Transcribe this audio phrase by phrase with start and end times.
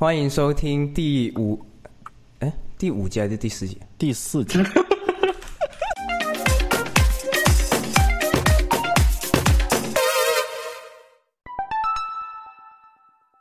[0.00, 1.58] 欢迎收听第五，
[2.38, 3.76] 哎，第五集还是第四集？
[3.98, 4.60] 第四集。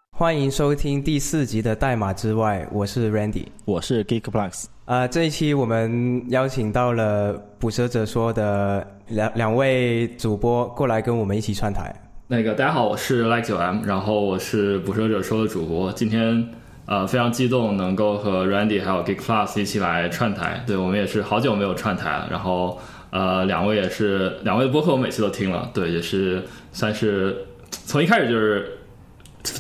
[0.10, 4.66] 欢迎收听第四集的代码之外，我是 Randy，我是 Geekplex。
[4.86, 11.96] 啊，这一期我们邀请到了捕蛇者说的两两位主播过来跟我们一起串台。
[12.30, 15.90] 那个大家好，我是 Like 九 M，然后我是捕蛇者说的主播。
[15.94, 16.50] 今天
[16.86, 20.62] 呃非常激动，能够和 Randy 还有 Geekplus 一起来串台。
[20.68, 22.28] 对我们也是好久没有串台了。
[22.30, 22.78] 然后
[23.12, 26.44] 呃两位也是两位的播客，我每次都听了，对，也是
[26.74, 28.78] 算是从一开始就是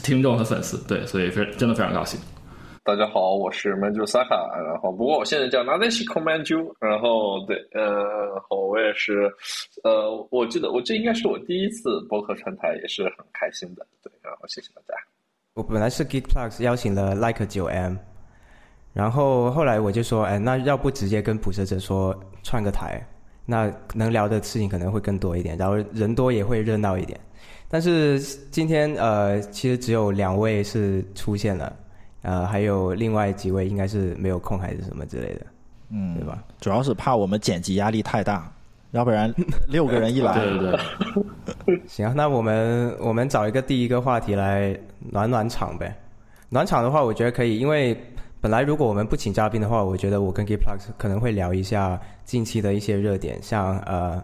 [0.04, 2.20] 听众和粉丝，对，所以非真的非常高兴。
[2.88, 7.84] 大家好，我是 Manju Saka，然后不过我现在叫 Nadeshiko Manju，然后对，呃，
[8.28, 9.30] 然后我也是，
[9.84, 14.94] 呃，我记得我这应该是我第一次播客串台，也是很开心的，对，然后谢谢大家。
[15.55, 17.98] 我本来是 Geekplus 邀请了 Like 九 M，
[18.94, 23.06] 然后后来我就说，哎，那要不直接跟捕蛇者说串个台，
[23.45, 27.19] 那能聊的事情可能会更多一点，然后人多也会热闹一点。
[27.67, 28.17] 但是
[28.50, 31.75] 今天呃，其实只有两位是出现了。
[32.23, 35.46] 呃，还有另外几位应该是没有空还是什么之类的，
[35.92, 36.44] 嗯，对吧？
[36.59, 38.52] 主要是怕我们剪辑压力太大，
[38.92, 39.34] 要不然
[39.70, 40.72] 六个人一来，对对
[41.66, 41.82] 对。
[41.88, 45.96] 行，那我们我们找一个第一个话题来暖暖场呗。
[46.50, 47.98] 暖场的话，我觉得可以，因为
[48.42, 54.22] 本来如果我们不请嘉宾的话，我觉得我跟 Gplus 可能会聊一下近期的一些热点，像呃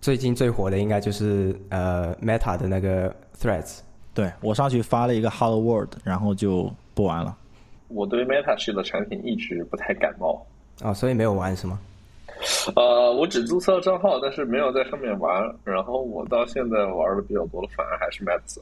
[0.00, 3.78] 最近最火的应该就是呃 Meta 的那个 Threads。
[4.12, 6.70] 对我上去发了一个 Hello World，然后就。
[6.98, 7.32] 不玩了，
[7.86, 10.44] 我对 Meta 系的产品一直不太感冒
[10.82, 11.78] 啊，所以没有玩是吗？
[12.74, 15.32] 呃，我只注册了账号，但是没有在上面玩。
[15.62, 18.58] 然后我到现在玩的比较多的，反而还是 Meta。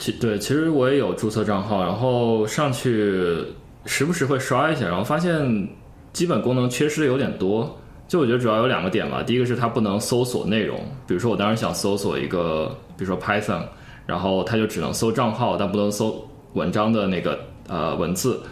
[0.00, 3.46] 其对，其实我也有注册账号，然后上去
[3.86, 5.68] 时不时会刷一下，然后发现
[6.12, 7.78] 基本功能缺失的有点多。
[8.08, 13.62] 就我觉得主要有两个点吧，第一个是它不能搜索内容，比如说我当时想搜索一个，比如说 Python，
[14.06, 16.20] 然后它就只能搜账号，但不能搜
[16.54, 17.38] 文章的那个。
[17.70, 18.42] 呃，文字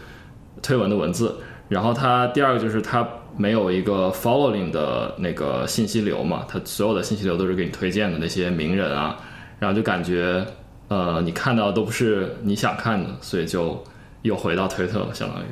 [0.63, 1.35] 推文的文字，
[1.69, 3.07] 然后它第二个就是它
[3.37, 9.17] 没有一个 following 的那个信息流嘛，它所有的信息流都是给你推荐的那些名人啊，
[9.59, 10.47] 然后就感觉
[10.87, 13.83] 呃你看到都不是你想看的，所以就
[14.23, 15.47] 又回到推特了，相当于。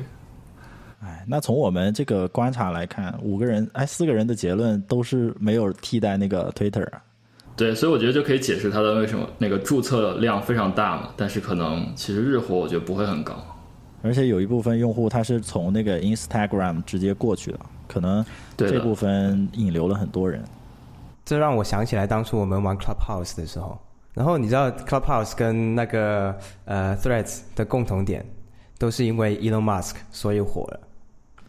[0.99, 7.01] 哎，那从我们这个观察来看，五个人哎四个人的结论都是没有替代那个 Twitter 啊。
[7.55, 13.33] 对，所以我觉得就可以解释它的为什么那个注册量非常大嘛，但是可能其实日活我觉得不会很高。
[14.01, 18.23] 而且有一部分用户他是从那个 Instagram 直接过去的，可能
[18.55, 20.43] 这部分引流了很多人。
[21.25, 23.77] 这让我想起来当初我们玩 Clubhouse 的时候，
[24.13, 26.33] 然后你知道 Clubhouse 跟那个
[26.65, 28.25] 呃 Threads 的共同点，
[28.79, 30.79] 都是因为 Elon Musk 所以火了。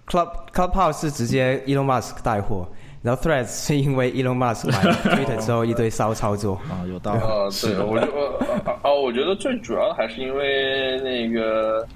[0.08, 2.66] Club Clubhouse 是直接 Elon Musk 带货，
[3.02, 4.82] 然后 Threads 是因为 Elon Musk 买
[5.14, 7.26] Twitter 之后一堆骚操作啊， 有道理啊。
[7.62, 11.86] 对，我觉得啊，我觉得最主要的还是因为那个。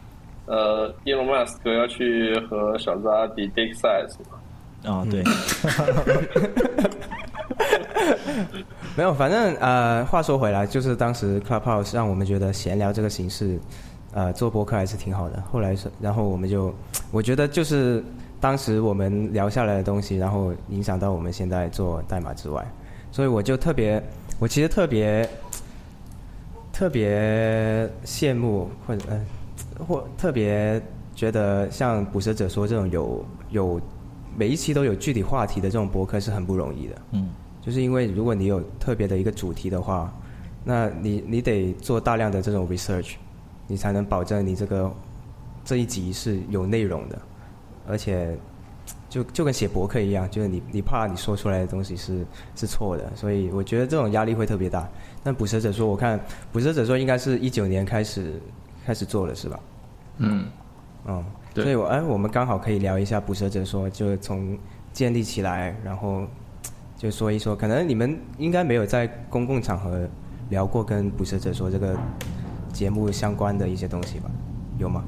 [0.53, 4.19] 呃，伊隆马斯克要去和小扎比 Dick Size
[4.85, 5.23] 啊，对，
[8.95, 13.59] 没有，反正呃，话说回来，就是当时 Clubhouse 让我们觉得闲聊这个形式，
[14.13, 15.43] 呃，做播客还是挺好的。
[15.51, 16.75] 后来是，然后我们就，
[17.13, 18.05] 我觉得就是
[18.39, 22.63] 当时我们聊下来的东西，然后影响到我们现在做代码之外，
[23.11, 24.03] 所以我就特别，
[24.39, 25.27] 我其实特别
[26.75, 29.25] 特别羡慕或者嗯。
[29.83, 30.81] 或特别
[31.15, 33.81] 觉得像捕蛇者说这种有有
[34.37, 36.95] 每一期都有具体话题的这种博客是很不容易的。
[37.13, 37.29] 嗯，
[37.61, 40.13] 就是因为如果你有特别的一个主题的话，
[40.65, 43.15] 那你你得做大量的这种 research，
[43.67, 44.91] 你才能保证你这个
[45.65, 47.19] 这一集是有内容的，
[47.87, 48.37] 而且
[49.09, 54.89] 就就跟写博客一样，就是你你怕你说出来的东西是是错的，所以我觉得这种压力会特别大。
[55.23, 56.19] 但捕蛇者说，我看
[56.53, 58.41] 捕蛇者说应该是一九年开始
[58.87, 59.61] 开始做了，是吧？
[60.19, 60.47] 嗯，
[61.07, 61.25] 嗯，
[61.55, 64.59] 所以我哎，我们刚好可以聊一下捕蛇者说，就从
[64.93, 66.27] 建立起来，然后
[66.97, 70.09] 就说一说，可能你们应该没有在公共场合
[70.51, 71.97] 聊过跟捕蛇者说这个
[72.73, 74.31] 节目相关的一些东西吧？
[74.79, 75.03] 有吗？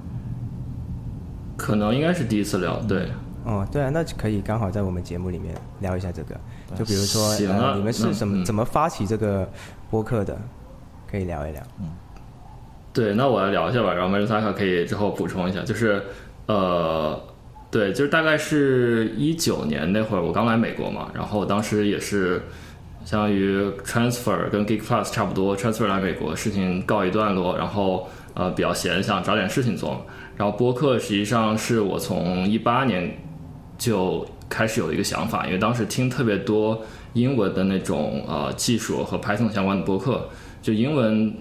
[1.56, 3.08] 可能应该是第一次聊，对。
[3.44, 6.34] 哦，对啊，那就可以刚好在我们节目里面聊一下这个，
[6.74, 7.36] 就比如说
[7.76, 9.46] 你们是怎么怎么发起这个
[9.90, 10.36] 播客的，
[11.06, 11.62] 可以聊一聊。
[11.78, 11.90] 嗯。
[12.94, 16.00] 对，那我来聊一下吧，然后梅鲁萨卡可以之后补充一下，就是，
[16.46, 17.20] 呃，
[17.68, 22.40] 对，就是大概是一九年那会儿，我刚来美国嘛，然后当时也是
[23.04, 30.06] 相当于 transfer 跟 Geek Plus 差不多，transfer 来美国，事情告一段落，然后呃比较闲，想找点事情做。
[30.36, 33.18] 然后播客实际上是我从一八年
[33.76, 36.80] 就开始有一个想法，因为当时听特别多
[37.14, 40.28] 英文的那种呃技术和 Python 相关的播客，
[40.62, 41.34] 就英文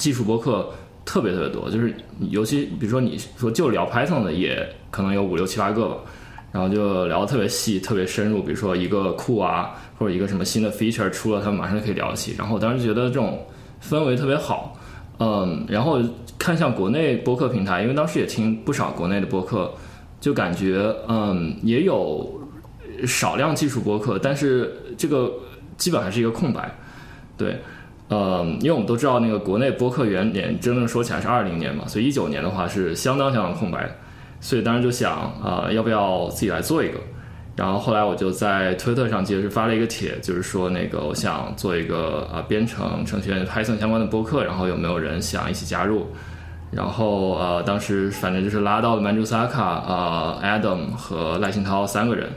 [0.00, 0.68] 技术播客
[1.04, 1.94] 特别特别多，就是
[2.30, 5.96] 尤其比如说你说就聊 Python 的，也可能有五六七八个吧。
[6.52, 12.34] 然后就聊得特别细、特别深入，比如说一个库啊，或者一个什么新的 feature 出了，他们马上就可以聊起。
[12.36, 13.46] 然后我当时觉得这种
[13.80, 14.76] 氛围特别好，
[15.20, 16.00] 嗯，然后
[16.40, 19.72] 看向国内播客平台，因为当时也听不少国内的播客，
[20.20, 22.28] 就感觉嗯也有
[23.06, 25.32] 少量技术播客，但是这个
[25.76, 26.76] 基本还是一个空白，
[27.36, 27.56] 对，
[28.10, 33.94] 嗯，因为我们都知道那个国内播客元年真正说起来是二零年嘛，所以一九年的话是相当相当空白的。
[34.40, 35.12] 所以当时就想
[35.42, 36.98] 啊，要不要自己来做一个？
[37.56, 46.06] 然后后来我就在推特上其实是发了一个帖，就是说那个我想做一个呃编程程序员 Python 相关的播客，然后有没有人想一起加入？
[46.70, 52.30] 然后呃当时反正就是拉到了 Manju Saka、呃 Adam 和赖信涛三个人，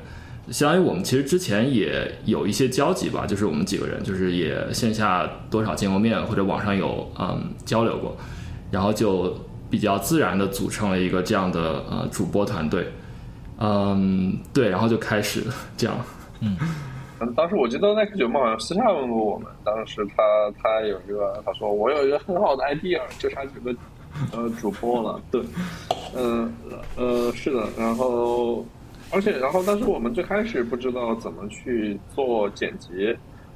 [0.50, 8.16] 相当于我们其实之前也有一些交集吧，就是我们几个人就是也线下多少见过面或者网上有嗯交流过，
[8.72, 9.36] 然后就。
[9.74, 12.88] 比较自然的组成了一个这样的呃主播团队，
[13.57, 15.44] 嗯，对，然后就开始
[15.75, 15.98] 这样，
[16.42, 16.56] 嗯，
[17.36, 20.24] 当时我记得那个九梦好像私下问过我们，当时他
[20.62, 23.75] 他有一个他说我有一个很好的 idea，就差几个
[24.31, 25.42] 呃主播了，对，
[26.16, 26.54] 嗯
[26.96, 28.63] 呃是的，然后
[29.13, 33.15] 而且然后但是我们最开始不知道怎么去做剪辑。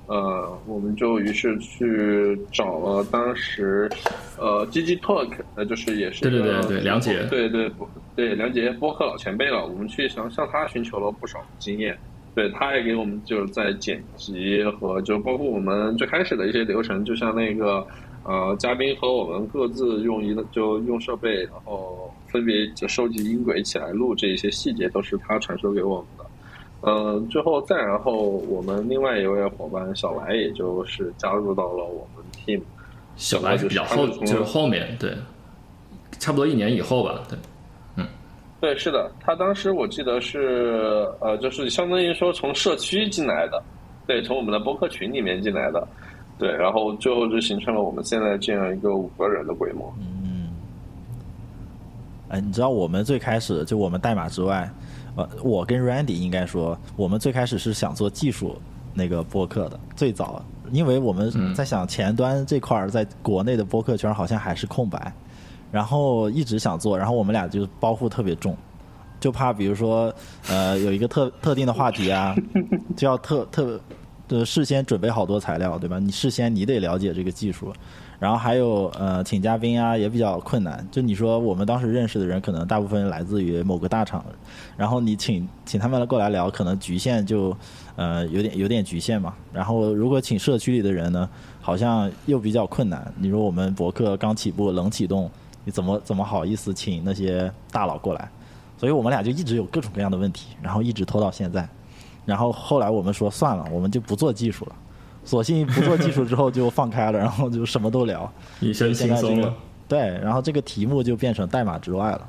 [0.09, 3.89] 呃，我们就于是去找了当时，
[4.38, 7.69] 呃，G G Talk，呃，就是也是对对对对梁杰，对对
[8.15, 9.68] 对梁杰播客老前辈了。
[9.68, 11.98] 我们去向向他寻求了不少经验，
[12.33, 17.86] 对他也给我们就是在剪辑和就包括我们最开始的一些流程，就像那个
[18.24, 26.26] 呃嘉宾和我们各自用一个就用设备，然后分别就收集音轨起来录这一些细节，都是他传授给我们的。
[26.82, 28.14] 嗯，最后再然后，
[28.48, 32.62] 我们另外一位伙伴小白，也就是加入到了我们 team。
[33.16, 35.12] 小白是比较后，就是后面对，
[36.20, 37.40] 差不多一年以后吧，对，
[37.96, 38.06] 嗯，
[38.62, 43.60] 对，是的，他当时我记得是呃，就是相当于说从社区进来的，
[44.06, 45.88] 对，从我们的播客群里面进来的，
[46.38, 49.92] 对，然后最后就形成了我们现在这样一个五个人的规模。
[50.00, 50.17] 嗯，
[52.30, 54.70] 哎，你知道我们最开始就我们代码之外。
[55.16, 58.56] 呃，我跟 Randy 应该说，我们最开始是想做技术
[58.94, 65.12] 那个播客的，最早，因为我们在想前端这块儿在国内的播客圈好像还是空白，
[65.72, 68.56] 然后一直想做，然后我们俩就包袱特别重，
[69.20, 70.14] 就怕比如说
[70.50, 72.36] 呃有一个特特定的话题啊，
[72.96, 73.80] 就要特特
[74.28, 75.98] 的事先准备好多材料，对吧？
[75.98, 77.74] 你事先你得了解这个技术。
[78.19, 80.86] 然后还有呃，请嘉宾啊，也比较困难。
[80.90, 84.25] 就你说我们当时认识的人，可能大部分来自于某个大厂，
[84.75, 87.56] 然后你请请他们过来聊，可能局限就
[87.96, 89.36] 呃有点有点局限嘛。
[89.54, 91.30] 然后如果请社区里的人呢，
[91.62, 93.14] 好像又比较困难。
[93.18, 95.30] 你说我们博客刚起步，冷启动，
[95.64, 98.30] 你怎么怎么好意思请那些大佬过来？
[98.80, 101.68] 所以我们俩就一直有各种各样的问题，然后一直拖到现在。
[102.25, 104.75] 然后后来我们说算了，我们就不做技术了。
[105.28, 108.32] 索性不做技术之后就放开了， 然后就什么都聊，
[108.62, 109.54] 一身轻松了。
[109.88, 112.22] 对，然后这个题目就变成代码之外了，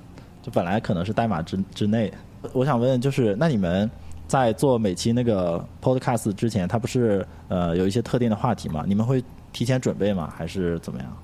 [0.42, 2.12] 就本来可能是代码之之内。
[2.52, 3.90] 我想问，就是那你们
[4.26, 8.84] 在做每期那个 podcast 之前，它不是呃有一些特定的话题吗？
[8.86, 10.32] 你们会提前准备吗？
[10.36, 11.16] 还是怎么样？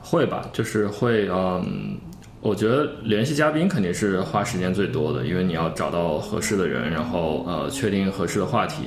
[0.00, 1.98] 会吧，就是会嗯，
[2.40, 8.84] 我觉得联系嘉宾肯定是花时间最多的，因为你要找到合适的人，然后呃确定合适的话题。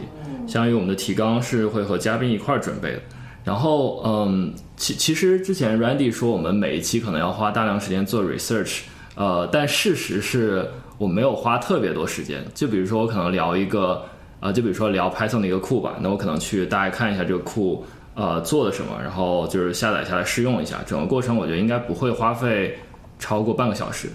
[0.48, 3.02] 相当于我们的提纲是会和嘉宾一块儿准备的，
[3.44, 8.82] 然后嗯，其其实之前 Randy 说我们每一期可能要花大量时间做 research，
[9.16, 12.44] 呃，但事实是我没有花特别多时间。
[12.54, 14.04] 就比如说我可能聊一个，
[14.40, 17.86] 呃，就比如说聊 Python 的一个库吧，那我可能去大概看一下这个库
[18.16, 22.78] 呃做了什么，然后就是下载下来试用一下，整个过程我觉得应该不会花费
[23.18, 24.10] 超过半个小时，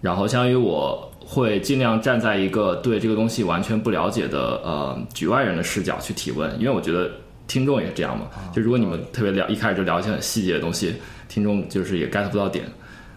[0.00, 1.10] 然后相当于我。
[1.26, 7.10] 会尽量站在一个对这个东西完全不了解的呃局外人的视角去提问，因为我觉得
[7.46, 8.26] 听众也是这样嘛。
[8.52, 10.94] 就如果你们特别聊一开始就聊一些很细节的东西，
[11.28, 12.64] 听众就是也 get 不到点。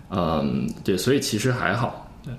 [0.09, 2.09] 嗯，对，所以其实还好。
[2.23, 2.33] 对。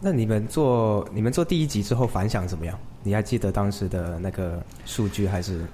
[0.00, 2.78] 那你们做你们做第一集之后反响怎么样？
[3.02, 5.66] 你还记得当时的那个数据还是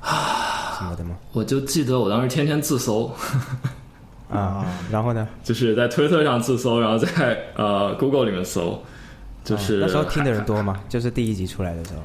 [0.00, 1.16] 啊什么的吗？
[1.32, 3.10] 我就记得我当时天天自搜。
[4.28, 5.28] 啊，然后呢？
[5.42, 8.82] 就是在推特上自搜，然后在呃 Google 里面搜，
[9.44, 10.80] 就是那时候听的人多吗？
[10.88, 12.00] 就是第一集出来的时候。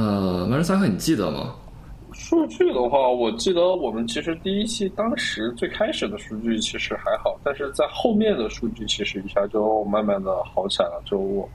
[0.00, 1.54] 呃，曼彻萨克，你记得吗？
[2.12, 11.02] 数据的话，我记得我们其实第一期当时最开始的数据其实还好，但是在后面的数据其实一下就慢慢的好起来了。
[11.04, 11.48] 就我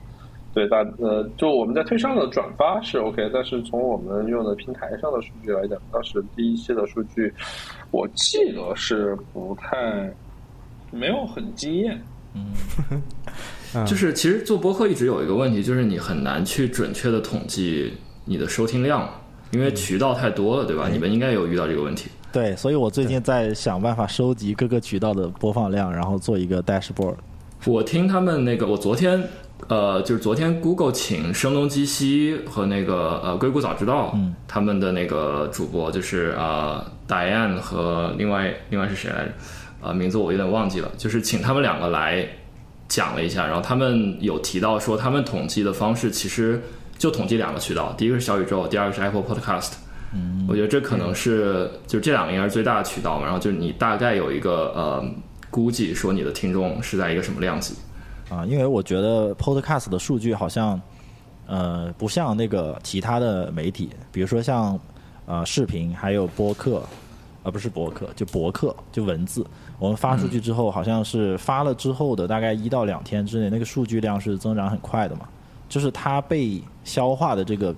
[0.52, 7.32] 对大呃，就我们在推上的转发是 OK，但是从我们用的平台上的数据来讲，当时第一期的数据，
[7.90, 10.12] 我记得是不太
[10.90, 12.00] 没有很惊艳。
[12.34, 13.02] 嗯
[13.86, 17.92] 就是其实做播客一直有一个问题，就是你很难去准确的统计
[18.24, 19.08] 你的收听量，
[19.52, 20.88] 因为渠道太多了，对吧？
[20.88, 22.10] 你们应该有遇到这个问题。
[22.32, 27.14] 对，所以我最近在想办法收集各个渠道的播放量，然后做一个 dashboard。
[27.66, 29.22] 我听他们那个，我昨天
[29.68, 39.32] 呃，就是昨天 Google 请声东击西和那个呃硅谷早知道，嗯他们的那个主播就是呃 Diane 和另外另外是谁来着？
[39.82, 42.26] 呃，名字我有点忘记了，就是请他们两个来
[42.88, 46.60] 讲了一下，然后他们有提到说，他们统计的方式其实
[46.98, 49.72] 就统计两个渠道，第一个是小宇宙，第二个是 Apple Podcast。
[50.12, 55.04] 嗯，我觉得这可能是就这两个应该是最大的渠道嘛，然后就是你大概有一个呃
[55.48, 57.74] 估计说你的听众是在一个什么量级。
[58.30, 60.80] 啊，因为我觉得 Podcast 的数据好像，
[61.46, 64.78] 呃，不像那个其他的媒体，比如说像
[65.26, 66.82] 呃视频，还有播客，
[67.42, 69.44] 呃不是博客，就博客，就文字。
[69.80, 75.28] 我们发出去之后，好像是发了之后的大概一到两天之内，那个数据量是增长很快的嘛，
[75.68, 77.74] 就是它被消化的这个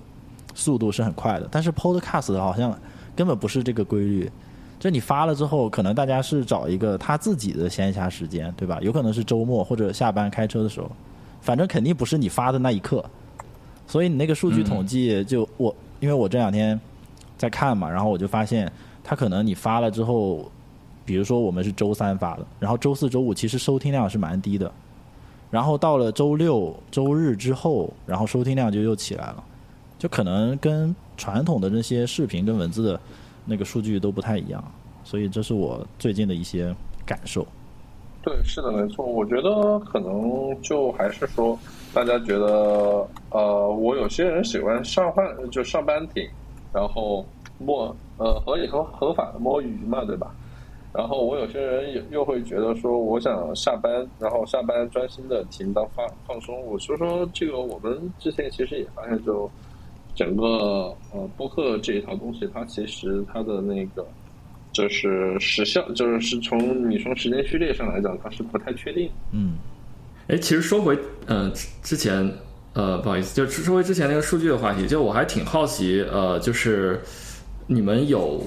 [0.53, 1.47] 速度是很快的。
[1.49, 2.77] 但是 Podcast 好像
[3.15, 4.31] 根本不是这个规律，
[4.83, 8.79] 就你发了之后，可能大家是找一个他自己的闲暇时间，对吧？
[8.81, 10.91] 有可能是周末或者下班开车的时候，
[11.39, 13.01] 反正肯定不是你发的那一刻。
[13.87, 16.77] 所以你那个数据统计就我，因为我这两天
[17.37, 18.69] 在看嘛，然后我就发现，
[19.05, 20.51] 他可能你发了之后，
[21.05, 24.69] 比如说我们是周三发的，然后周四周五其实收听量是蛮低的，
[25.49, 29.41] 然后到了周六周日之后，然后收听量就又起来了，
[29.97, 32.99] 就可能跟传统的那些视频跟文字的
[33.45, 34.63] 那个数据都不太一样，
[35.03, 36.73] 所以这是我最近的一些
[37.05, 37.45] 感受。
[38.21, 39.05] 对，是的，没错。
[39.05, 41.59] 我觉得可能就还是说，
[41.93, 46.25] 大家觉得，呃，我有些人喜欢上饭就上班听，
[46.73, 47.25] 然后
[47.59, 50.33] 摸呃合理合合法的摸鱼嘛，对吧？
[50.93, 56.65] 然后我有些人又又会觉得说，我想下班，然后下班专心的听当放放松。
[56.65, 59.51] 我所以说这个，我们之前其实也发现，就
[60.15, 64.05] 整个呃播客这一套东西，它其实它的那个。
[64.71, 69.07] 就是时效，就是是从你从时间序列上来讲，它是不太确定。
[69.31, 69.53] 嗯，
[70.25, 72.27] 哎，其实说回呃之之前
[72.73, 76.99] 呃不好意思，就说回之前那个数据的话题，就我还挺好奇呃，就是
[77.67, 78.41] 你们有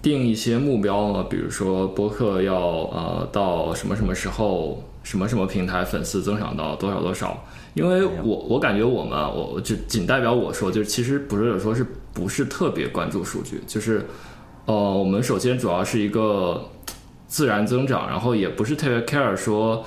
[0.00, 1.26] 定一些目标吗？
[1.28, 7.44] 比如说播客要呃到什么什么时候，什么什么平台粉丝增长到多少多少？
[7.76, 14.04] 因为我我感觉我们啊我就仅代表我说，就是其实不是说是不是特别关注数据，就是。
[14.68, 16.60] 呃，我们首先主要是一个
[17.28, 19.80] 自然增长，然后也不是特别 care 说，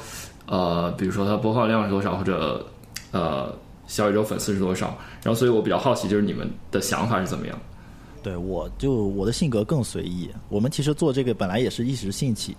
[0.46, 2.65] 呃，比如说它播放量是多少，或者
[3.12, 3.53] 呃
[3.88, 7.60] 小宇宙粉丝是多少，然后所以我比较好奇，就是你们的想法是怎么样？
[8.24, 10.29] 对，我就我的性格更随意。
[10.48, 12.55] 我们其实做这个本来也是一时兴起，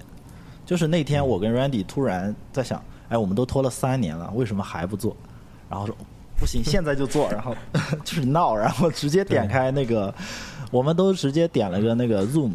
[0.66, 5.14] 就是那天我跟 Randy 突然在想，哎，我们都拖了三年了，为什么还不做？
[5.68, 5.94] 然后说
[6.38, 7.54] 不行，现在就做，然后
[8.02, 10.14] 就是闹，然后直接点开那个。
[10.70, 12.52] 我们都直接点了个那个 Zoom，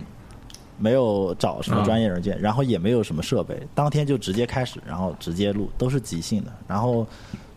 [0.77, 6.51] 没有找什么专业软件，然后也没有什么设备，当天就直接开始，然后直接录，都是即兴的。
[6.65, 7.05] 然后，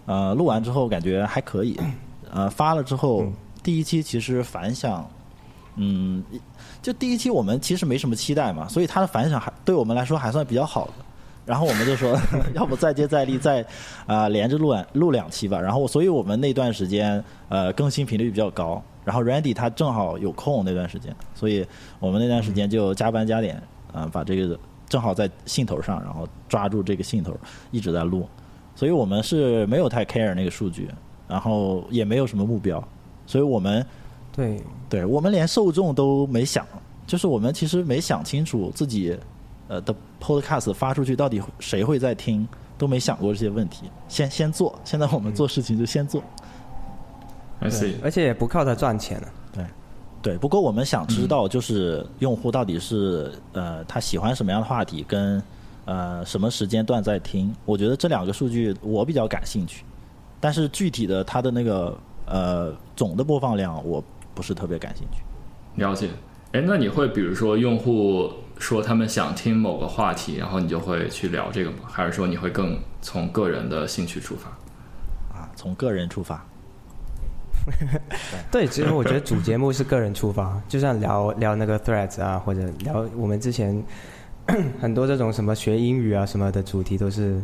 [0.06, 1.78] 呃，录完之后感觉还可以，
[2.32, 3.24] 呃，发了之后，
[3.62, 5.08] 第一期其实反响，
[5.76, 6.24] 嗯，
[6.82, 10.92] 就第一期我们其实没什么期待嘛，所以它的反响还对我们来说还算比较好的。
[11.48, 12.14] 然后我们就说，
[12.54, 13.64] 要不再接再厉，再
[14.06, 15.58] 啊连着录两录两期吧。
[15.58, 18.82] 然后，所以我们那段时间呃更新频率比较高。
[19.02, 21.66] 然后 Randy 他正好有空那段时间，所以
[21.98, 27.34] 我们那段时间就加班加点，啊，把这个正好在兴头上，然后抓住这个兴头
[27.70, 28.28] 一直在录，
[28.74, 30.90] 所以我们是没有太 care 那个数据，
[31.26, 32.86] 然后也没有什么目标，
[33.24, 33.82] 所以我们
[34.30, 36.66] 对对我们连受众都没想，
[37.06, 39.18] 就是我们其实没想清楚自己
[39.68, 46.22] 呃的 Podcast 发出去到底谁会在听，都没想过这些问题，先先做，现在我们做事情就先做。
[47.62, 49.28] See，而且也不靠它赚钱了。
[49.52, 49.64] 对，
[50.22, 50.38] 对。
[50.38, 55.42] 不过我们想知道，就是用户到底是呃他喜欢什么样的话题，跟
[55.84, 57.52] 呃什么时间段在听。
[57.64, 59.84] 我觉得这两个数据我比较感兴趣，
[60.38, 64.02] 但是具体的它的那个呃总的播放量我
[64.34, 65.22] 不是特别感兴趣。
[65.82, 66.10] 了解。
[66.52, 71.78] 哎，那你会比如说用户说他们想听某个话题，然后你就会去聊这个吗？
[71.86, 74.50] 还是说你会更从个人的兴趣出发？
[75.36, 76.44] 啊，从个人出发。
[78.50, 83.82] 对，其实我觉得主节目是个人出发，就像聊聊那个 Threads 啊，或者聊我们之前
[84.80, 87.42] 很多这种什么学英语啊什么的主题，都是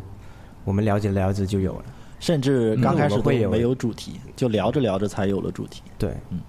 [0.65, 1.85] 我们了解聊着就有了。
[2.21, 5.83] 甚至刚开始会有没有主题，就聊着聊着才有了主题。
[5.99, 6.41] 对，嗯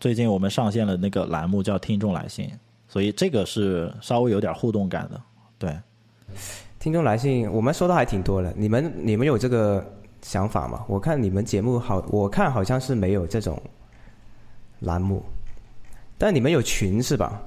[0.00, 2.50] 最近我们上线了那个栏目叫“听众来信”，
[2.92, 5.18] 所以这个是稍微有点互动感的。
[5.58, 5.74] 对，
[6.78, 9.82] 听众来信我们收到还挺多的，你们你们有这个
[10.20, 10.84] 想法吗？
[10.86, 13.58] 我看你们节目好，我看好像是没有这种
[14.80, 15.24] 栏目，
[16.18, 17.40] 但你们有群是吧？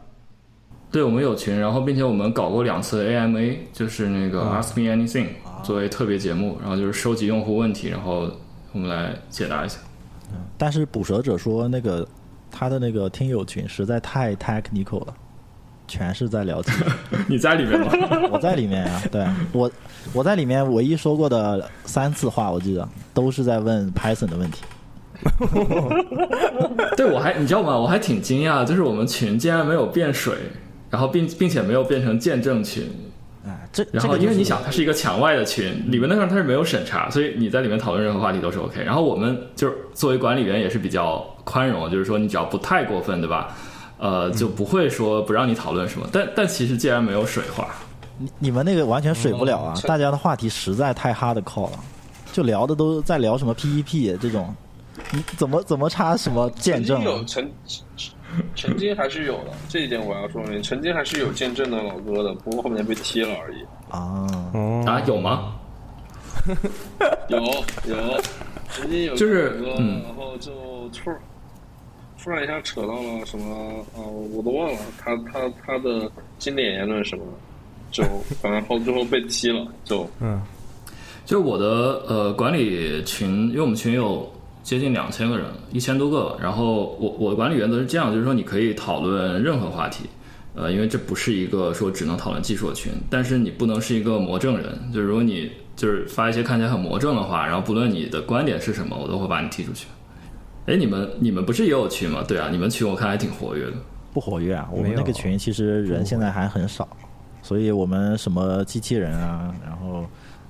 [0.92, 5.28] 对，我们有群，然后并且我们搞过两次 AMA，就是那个 Ask Me Anything，、
[5.62, 8.32] 作为特别节目，然后就是收集用户问题，然后
[8.72, 9.78] 我们来解答一下。
[10.58, 12.08] 但是捕蛇者说那个
[12.50, 15.14] 他的那个听友群实在太 technical 了，
[15.88, 16.76] 全是在聊天。
[17.28, 17.88] 你在里面吗？
[18.32, 19.70] 我在里面啊，对我
[20.14, 24.62] 我在里面唯一说过的三次话，我记得都是在问 Python 的问题。
[26.98, 27.78] 对，我还你知道吗？
[27.78, 30.36] 我还挺惊讶，就是我们群竟然没有变水，
[30.90, 32.84] 然后并并且没有变成见证群。
[33.46, 38.84] 哎，这然后因为你想，它是一个墙外的群，里面的上它是没有审查，所以你在里面讨论任何话题都是 OK。
[38.84, 43.56] 然后我们就是作为管理员也是比较宽容，就是说你只要不太过分，对吧？
[43.98, 46.08] 呃，就不会说不让你讨论什么。
[46.12, 47.76] 但但其实既然没有水话，
[48.18, 49.74] 你你们那个完全水不了啊！
[49.76, 51.80] 嗯大家的话题实在太 hard call 了，
[52.32, 54.54] 就聊的都在聊什么 PEP 这种，
[55.12, 57.04] 你怎么怎么插什么见证啊？
[57.06, 57.52] 曾经有曾
[58.56, 63.64] 曾经还是有的，这一点我要说明，曾经还是有见证的老哥的，不过后面被踢了而已。
[63.90, 64.28] 啊？
[64.54, 65.54] 哦，啊，有吗？
[67.30, 67.38] 有
[67.86, 68.22] 有，
[68.70, 70.52] 曾经有就是嗯然后就
[70.90, 71.20] 突然
[72.26, 74.02] 突然一下扯到了什么啊、
[74.34, 77.24] 我都忘了他他他的经典言论什么，
[77.92, 78.04] 就
[78.42, 80.42] 反正后最后被踢了，就嗯，
[81.24, 84.28] 就是我的呃管理群，因为我们群有
[84.64, 86.36] 接近两千个人，一千多个。
[86.42, 90.06] 然后我我的管理原则是这样，就是说你可以讨论任何话题，
[90.56, 94.76] 呃，因为这不是一个说只能讨论技术的群，但是你不能是一个魔怔人。
[94.92, 99.86] 就是如果你就是发一些看起来很魔怔的话，然后不论你的观点是什么，我都会把你踢出去。
[100.68, 102.24] 哎，你们你们不是也有群吗？
[102.28, 103.74] 对啊，你们群我看还挺活跃的。
[104.14, 104.70] 不活跃啊！
[104.72, 106.88] 我们那个群其实人现在还很少，
[107.42, 110.06] 所以我们什么机器人啊，然后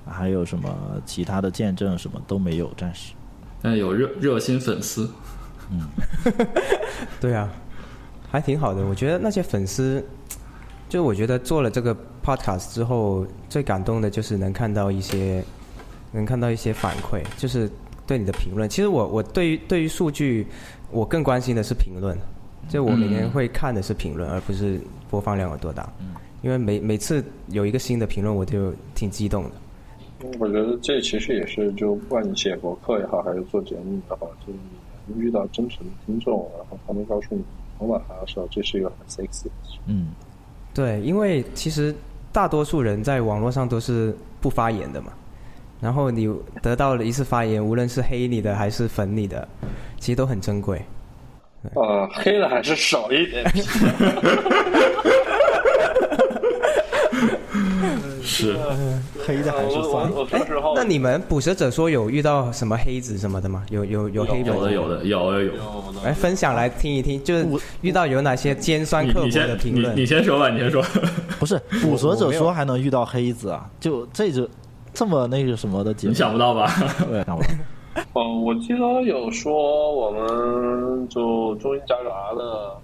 [0.08, 0.72] 还有什么
[1.04, 3.12] 其他的见证什么都没有，暂时。
[3.60, 5.10] 但有热热心粉丝，
[5.72, 5.82] 嗯
[7.20, 7.50] 对啊，
[8.30, 8.86] 还挺好的。
[8.86, 10.04] 我觉得那些粉丝，
[10.88, 15.44] 就我觉得做了这个 podcast 之后，最感动的就是能看到一些，
[16.12, 17.68] 能看到一些反馈，就是
[18.06, 18.68] 对你的评论。
[18.68, 20.46] 其实我我对于对于数据，
[20.90, 22.16] 我更关心的是评论。
[22.68, 25.88] 就我每年会看的是评论，而不是播放量有多大。
[26.42, 29.50] 因为每每次有一个新的评论，我就挺激动的。
[30.40, 34.58] 我觉得这其实也是，就不管你写博客也好，还是做节目也好，就是
[35.06, 37.44] 你遇到真诚的听众，然后他们告诉你
[37.78, 39.78] 想法的时候，这是一个很 sexy 的事。
[39.86, 40.08] 嗯，
[40.74, 41.94] 对，因为其实
[42.32, 45.12] 大多数人在网络上都是不发言的嘛，
[45.80, 46.28] 然后你
[46.62, 49.46] 得到了一次发言，无论是黑你的还是粉你的，
[49.98, 50.80] 其实都很珍贵。
[51.74, 53.44] 啊，黑的还是少一点。
[58.22, 58.56] 是
[59.24, 63.64] 黑的还是我算那你们捕蛇者说有遇到什么黑子什么的吗？
[63.70, 64.54] 有有有黑粉？
[64.54, 65.54] 有的有的有有有。
[65.54, 67.46] 有的来分享来听一听，就是
[67.80, 70.04] 遇到有哪些尖酸刻薄的评论你？
[70.04, 70.84] 先说吧，你先说。
[71.38, 73.70] 不是捕蛇者说还能遇到黑子啊？
[73.80, 74.46] 就这就
[74.96, 76.66] 这么那个什么的节目，你想不到吧？
[77.06, 77.48] 对，想不到。
[78.14, 82.74] 哦，我记得有说我们就中英夹杂的，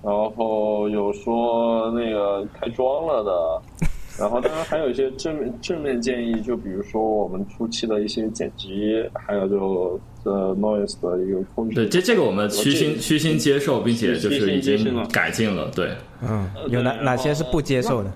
[0.00, 11.74] 然后有说那个太装了的， 然后当然还有一些正面正面建议，就比如说我们初期的一些剪辑，还有就呃 noise 的一个控制。
[11.74, 15.68] 对，这这个我们虚心虚心接受，并且就是已经改进了。
[15.74, 15.90] 对，
[16.22, 18.12] 嗯，有哪哪些是不接受的？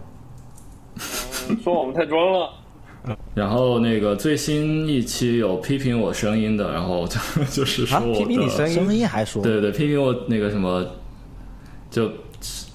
[1.65, 2.49] 说我们太装了。
[3.35, 7.19] 然后那个最新一期有批评我声音的，然后就
[7.51, 8.75] 就是说啊，我的批评你声音？
[8.75, 10.85] 声音还说，对对对，批评我那个什么，
[11.91, 12.09] 就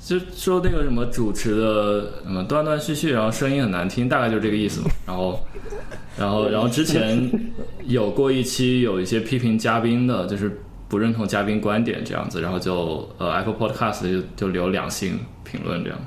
[0.03, 4.89] 就说那个什么主持的什么断断续续，然后声音很难听，大概就是这个意思嘛。
[5.05, 5.39] 然后，
[6.17, 7.29] 然后，然后之前
[7.85, 15.99] 有过一期有一些批评嘉宾的，就是不认同嘉宾观点这样子，然后就呃 Apple Podcast 就就留两星评论这样，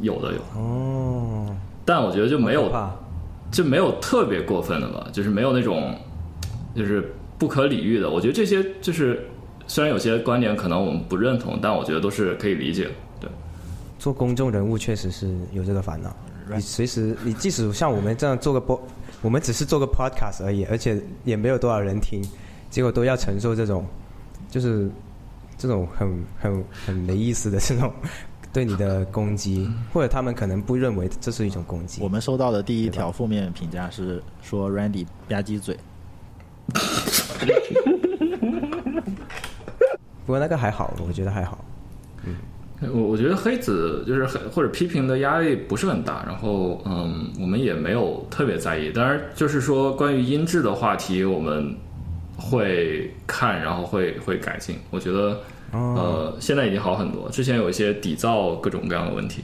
[0.00, 2.70] 有的有，哦，但我觉得就没有
[3.50, 5.94] 就没有特别过分的吧，就是没有那种
[6.74, 8.10] 就是不可理喻的。
[8.10, 9.26] 我觉得这些就是
[9.66, 12.90] 虽然有些观点可能我们不认同，但我觉得都是可以理解的。
[13.20, 13.30] 对，
[13.98, 16.14] 做公众人物确实是有这个烦恼。
[16.54, 18.82] 你随时，你即使像我们这样做个播，
[19.20, 22.24] 我们只是做个 podcast 而已，而且也没有多少人听，
[22.70, 23.84] 结果都要承受这种
[24.48, 24.90] 就是
[25.58, 26.08] 这种很
[26.40, 27.92] 很很没意思的这种
[28.52, 32.02] 对你的攻击，或者他们可能不认为这是一种攻击。
[32.02, 35.76] 我们收到的第一条负面评价是说 Randy 吧唧嘴，
[40.26, 41.64] 不过那个还好，我觉得还好。
[42.24, 42.36] 嗯
[42.80, 48.92] 我我觉得黑子就是很或者批评的压力不是很大，然后嗯，我们也没有特别在意。
[48.92, 51.74] 当然，就是说关于音质的话题，我们
[52.36, 54.78] 会看，然后会会改进。
[54.90, 55.40] 我觉得
[55.72, 59.42] 哦，呃，现在已经好很多，之前有一些底噪各种各样的问题，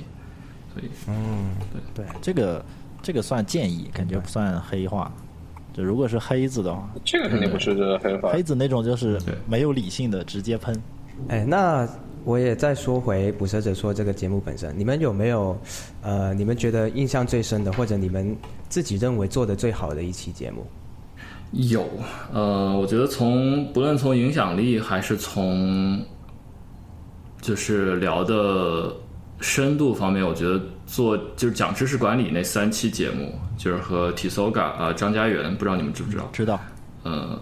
[0.73, 1.51] 所以嗯
[1.95, 2.65] 对对这个
[3.03, 5.13] 这个算建议，感觉不算黑话。
[5.75, 8.31] 就如果是黑子的话，这个肯定不是这黑话。
[8.31, 10.81] 黑子那种就是没有理性的直接喷。
[11.29, 11.87] 哎，那
[12.25, 15.59] 我也再说回捕蛇者说这个节目本身，你们有没有
[16.01, 18.37] 呃，你们觉得印象最深的，或者你们
[18.69, 20.65] 自己认为做的最好的一期节目？
[21.51, 21.85] 有，
[22.33, 26.01] 呃，我觉得从不论从影响力还是从
[27.45, 28.91] 就是聊的
[29.39, 36.27] 深度方面，我觉得做就是讲知识管理那三期节目，就是和 Tisoga 啊、张家元，不知道你们知不知道？
[36.33, 36.59] 知道，
[37.03, 37.39] 呃，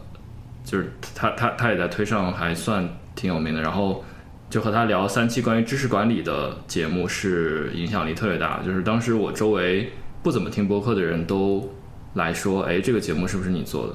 [0.64, 2.84] 就是他他他也在推上还算
[3.14, 4.02] 挺有名的，然后
[4.50, 9.88] 就和他聊三期关于知识管理的节目是影响力特别大，就是当时我周围
[10.20, 11.72] 不怎么听播客的人都
[12.14, 13.94] 来说，哎，这个节目是不是你做的？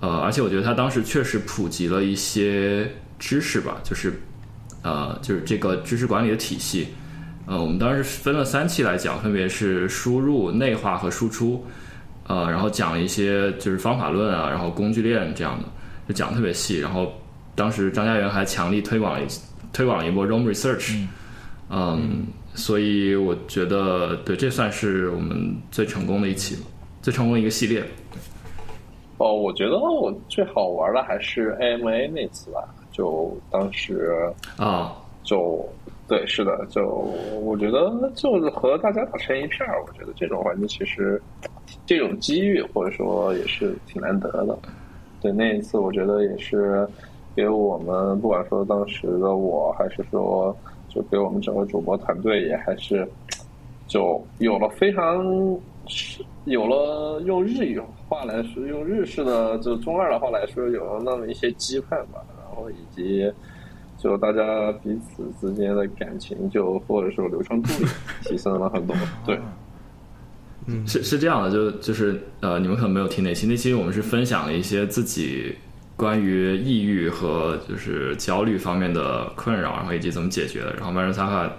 [0.00, 4.12] 呃，而且我觉得他当时确实普及了一些知识吧，就是
[4.84, 6.86] 呃，就是这个知识管理的体系。
[7.46, 11.64] 呃，我们当时分了三期来讲，分别是输入、内化和输出。
[12.26, 15.64] 呃，然后讲了一些就是方法论啊，然后工具链这样的，
[16.08, 16.78] 就讲特别细。
[16.78, 17.12] 然后
[17.54, 19.26] 当时张家元还强力推广了一
[19.72, 21.06] 推广了一波 Roam Research，
[21.68, 26.62] 嗯所以我觉得对，这算是我们最成功的一期了，
[27.02, 27.84] 最成功的一个系列。
[29.18, 32.60] 哦，我觉得我最好玩的还是 AMA 那次吧，
[32.94, 35.68] 就当时啊，就
[36.06, 36.86] 对，是的，就
[37.42, 41.20] 我觉得就是和大家打成一片儿，我觉得这种环境其实
[41.84, 44.56] 这种机遇或者说也是挺难得的。
[45.20, 46.86] 对，那一次我觉得也是
[47.34, 50.56] 给我们不管说当时的我，还是说
[50.88, 53.08] 就给我们整个主播团队也还是
[53.88, 55.26] 就有了非常
[56.44, 62.22] 有了用日语话来说，用日式的就中二的话来说，有了那么一些羁绊吧，
[62.54, 63.30] 然后以及。
[63.96, 67.88] 就大家彼此之间的感情，就或者说流畅度也
[68.22, 68.94] 提升了很多。
[69.24, 69.40] 对，
[70.66, 75.56] 嗯是是这样的，就就是呃，你们可能没有听那期，那期我们是分享了一些自己
[75.96, 80.74] 关于抑郁和就是焦虑方面的困扰，然后以及怎么解决的。
[80.74, 81.50] 然后曼人萨卡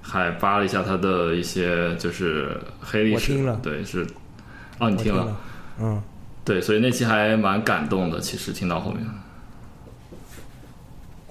[0.00, 4.04] 还扒了一下他的一些就是黑历史，我听了对，是
[4.80, 5.36] 哦，你听了，
[5.78, 6.02] 嗯，
[6.44, 8.18] 对，所以那期还蛮感动的。
[8.18, 9.06] 其实听到后面，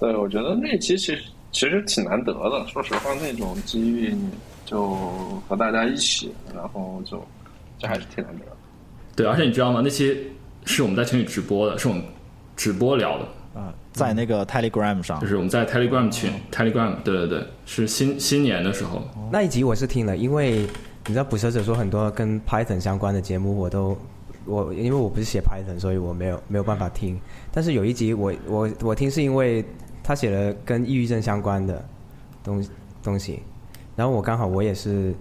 [0.02, 2.66] 对，我觉得那期其实其实挺难得的。
[2.66, 4.12] 说实话，那种机遇，
[4.64, 4.96] 就
[5.48, 7.24] 和大家一起，然后就
[7.78, 8.52] 这还是挺难得的。
[9.14, 9.80] 对，而且你知道吗？
[9.80, 10.26] 那期
[10.64, 12.02] 是我们在群里直播的，是我们
[12.56, 20.66] 直播聊的，啊，在那个 Telegram 上就是我们在 Telegram 群、Telegram，对对对，是新新年的时候，那一集我是听了，因为
[21.06, 23.96] 你知道捕蛇者说很多跟 Python 相关的节目我都
[24.46, 27.20] 我因为我不是写 Python，所以我没有没有办法听。
[27.52, 29.64] 但是有一集我我我听是因为
[30.02, 31.84] 他写了跟抑郁症相关的
[32.42, 32.66] 东
[33.02, 33.40] 东西，
[33.96, 35.14] 然后我刚好我也是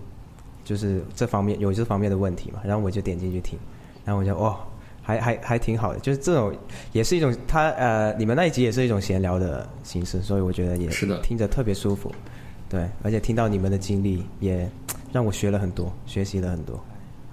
[0.63, 3.58] 就是这方面有这方面的问题嘛，然后我就点进去听，
[4.06, 4.58] 然后我就哦。
[5.04, 6.56] 还还还挺好的，就是这种
[6.91, 12.13] 也是一种他呃，你们那一集也是一种闲聊的形式，所以我觉得也是的听着特别舒服。
[12.70, 14.70] 对，而且听到你们的经历，也
[15.12, 16.80] 让我学了很多，学习了很多。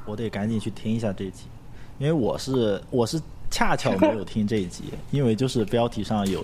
[0.06, 1.44] 我得赶紧去听一下这一集，
[1.98, 6.42] 因为我是我是恰巧没有听这一集，因为就是标题上有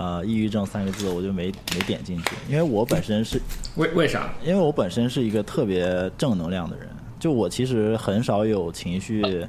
[0.00, 3.38] 呃抑郁症三个字，我就没没点进去，因为我本身是
[3.76, 4.32] 为为啥？
[4.42, 9.46] 因为我本身是一个特别正能量的人，就我其实很少有情绪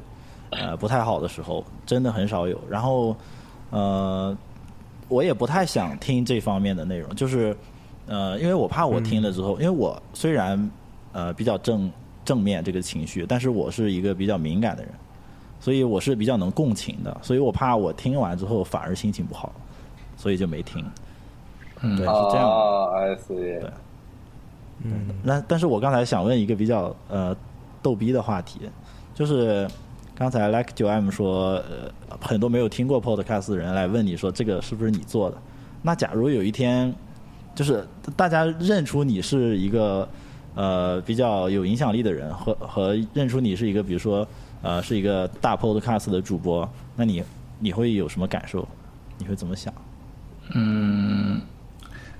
[0.49, 2.59] 呃不太好的时候，真的很少有。
[2.69, 3.15] 然后
[3.69, 4.37] 呃，
[5.07, 7.55] 我也不太想听这方面的内容，就是
[8.07, 10.69] 呃，因为我怕我听了之后，因为我虽然
[11.13, 11.89] 呃比较正
[12.25, 14.91] 正面这个情绪，但是我是一个比较敏感的人，
[15.61, 19.53] 所以我是比较能共情的，所以我怕我听完之后反而心情不好，
[20.21, 20.85] 所以就没听。
[21.81, 22.53] 嗯对，是这样的。
[22.53, 23.59] 啊，I see。
[23.59, 23.71] 对
[24.83, 27.35] 嗯，那但是我刚才想问一个比较呃
[27.81, 28.69] 逗逼的话题，
[29.15, 29.67] 就是
[30.15, 35.37] 刚才 Like 九 M 说，呃，很多没有听过 Podcast 的人来问你说这个是不是你做的？
[35.81, 36.93] 那假如有一天，
[37.55, 37.83] 就是
[38.15, 40.07] 大家认出你是一个
[40.53, 44.27] 呃比较有影响力的人，和和认出你是一个比如说
[44.61, 47.23] 呃是一个大 Podcast 的主播，那你
[47.59, 48.67] 你会有什么感受？
[49.17, 49.73] 你会怎么想？
[50.53, 51.41] 嗯，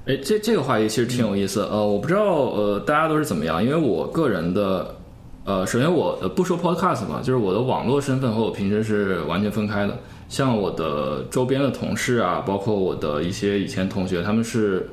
[0.06, 1.62] 哎，这这个话题其实挺有意思。
[1.64, 4.96] 呃，我不知道呃大家都是怎么样，因为我个人的
[5.44, 9.98] 呃，首先我呃不说 podcast 嘛，就是我的网络身份和我平时是完全分开的。
[10.30, 14.90] 像我的周边的同事啊，包括我的一些以前同学，他们是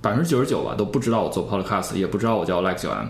[0.00, 3.06] 百分之九十九吧都不知道我做 podcast，也不知道我叫 Like 九 M。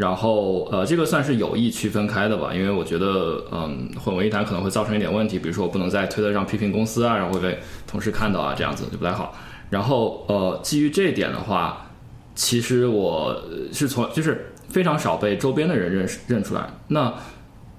[0.00, 9.34] 然后呃，这个算是有意区分开的吧，因为我觉得嗯混为一谈可能会造成一点问题，比如说我不能在推特上批评公司啊，然后会被同事看到啊，这样子就不太好。
[9.68, 11.90] 然后呃，基于这一点的话，
[12.34, 13.42] 其实我
[13.74, 16.66] 是从就是非常少被周边的人认识认出来。
[16.88, 17.12] 那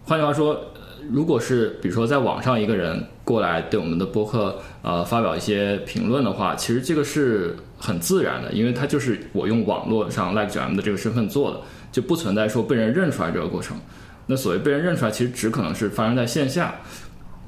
[0.06, 0.66] 换句话说。
[1.10, 13.78] 如果是比如说在网上一个人过来对我们的播客呃发表一些评论的话，其实这个是很自然的，因为他就是我用网络上 Like 九 M 的这个身份做的，就不存在说被人认出来这个过程。
[14.28, 16.76] 那所谓被人认出来，其实只可能是发生在线下。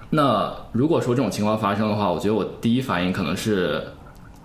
[0.10, 3.84] 那如果说这种情况发生的话，我觉得我第一反应可能是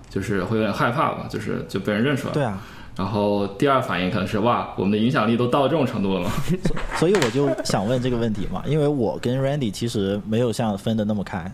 [0.08, 2.34] 就是会有点害怕吧，就是就被人认出来。
[2.34, 2.62] 对啊。
[2.96, 6.30] 然后第二反应可能是哇，我们的影响力都到这种程度了吗？
[6.98, 11.50] 所以我就想问这个问题嘛，因为我跟 Randy 其实没有像分的那么开。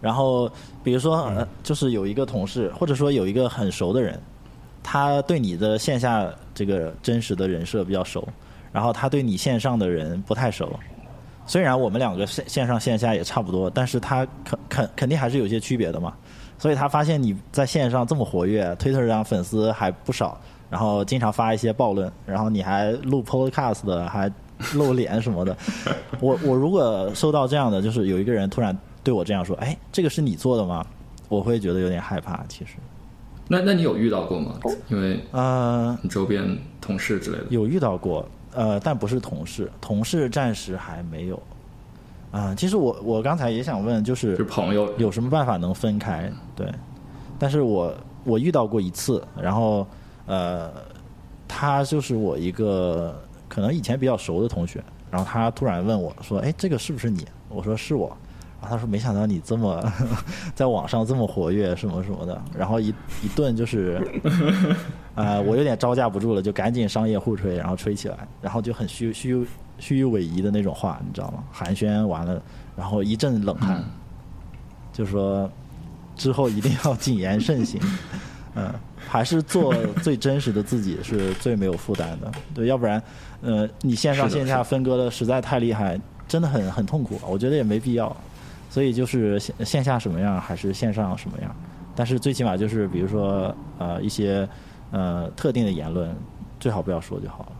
[0.00, 0.50] 然后
[0.82, 4.20] 比如说，呃，就是有一个同事，或者说有一个很熟的人，
[4.88, 8.26] 他对你的线下这个真实的人设比较熟，
[8.72, 10.72] 然后他对你线上的人不太熟。
[11.44, 16.14] 虽然我们两个线线上线下也差不多，但是他肯肯肯定还是有些区别的嘛。
[16.56, 20.40] 所以他发现你在线上这么活跃，Twitter 上粉丝还不少。
[20.68, 24.28] 然后经常发一些暴论，然后你还录 podcast 的，还
[24.74, 25.56] 露脸什么的。
[26.18, 30.84] 我我如果收到这样的，就是有一个人突然对我这样说：“哎，这个是你做的吗？”
[31.28, 32.44] 我会觉得有点害怕。
[32.48, 32.72] 其实，
[33.48, 34.58] 那那你有遇到过吗？
[34.88, 41.42] 因为呃，你周边同事之类的有遇到过，呃，但不是同事，同事暂时还没有。
[42.30, 46.30] 啊，其实我我刚才也想问，就是朋友有什么办法能分开？
[46.54, 46.70] 对，
[47.38, 49.86] 但是我我遇到过一次，然后。
[50.28, 50.72] 呃，
[51.46, 53.16] 他就是我一个
[53.48, 58.10] 可能以前比较熟的同学，然后他突然问我说：“哎，这个是不是你？”我说：“是我。”
[58.60, 59.82] 然后他说：“没想到你这么
[60.54, 62.88] 在网上这么活跃，什么什么的。”然后一
[63.22, 64.00] 一顿就是，
[65.14, 69.46] 啊，我有点招架不住了，就赶紧商业互吹，然后吹起来，然后就很虚虚
[69.78, 71.44] 虚与委蛇的那种话，你知道吗？
[71.52, 72.40] 寒暄完了，
[72.76, 73.84] 然后一阵冷汗，
[74.92, 75.50] 就说
[76.14, 77.80] 之后一定要谨言慎行，
[78.54, 78.72] 嗯。
[79.08, 83.00] 还是做最真实的自己是最没有负担的，对，要不然，
[83.40, 88.14] 呃，你线上线下分割的实在太厉害，真的很很痛苦，我觉得也没必要。
[88.70, 91.54] 所以就是线线下什么样还是线上什么样，
[91.94, 94.48] 但是最起码就是比如说呃一些
[94.90, 96.14] 呃特定的言论
[96.60, 97.52] 最好不要说就好了，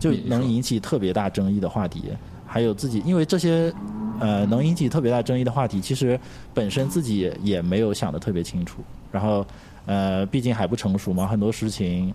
[0.00, 2.04] 对，就能引起特别大争议的话题，
[2.46, 3.72] 还有自己因为这些
[4.20, 6.18] 呃能引起特别大争议的话题，其实
[6.52, 9.44] 本身自己也没有想的特别清楚，然后。
[9.84, 12.14] 呃，毕竟还不成熟嘛，很多事情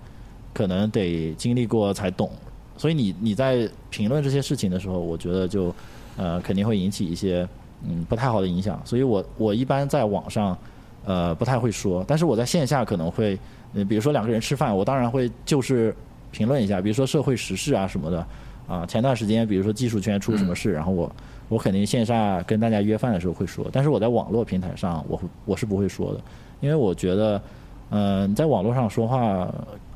[0.54, 2.32] 可能得经历过才懂。
[2.78, 5.76] 所以你你在评论这些事情的时候，我觉得就
[6.18, 7.48] 呃肯定会引起一些
[7.88, 8.82] 嗯不太好的影响。
[8.84, 10.58] 所以我我一般在网上
[11.06, 13.40] 呃不太会说，但是我在线下可能会，
[13.88, 15.96] 比如说两个人吃饭，我当然会就是
[16.32, 18.28] 评论一下，比如说社会时事啊什么的
[18.68, 18.86] 啊。
[18.86, 21.10] 前段时间比如说技术圈出什么事，然后我
[21.48, 26.20] 我肯定线下跟大家约饭的时候会说，但是我在网络平台上我我是不会说的，
[26.60, 27.42] 因为我觉得。
[27.90, 29.48] 嗯，在网络上说话，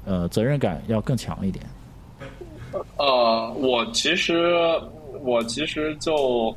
[0.06, 1.66] 呃，责任感要更强一点。
[2.96, 4.56] 呃，我其实，
[5.24, 6.56] 我其实就，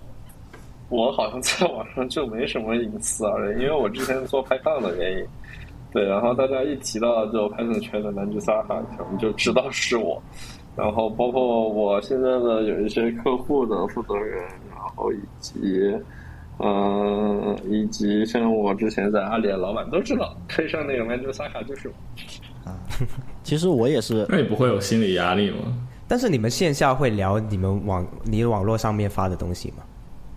[0.88, 5.26] 我好像在网上就没什么隐私而已，因为我之前做拍档的原因。
[5.92, 10.22] 对，然后大家一提到就拍档圈的男主撒哈，可能就知道是我。
[10.76, 15.94] 然后包括我现在的有一些客户的负责人，然后以及。
[16.60, 21.94] 嗯，以及像我之前在阿里的老板都知道，推上那个 Manager 萨卡就是我。
[22.70, 22.78] 啊，
[23.42, 24.24] 其实我也是。
[24.28, 25.56] 那你不会有心理压力吗？
[26.06, 29.82] 但是你们线下会聊你们网你网络上面发的东西吗？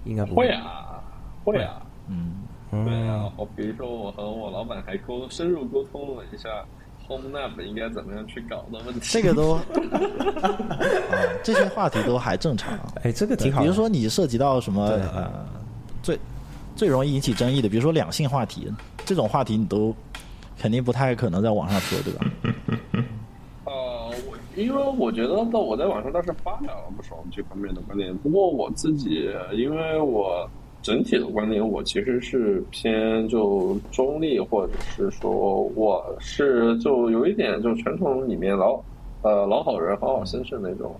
[0.05, 1.01] 应该不会啊，
[1.43, 2.31] 会啊，嗯，
[2.85, 3.31] 对啊。
[3.35, 6.49] 我比如说，我和我老板还沟深入沟通了一下
[7.07, 9.01] Home Lab 应该怎么样去搞的问题。
[9.03, 9.59] 这个都，
[11.43, 12.77] 这些话题都还正常。
[13.03, 13.61] 哎，这个挺好。
[13.61, 15.29] 比如说你涉及到什么呃。
[16.01, 16.17] 最
[16.73, 18.71] 最容易引起争议的，比如说两性话题，
[19.03, 19.93] 这种话题你都
[20.57, 22.25] 肯定不太可能在网上说，对吧？
[24.17, 28.15] 呃，我因为我觉得，我在网上倒是发表了不少这方面的观点。
[28.17, 30.49] 不过我自己，因为我
[30.81, 38.79] 整体的观点，我其实是偏就中立，或者是说我是就有一点就传统里面老
[39.21, 40.95] 呃老好人好好先生那种。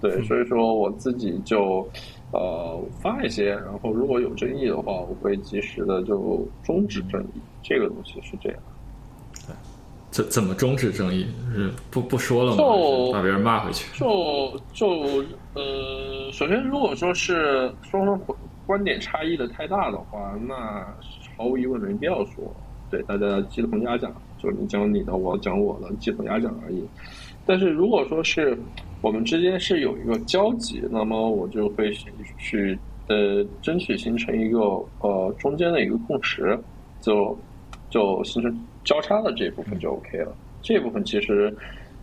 [0.00, 1.86] 对，所以说我自己就
[2.32, 7.40] 呃发一些，然后如果有争议的话，我会及时的就终止争议。
[7.62, 8.58] 这个东西是这样。
[10.14, 11.26] 怎怎么终止争议？
[11.52, 12.56] 是不不说了吗？
[12.56, 13.98] 就把别人骂回去？
[13.98, 14.88] 就就
[15.54, 18.20] 呃，首先如果说是双方
[18.64, 20.86] 观点差异的太大的话，那
[21.36, 22.44] 毫无疑问没必要说。
[22.92, 26.84] 对，大家鸡同鸭讲，就你讲你的，我讲我的，鸡同鸭讲而已。
[27.44, 28.56] 但是如果说是
[29.02, 31.92] 我们之间是有一个交集，那么我就会
[32.38, 34.60] 去呃争取形成一个
[35.00, 36.56] 呃中间的一个共识，
[37.00, 37.36] 就
[37.90, 38.56] 就形成。
[38.84, 41.54] 交叉的这部分就 OK 了，这部分其实，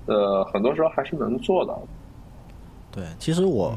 [0.08, 1.88] 呃，很多时候还是能做到的。
[2.92, 3.74] 对，其实我，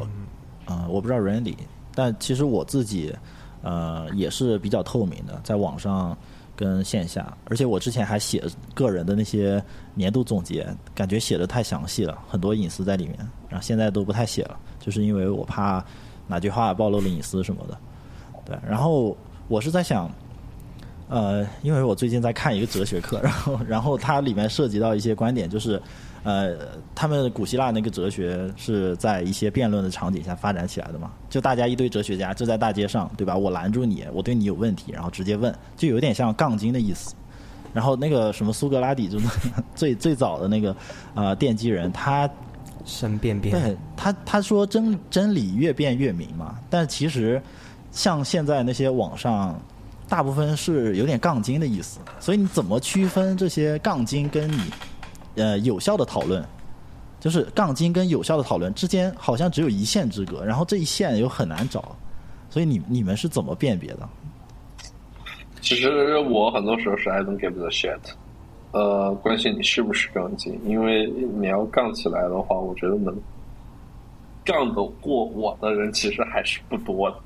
[0.69, 1.55] 嗯，我不知道 Randy，
[1.95, 3.15] 但其实我自己，
[3.63, 6.17] 呃，也是比较透明的，在网上
[6.57, 8.43] 跟线下，而且我之前还写
[8.75, 9.63] 个人的那些
[9.95, 15.85] 年度总结，感觉写的太详细了，很多隐私在里面，然后现在都不太写了，就是因为我怕
[16.27, 17.79] 哪句话暴露了隐私什么的。
[18.47, 20.11] 对，然后我是在想。
[21.09, 25.81] 呃，因为我最近在看一个哲学课， 然后然后它里面涉及到一些观点，就是
[26.23, 26.57] 呃，
[26.95, 33.37] 他们古希腊那个哲学是在一些辩论的场景下发展起来的嘛，就大家一堆哲学家就在大街上，对吧？
[33.37, 37.15] 我拦住你，我对你有问题，然后直接问，就有点像杠精的意思。
[37.75, 39.29] 然后那个什么苏格拉底， 就是
[39.75, 40.75] 最最早的那个
[41.15, 42.29] 呃奠基人，他
[42.87, 47.43] 申辩辩，对他他说真真理越辩越明嘛，但其实
[47.91, 49.61] 像现在那些网上。
[50.15, 54.61] 大部分是有点杠精的意思，所以你怎么区分这些杠精跟你
[55.35, 56.41] 呃有效的讨论？
[57.19, 61.97] 就是杠精跟有效的讨论之间好像只有一线之隔，然后这一线又很难找，
[62.49, 64.09] 所以你你们是怎么辨别的？
[65.61, 67.99] 其实我很多时候是 I don't give a shit，
[68.71, 73.13] 呃，关心你是不是杠精，因为你要杠起来的话，我觉得能
[74.45, 77.17] 杠得过我的人其实还是不多的，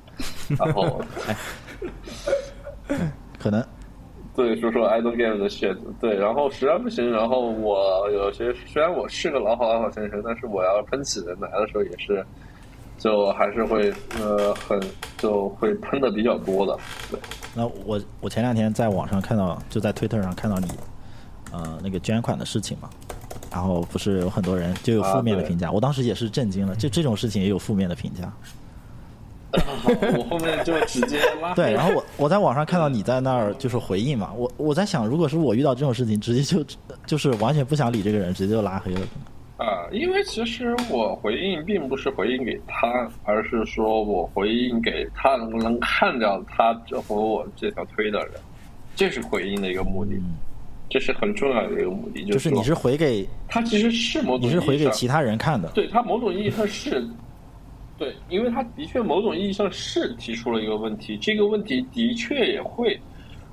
[0.57, 0.99] 然后。
[3.39, 3.63] 可能，
[4.35, 12.25] 对，说说 I don't give the shit，对，然后实在不行，然后我有些虽然我是个老好老好先生，但是我要喷起人来的时候也是，
[12.97, 14.79] 就还是会呃很
[15.17, 16.77] 就会喷的比较多的。
[17.11, 17.19] 对，
[17.55, 20.67] 那我我前两天在网上看到，就在推特上看到你
[21.51, 22.89] 呃那个捐款的事情嘛，
[23.51, 28.31] 然后不是有很多人就有负面的评价，我当时也是震惊了，就这种事情也有负面的评价。
[30.17, 31.53] 我后面就直接拉。
[31.55, 36.63] 对，然后我我在网上看到你在那儿就是回应嘛，我我在想，如果是我遇到这种事情，直接就
[37.05, 39.01] 就是完全不想理这个人，直接就拉黑了。
[39.57, 46.73] 啊，因为其实我回应并不是回应给他，而是说我回应给他能不能看到他
[47.07, 48.33] 和我这条推的人，
[48.95, 50.11] 这是回应的一个目的，
[50.89, 57.03] 这是很重要的一个目的，就是你是回给他，其实是某种你是回给其他人看的，对他某种意义他是。
[57.99, 62.97] 对，因为他的确某种意义上是提出了一个问题，这个问题的确也会，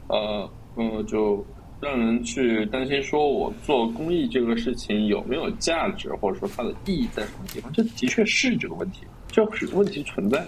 [0.07, 1.45] 呃，嗯，就
[1.81, 7.73] 让人去担心，说我做公益这个事情有没有价值，或者说它的意义在什么地方？
[7.73, 9.01] 这的确是这个问题，
[9.33, 10.47] 就是问题存在。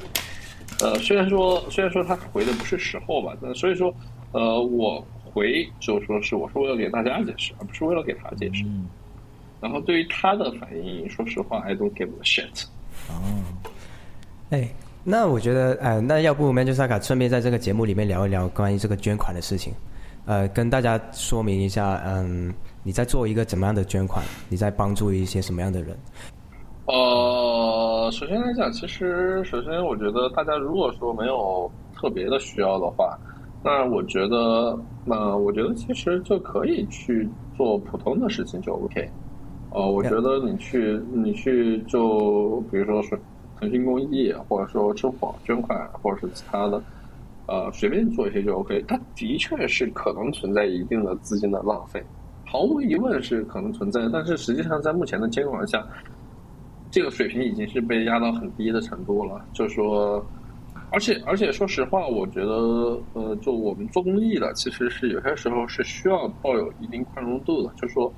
[0.81, 3.93] 呃，虽然说虽然说他回的不是时候吧，但所以说，
[4.31, 8.65] 呃，我回就说是我是为了给大家解释，而不是为了给他解释。
[9.61, 12.65] 然后对于他的反应，说实话，I don't give a shit。
[13.09, 13.43] 哦。
[14.51, 14.67] 哎，
[15.05, 19.75] 那我觉得，呃，那要不 Manjusaka 顺便在这个节目里面聊一聊关于这个捐款的事情，
[20.25, 22.51] 呃，跟大家说明一下，嗯，
[22.83, 24.25] 你在做一个怎么样的捐款？
[24.49, 25.95] 你在帮助一些什么样的人？
[26.87, 33.19] 呃，首先来讲，其实首先我觉得大家如果说没有特别的需要的话，
[33.63, 39.07] 那我觉得，那我觉得其实就可以去做普通的事情就 OK。
[39.73, 43.21] 呃，我觉得你去你去就比如说是。
[43.59, 46.83] 腾讯公益，或者说支付宝捐款，或者是其他的，
[47.47, 48.85] 呃，随便做一些就 OK。
[48.87, 52.03] 它的确是可能存在一定的资金的浪费，
[52.47, 54.09] 毫无疑问是可能存在。
[54.13, 55.85] 但是实际上，在目前的监管下，
[56.91, 59.45] 这个水平已经是被压到很低的程度了。
[59.53, 60.25] 就说，
[60.91, 67.73] 而且而且说实话，我觉得，呃，就我们做公益的，其实是有些时候是需要抱有一定宽容度的。
[67.77, 68.13] 就说，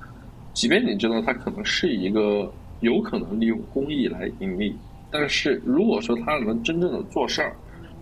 [0.53, 4.77] 即便你知道它可能是一个有可能利用公益来盈利。
[5.11, 7.53] 但是如果说他能真正的做事儿，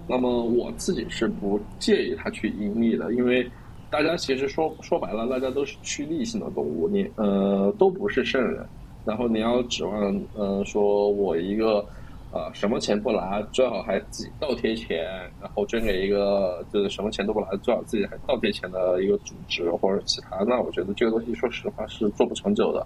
[0.08, 3.50] 那么我自己是不介意他去盈利的，因为
[3.90, 8.64] 大家其实说说白了，大家都是趋利性的动物，你呃都不是圣人，
[9.06, 11.84] 然后你要指望呃说我一个
[12.32, 15.04] 啊什么钱不拿，最好还自己倒贴钱，
[15.42, 22.86] 然后捐给一个就是什么钱都不拿，最好自己还倒贴钱的一个组织或者其他，那我觉得这个东西说实话是做不长久的。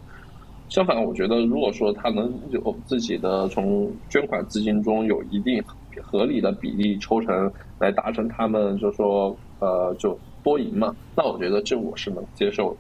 [0.69, 5.63] 相反，我觉得如果说他能有自己的从捐款资金中有一定
[6.03, 12.79] 合理的比例抽成来达成他们就说呃就多赢嘛，那我觉得这我是能接受的。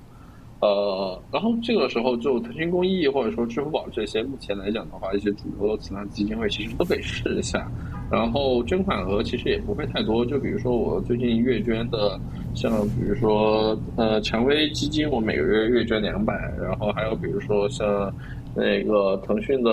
[0.63, 7.69] 呃，然后这个时候就腾讯公益或者说支付宝这些，目前来讲的话，一些主流的慈善基金会其实都可以试一下。
[8.09, 12.17] 然后捐款额其实也不会太多，就比如说我最近月捐的，
[12.55, 18.09] 像比如说呃蔷薇基金，我每个月月捐两百，然后还有比如说像
[18.55, 19.69] 那个腾讯的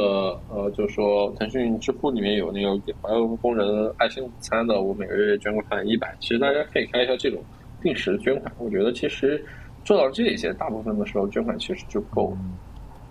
[0.49, 6.13] 呃，就说腾讯支付里面有那个给怀孕工人爱心午餐的，我每个月捐款一百。
[6.19, 7.41] 其实大家可以开一下这种
[7.81, 9.41] 定时捐款，我觉得其实。
[9.85, 12.39] 做到这些，大部分的时候捐款其实就够了。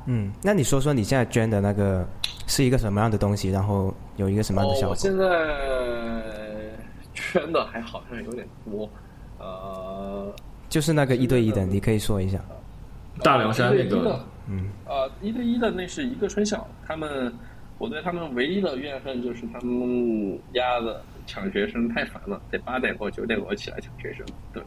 [0.06, 2.08] 嗯，那你说说你现在捐的那个
[2.48, 3.50] 是一个什么样的东西？
[3.50, 4.90] 然后有一个什么样的效果？
[4.92, 5.26] 我现在
[7.14, 8.90] 捐的还好像有点多，
[9.38, 10.34] 呃，
[10.70, 12.40] 就是那个一对一的，你可以说一下。
[13.22, 17.32] 大凉山那个，嗯，呃，一对一的那是一个春晓，他们，
[17.78, 24.64] 我对他们唯一的怨恨就是他们丫的抢学生太烦了，得八点过九点多起来抢学生，对。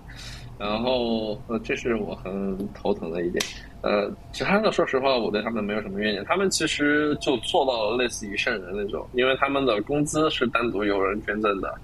[0.62, 3.44] 然后，呃，这是我很头疼的一点。
[3.80, 6.24] 呃，其他的，说实话，我对他们没有什么怨言。
[6.24, 11.74] 他们其实就做到了类似于圣人那种，因为他们的工资是单独有人捐赠的，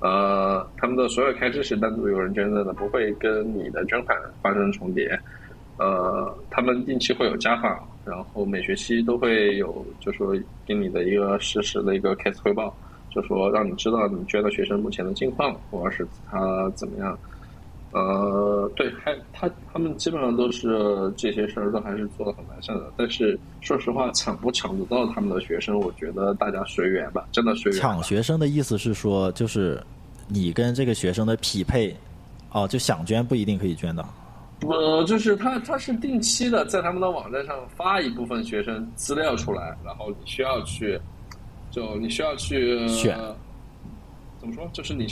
[0.00, 5.16] 呃，他们的所有开支是单独有人捐赠的，不会跟你的捐款发生重叠。
[5.78, 12.76] 呃，他们定期会有家访，然后每学期都会有，就说给你的一个实时的一个 case 汇报，
[13.08, 17.16] 就说让你知道你捐的学生目前的近况，或者是他怎么样。
[17.96, 22.92] 呃，对，还他他们基本上都是这些事儿都还是做的很完善的。
[22.94, 27.80] 但是说实话，抢不抢得到他们的学生，我觉得大家随缘吧，真的随缘。
[27.80, 29.82] 抢学生的意思是说，就是
[30.28, 31.96] 你跟这个学生的匹配，
[32.52, 34.04] 哦，就想捐不一定可以捐的。
[34.60, 41.00] 呃，就是他他是定期的在他们的网站上发一部分学生资料出来，然后你需要去，
[41.70, 43.18] 就你需要去选，
[44.38, 44.68] 怎么说？
[44.74, 45.06] 就是你。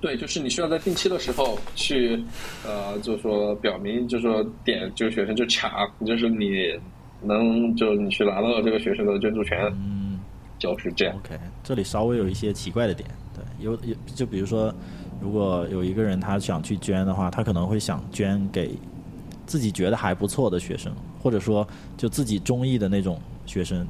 [0.00, 2.18] 对，就是你需要在定期的时候去，
[2.66, 5.70] 呃，就是说表明，就是说点这个学生就抢，
[6.06, 6.72] 就是你
[7.22, 10.18] 能就你去拿到这个学生的捐助权，嗯，
[10.58, 11.14] 就是这样。
[11.16, 14.74] OK，这里稍微有一些奇怪的点，对，有有就比如说，
[15.20, 18.70] 如果有一个人他想去捐的话，他可能会想捐给
[19.44, 20.90] 自己觉得还不错的学生，
[21.22, 21.66] 或者说
[21.98, 23.86] 就自己中意的那种学生，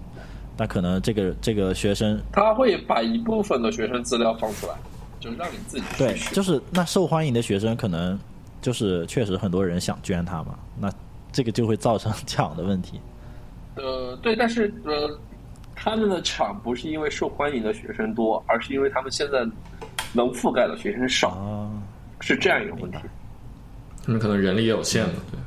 [0.56, 4.74] 那可能这个这个学生他会把一部分的学生资料放出来。
[5.20, 8.18] 就是让你自己对，就是那受欢迎的学生，可能
[8.62, 10.90] 就是确实很多人想捐他嘛，那
[11.30, 12.98] 这个就会造成 抢的问题。
[13.76, 15.18] 呃，对，但是呃，
[15.76, 19.46] 他们的抢不是因为受欢迎的学生多，而是因为他们现在
[20.14, 21.70] 能覆盖的学生少，
[22.20, 22.98] 是这样一个问题。
[24.02, 25.38] 他们可能人力也有限的，对。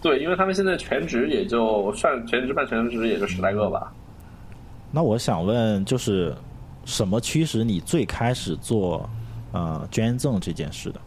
[0.00, 3.92] 对，因为他们现在全职也就算全职半全职也就十来个吧。
[4.90, 6.34] 那我想问，就是。
[6.88, 9.06] 什么驱使你最开始做
[9.52, 10.98] 呃捐赠这件事的？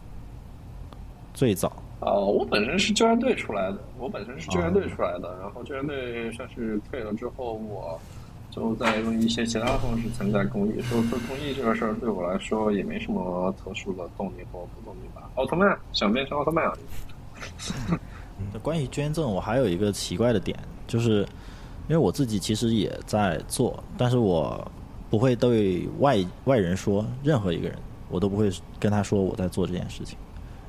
[1.34, 1.68] 最早
[1.98, 8.00] 啊，我本身是救援队出来的，我本身是救援队出来的，然后救援队算是退了之后，我
[8.48, 10.80] 就在用一些其他方式参加公益。
[10.82, 15.28] 说做公益这个事儿对我来说也没什么特殊的动力或不动力吧。
[15.34, 18.58] 奥特曼想变成奥特曼而已。
[18.62, 20.56] 关于捐赠，我还有一个奇怪的点，
[20.86, 21.22] 就是
[21.88, 24.64] 因为我自己其实也在做，但是我。
[25.12, 27.76] 不会对外外人说，任何一个人，
[28.08, 28.50] 我都不会
[28.80, 30.16] 跟他说我在做这件事情，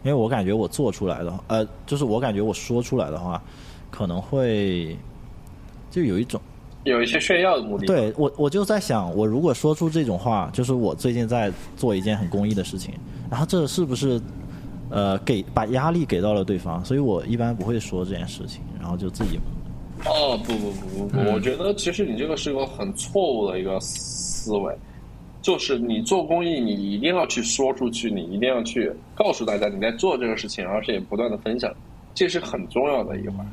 [0.03, 3.41] 因为我感觉我做出来的，呃，就是我感觉我说出来的话，
[3.89, 4.97] 可能会
[5.89, 6.41] 就有一种
[6.83, 7.85] 有一些炫耀的目的。
[7.85, 12.93] 对我，我就在想，我如果说出这种话，就是我最近在做一件很公益的事情，
[13.31, 14.19] 然后这是不是
[14.89, 16.83] 呃给把压力给到了对方？
[16.83, 19.39] 所以我一般不会说这件事情，然后就自己。
[20.05, 23.79] 哦不不不不不，我觉得其实你这个是个很错误的一个。
[24.43, 24.75] 思维
[25.41, 31.69] 就是你做公益，你一定要去说出去，你一定要去告诉大家你在做这个事情，而且也不断的分享，
[32.13, 33.45] 这是很重要的一环。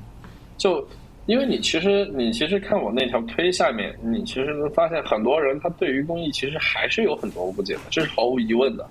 [0.57, 0.86] 就
[1.26, 8.88] 因为你其实你其实看我那条推下面，你其实能发现很多人他对于公益其实还是有很多误解的，这是毫无疑问的。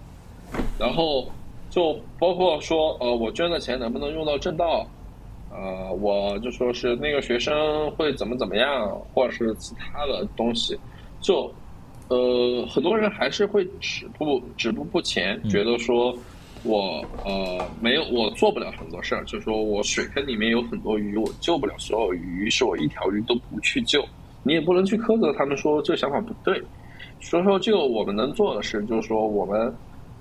[0.78, 1.26] 然后
[1.70, 4.86] 就包括说呃，我捐的钱能不能用到正道？
[5.52, 10.78] 呃，我就说是那个学生会怎么怎么样，或者是其他的东西，
[11.22, 11.50] 就。
[12.10, 16.14] 呃，很多人还是会止步止步不前，觉得说，
[16.64, 24.03] 我呃没有，我做不了很多事儿，就是说我水坑里面有很多鱼，我救不了所有鱼，于是我一条鱼都不去救。
[24.41, 26.62] 你也不能去苛责他们说这个想法不对。
[27.22, 29.72] 所以说，这个我们能做的是，就是说我们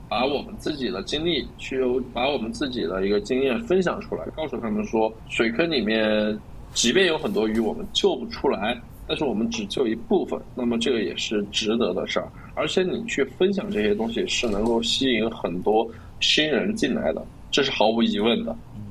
[0.09, 1.81] 把我们自己的经历去
[2.13, 6.39] 把我们自己的一个经验分享出来，告诉他们说，水坑里面
[6.75, 8.79] 即便有很多鱼我们救不出来，
[9.09, 12.29] 但是我们只救一部分，那么这个也是值得的事儿。
[12.55, 15.89] 而且你去分享这些东西，是能够吸引很多
[16.21, 18.55] 新人进来的，这是毫无疑问的。
[18.77, 18.83] 嗯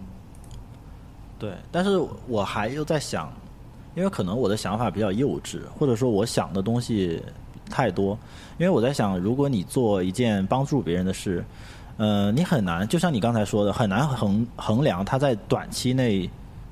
[1.39, 3.31] 对，但是我还又在想，
[3.93, 7.21] 因为可能我的想法比较幼稚，或者说我想的东西
[7.69, 8.17] 太多。
[8.57, 11.45] 因为我在想，如果你做一件帮助别人的事，
[11.97, 16.27] 呃，你很难，就像你刚才说的，很难衡衡量他在短期内，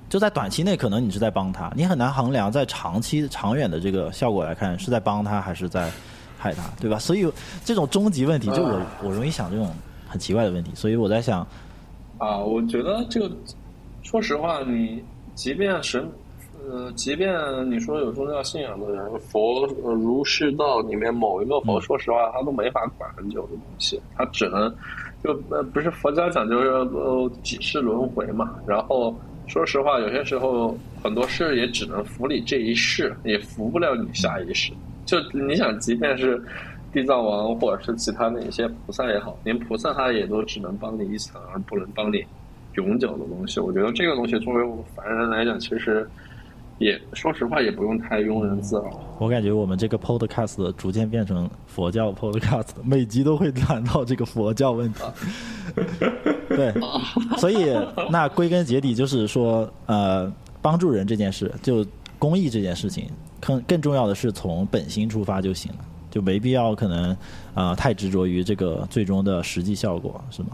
[0.10, 5.92] 就在短期内可能你是在帮他，你很难衡量在长期长远的这个效果来看是在帮他还是在
[6.38, 6.98] 害他，对吧？
[7.00, 7.30] 所以
[7.64, 9.72] 这种终极问题，就我我容易想这种
[10.08, 11.46] 很奇怪的问题，所以我在想，
[12.18, 13.30] 啊，我觉得这个。
[14.04, 15.04] 说实话，你
[15.34, 16.08] 即便神，
[16.70, 17.36] 呃，即便
[17.72, 24.72] 你说有宗教信仰的人，佛儒释道里面某一个佛，说实话，他都没法管很久的东西，他只能
[25.24, 28.52] 就呃，不是佛家讲究呃几世轮回嘛。
[28.68, 29.12] 然后
[29.48, 34.72] 说实话，有些时候很多事也只能服你这一世，也服不了你下一世。
[35.06, 36.42] 就你想，即便是
[36.92, 42.24] 地藏王或者是其他的一些菩萨也好，连菩萨他也都只能帮你一层，而不能帮你。
[42.74, 46.06] 永久的东西，我觉得这个东西作为我们凡人来讲，其实
[46.78, 49.00] 也说实话也不用太庸人自扰。
[49.18, 55.04] 我感觉我们这个 podcast 逐渐变成佛教 podcast， 每集都会谈到这个佛教问题。
[56.50, 56.74] 对，
[57.40, 57.74] 所以
[58.10, 61.86] 那归根结底就是说，呃，帮助人这件事，就
[62.20, 63.10] 公益这件事情，
[63.40, 65.80] 更更重要的是从本心出发就行了，
[66.12, 67.16] 就没必要可能
[67.54, 70.50] 啊太执着于这个最终的实际效果，是吗？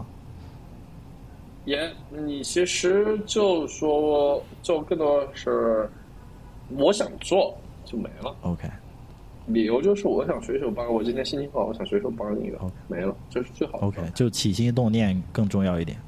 [1.64, 5.88] 也，你其实就说，就更多是
[6.78, 8.34] 我想做就没了。
[8.42, 8.68] OK，
[9.46, 12.58] 理由就是我想随手帮，我今天心情不好，我想随手帮你一个，
[12.88, 13.86] 没了，这是最好的。
[13.86, 15.98] OK，就起心动念更重要一点。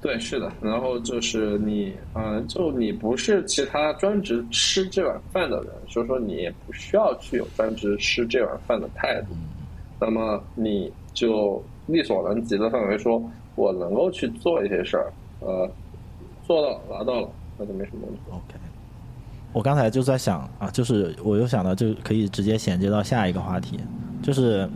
[0.00, 0.50] 对，是的。
[0.62, 9.28] 然后就是你，嗯，就你不是其他专职吃这碗饭的人，所以说你也不需要去有专职吃这碗饭的态度。
[10.00, 11.62] 那么你就。
[11.86, 13.20] 力所能及的范围，说
[13.56, 15.68] 我能够去做一些事儿，呃，
[16.46, 17.28] 做到拿到了，
[17.60, 18.20] 那就没什么问题。
[18.30, 18.58] OK，
[19.52, 23.78] 我刚才就在想啊，就是我又想到，就可以直接衔接到下一个话题，
[24.22, 24.66] 就是，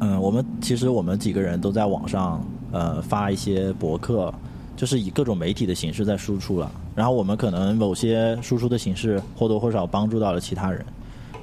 [0.00, 4.34] 嗯，我们其实我们几个人都在网上呃发一些博客，
[4.74, 10.84] 就是以各种媒体的形式在输出了，然后我们可能某些输出的形式或多或少帮助到了其他人。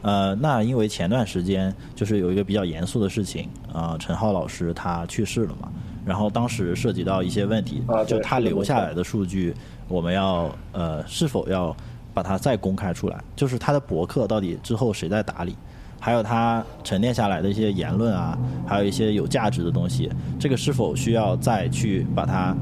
[0.01, 5.71] 呃，那因为前段时间就是有一个比较严肃的事情啊，陈浩老师他去世了嘛，
[6.05, 9.53] 然后当时涉及到一些问题，就他留下来的数据，
[9.87, 11.75] 我们要呃是否要
[12.13, 13.23] 把它再公开出来？
[13.35, 15.55] 就是他的博客到底之后谁在打理？
[15.99, 18.37] 还有他沉淀下来的一些言论啊，
[18.67, 22.55] 还有一些有价值的东西，这个是否需要再去把它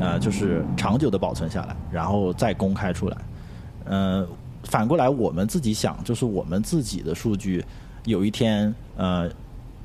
[0.00, 3.16] 呃就是长久的保存下来，然后再公开出来？
[3.86, 4.26] 嗯。
[4.62, 7.64] 反过来，我们自己想，就是我们自己的数据，
[8.04, 9.30] 有一天呃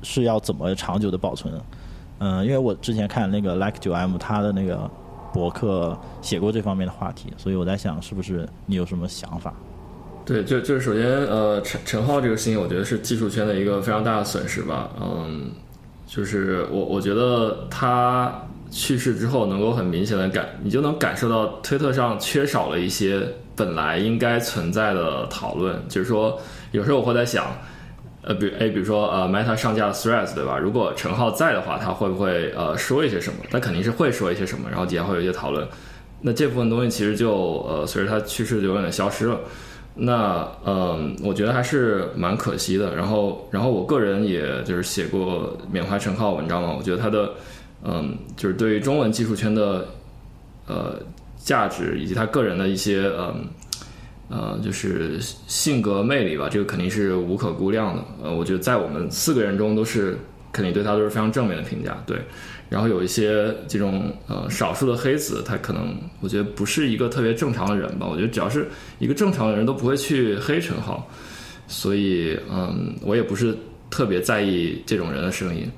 [0.02, 1.54] 是要怎么长久的保存？
[2.22, 4.88] 嗯，因为我之前看那个 Like 九 M 他的那个
[5.32, 9.52] 博客写过这方面的话题，所以我在想，是不是你有什么想法？
[10.24, 14.90] 对，就就是首先呃陈陈浩这个事情，我觉得是技术圈的一个非常大的损失吧。
[15.00, 15.50] 嗯，
[16.06, 18.32] 就是我我觉得他
[18.70, 23.26] 去世之后，能够很明显的感，你就能感受到推特上缺少了一些。
[23.54, 27.44] 本来应该存在的讨论，就是说，有时候我会在想，
[28.22, 30.56] 呃，比哎，比如说呃，Meta 上架 Threads 对吧？
[30.56, 33.40] 如果陈浩在的话，他会不会呃说一些什么？
[33.50, 35.66] 他肯定是会说一些什么，然后底下会有一些讨论。
[36.20, 37.32] 那这部分东西其实就
[37.68, 39.40] 呃随着他去世就有点消失了。
[39.94, 42.94] 那嗯，我觉得还是蛮可惜的。
[42.94, 47.30] 然后，然后我个人也就是写过缅怀陈浩文章嘛，我觉得他的
[47.84, 49.86] 嗯，就是对于中文技术圈的
[50.66, 50.94] 呃。
[51.44, 53.44] 价值以及他个人的一些嗯
[54.32, 58.02] 呃就是性格魅力吧，这个肯定是无可估量的。
[58.22, 60.16] 呃，我觉得在我们四个人中都是
[60.50, 62.02] 肯定对他都是非常正面的评价。
[62.06, 62.16] 对，
[62.70, 68.06] 然后有一些这种呃少数的黑子，他可能我觉得不是一个特别正常的人吧。
[68.10, 68.66] 我觉得只要是
[68.98, 71.06] 一个正常的人都不会去黑陈浩，
[71.68, 73.54] 所以嗯我也不是
[73.90, 75.70] 特别在意这种人的声音。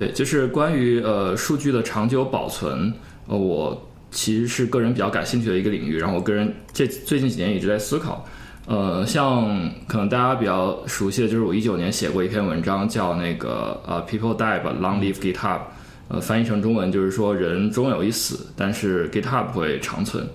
[0.00, 2.92] 对，就是关于呃数据的长久保存，
[3.28, 3.84] 呃我。
[4.10, 8.24] 其实是个人比较感兴趣的一个领域，然后我个人这最近几年一直在思考，
[8.66, 15.60] 呃，像可能大家比较熟悉的就是我一九年写过一篇文章，叫那个呃 People Die but Long Live GitHub，
[16.08, 20.26] 呃，翻译成中文就是说人终有一死，但是 GitHub 会长存。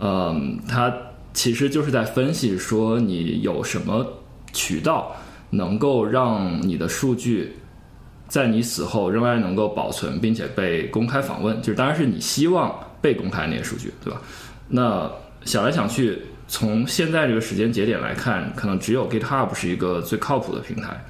[0.00, 0.92] 嗯，它
[1.32, 4.04] 其实就是在分析说你有什么
[4.52, 5.14] 渠道
[5.50, 7.54] 能够让你的数据
[8.26, 12.74] 在你死后仍然能够保存，并且被公开访问，就是当然是你希望。
[13.04, 14.18] 被公开那些数据，对吧？
[14.66, 15.10] 那
[15.44, 21.04] 想来想去，从现在这个时间节点来看，可能只有 GitHub 是一个最靠谱的平台。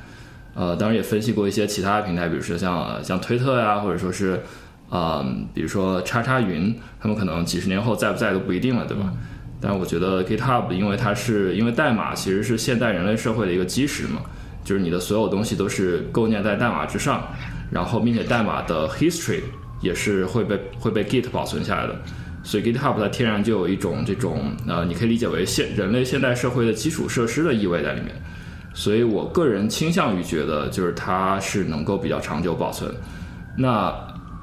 [0.56, 4.42] 呃，当然也分析过一些其他的平台，比如说像像推特呀，或者说是，
[4.90, 9.12] 嗯，比如说叉叉云，他们可能几十年后在不在都不一定了，对吧？
[9.60, 14.20] 但我觉得 GitHub，因为它是因为代码其实是现代人类社会的一个基石嘛，
[14.64, 17.22] 就是你的所有东西都是构建在代码之上，
[17.70, 19.40] 然后并且代码的 history
[19.84, 21.94] 也是会被会被 Git 保存下来的，
[22.42, 28.10] 所以 GitHub 它天然就有一种这种呃，你可以理解为现人类现代社会的基础设施的意味在里面。
[28.76, 32.92] 所以我个人倾向于觉得，就是它是能够比较长久保存。
[33.56, 33.94] 那，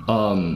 [0.07, 0.55] 嗯，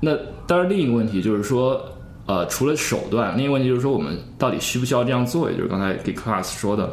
[0.00, 1.84] 那当然另一个问题就是说，
[2.26, 5.50] 呃，除了手段，另一个问题就是说，我们到底需不需要这样做？
[5.50, 6.92] 也就是刚才给 Class 说的，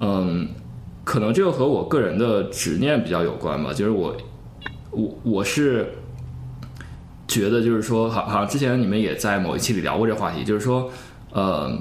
[0.00, 0.46] 嗯，
[1.04, 3.72] 可能这个和我个人的执念比较有关吧。
[3.72, 4.14] 就是我，
[4.90, 5.88] 我我是
[7.28, 10.90] 觉得，就是说，好，好像之前你们也在某一期里聊过这话题，就是说，
[11.32, 11.76] 呃。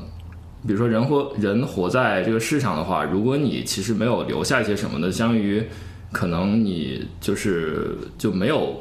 [0.67, 5.63] 比如说，人活人活在这个世上的话，如果你其实没有留下一些什么的，相当于
[6.11, 8.75] 可能你就是就没有，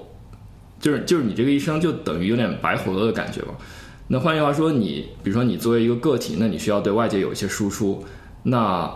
[0.81, 3.49] 就是就是你这个一生就等于有点白活了的感觉吧。
[4.09, 8.03] 那换句话说，你比如说你作为一个个体，那你需要对外界有一些输出。
[8.43, 8.91] 那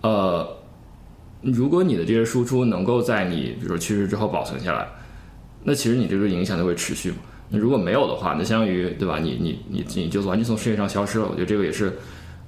[0.00, 0.48] 呃，
[1.42, 4.88] 如果你的这些输出能够在你比如说去世之后保存下来，
[5.64, 7.16] 那其实你这个影响就会持续嘛。
[7.48, 9.18] 那如果没有的话，那相当于对吧？
[9.18, 11.26] 你你你你就完全从世界上消失了。
[11.26, 11.92] 我觉得这个也是。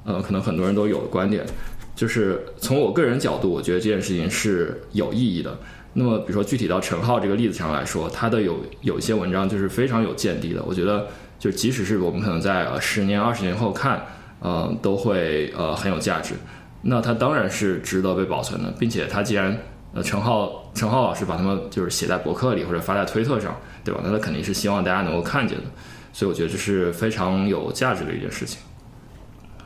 [0.05, 1.47] 呃，可能很多人都有的观点，
[1.95, 5.57] 就是从我个人角度，我觉得这件事情是有意义的。
[5.93, 10.61] 那么，比如说具体到陈浩这个例子上来说，他的有有一些文章就是非常有见地的。
[10.65, 11.07] 我觉得，
[11.39, 14.05] 就即使是我们可能在呃十年、二十年后看，
[14.41, 16.35] 呃，都会呃很有价值。
[16.83, 19.57] 那他当然是值得被保存的，并且他既然
[19.95, 23.55] 呃陈浩陈浩老师把他们就是写在博客里或者发在推特上，
[23.85, 24.01] 对吧？
[24.03, 25.65] 那他肯定是希望大家能够看见的。
[26.13, 28.61] 所以我觉得这是非常有价值的一件事情。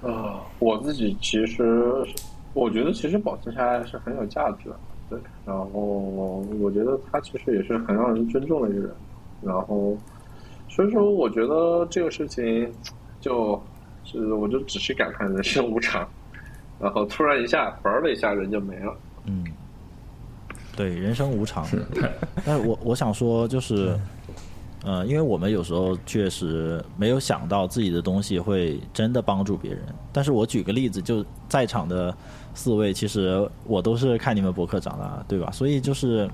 [0.03, 2.05] 呃，我自己其实，
[2.55, 4.77] 我觉得其实保存下来是很有价值的，
[5.11, 5.19] 对。
[5.45, 5.65] 然后
[6.61, 8.91] 我觉得他其实也是很让人尊重的一个人。
[9.43, 9.97] 然后，
[10.69, 12.73] 所以说我觉得这个事情，
[13.21, 13.61] 就
[14.05, 16.07] 是我就只是感叹人生无常。
[16.79, 18.95] 然后突然一下，嘣的一下人就没了。
[19.25, 19.45] 嗯，
[20.77, 21.66] 对，人生无常。
[22.45, 23.99] 但是我我想说就是。
[24.85, 29.81] 呃，因为我们有时候确实没有想到自己的东西会真的帮助别人。
[30.12, 32.16] 但是我举个例子，就在场的
[32.55, 35.51] 四位，其实我都是看你们博客长大，对吧？
[35.51, 36.31] 所以就是，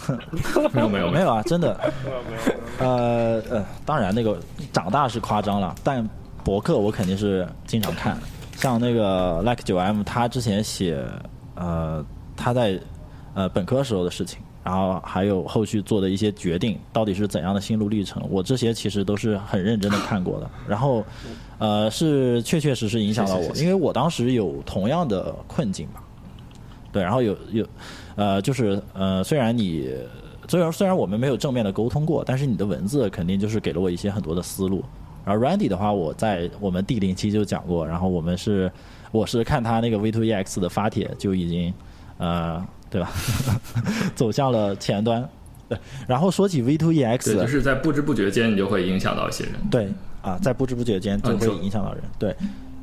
[0.72, 1.78] 没有没有 没有啊，真的。
[2.78, 4.38] 呃呃，当然那个
[4.72, 6.08] 长大是夸张了，但
[6.42, 8.16] 博客我肯定是经常看。
[8.56, 11.04] 像那个 Like 九 M，他之前写
[11.54, 12.02] 呃
[12.34, 12.80] 他在
[13.38, 14.40] 呃本科时候的事情。
[14.64, 18.22] 然后还有后续做的一些决定，到底是怎样的心路历程？
[18.28, 20.50] 我这些其实都是很认真的看过的。
[20.68, 21.02] 然后，
[21.58, 26.02] 呃，是确确实实影响到我，因为我当时有同样的困境吧。
[26.92, 27.66] 对，然后有有，
[28.16, 29.88] 呃，就是呃，虽然你
[30.48, 34.84] 虽然虽然我们没有正面的沟通过，但是你的文字肯定就是给了我一些很多的思路。
[35.24, 38.70] 然后 Randy 的话，我在我们第零期就讲过，然后我们是
[39.12, 41.72] 我是看他那个 V2EX 的发帖就已经
[42.18, 42.62] 呃。
[42.90, 43.10] 对吧？
[44.14, 45.28] 走向了前端。
[45.68, 49.52] 对，然后说起 V to E X，就是在不知不觉间，你就会影响到一些人。
[49.70, 49.86] 对
[50.22, 52.02] 啊，在不知不觉间就会影响到人。
[52.18, 52.34] 对，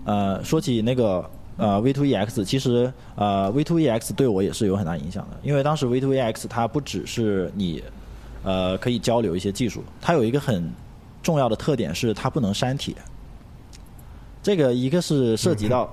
[0.04, 1.28] 呃，说起那个
[1.58, 7.84] 呃 V to E X，其实呃 V to E X 对我也是有很大影响的，因为当时 V to E X 它不只是你
[8.44, 10.72] 呃可以交流一些技术，它有一个很
[11.24, 12.94] 重要的特点是它不能删帖。
[14.44, 15.92] 这个一个是涉及到，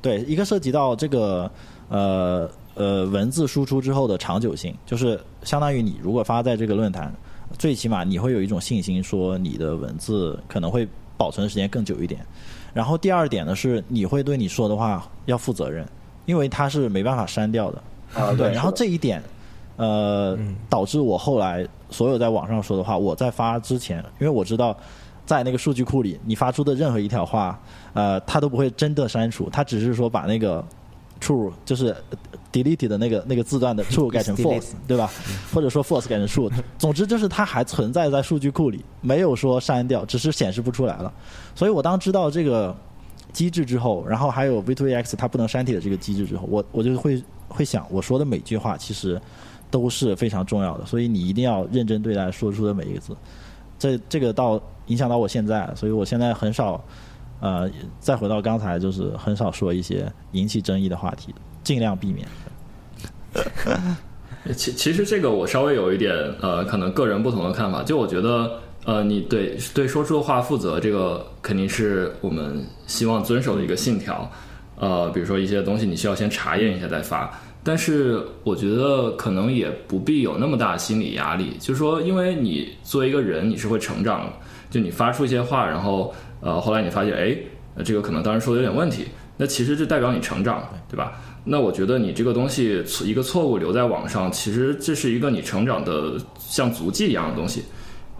[0.00, 1.50] 对，一个涉及到这个
[1.88, 2.48] 呃。
[2.78, 7.12] 呃，文字输出之后的长久性，就是相当于你如果发在这个论坛，
[7.58, 12.24] 最起码你会有一种信心，说你的文字可能会保存的时间更久一点。
[12.72, 15.84] 然后第二点呢是，你会对你说的话要负责任，
[16.24, 17.82] 因为它是没办法删掉的。
[18.14, 18.52] 啊，对。
[18.52, 19.20] 然后这一点，
[19.76, 20.38] 呃，
[20.70, 24.76] 导致我后来所有在网上说的话，我在发之前，因为我知道
[25.26, 27.60] 在那个数据库里，你发出的任何一条话，
[27.92, 30.64] 呃，它都不会真的删除，它只是说把那个
[31.20, 31.96] true 就是。
[32.52, 35.10] Delete 的那个那个字段的 true 改成 false，对吧？
[35.52, 41.12] 或者说 false 改成 true，总之就是它还存在在数据库里，没有说删掉，只是显示不出来了。
[41.54, 42.74] 所以我当知道这个
[43.32, 49.20] 机制之后，然后还有 V2EX 它不能删帖的这个机制之后，我我就会会想，我说的每句话其实
[49.70, 53.16] 都是非常重要的，所以你一定要认真对待说出的每一个字。
[53.78, 56.82] 这这个到影响到我现在，所以我现在很少
[57.40, 57.70] 呃，
[58.00, 61.34] 再回到刚才，就是很少说一些引起争议的话题。
[61.68, 62.26] 尽量避免。
[64.56, 67.82] 其其实这个我稍微有一点呃，可能个人不同的看法。
[67.82, 74.26] 就我觉得呃，你对对说出的话负责，这个肯定是我们希望遵守的一个信条。
[74.78, 77.30] 呃，比如说一些东西，你需要先查验一下再发。
[77.62, 84.32] 但是我觉得可能也不必有那么大心理压力，就是说，因为你作为一个人，你是会成长的。
[84.70, 87.36] 就你发出一些话，然后呃，后来你发现，哎，
[87.84, 91.12] 这个可能当时说的有点问题，那其实就代表你成长，对吧？
[91.50, 97.64] 那我觉得你这个东西一个错误留在网上，其实这是一个你成长的像足迹一样的东西。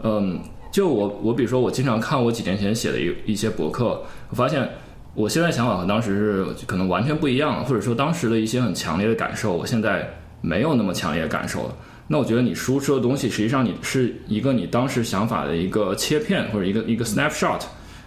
[0.01, 0.39] 嗯，
[0.71, 4.67] 就我我比如说我经常看我几年前写的一一些博客，我发现
[5.13, 10.09] 我现在想法和当时是可能完全不一样了，或者说当时的一些很强烈的感受，我现在
[10.41, 11.75] 没有那么强烈感受了。
[12.07, 17.61] 那我觉得你输出的东西，实际上你是一个你当时想法的一个切片或者一个一个 snapshot，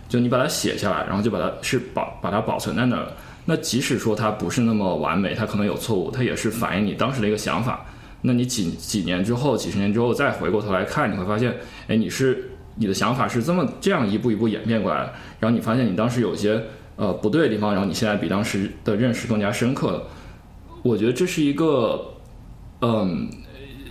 [0.08, 3.06] 就你把它写下来，然后就把它是保把它保存在那儿。
[3.44, 7.84] 那即使说它不是那么完美，它可能有错误，它也是反映你当时的一个想法。
[8.20, 11.52] 那你几几年之后、几十年之后再回过头来看，你会发现，
[11.88, 15.12] 哎，你是你的想法是这么这样一步一步演变过来的。
[15.40, 16.62] 然后你发现你当时有些
[16.94, 20.04] 呃不对的地方，然后你现在比当时的认识更加深刻了。
[20.84, 22.00] 我觉得这是一个，
[22.80, 23.28] 嗯，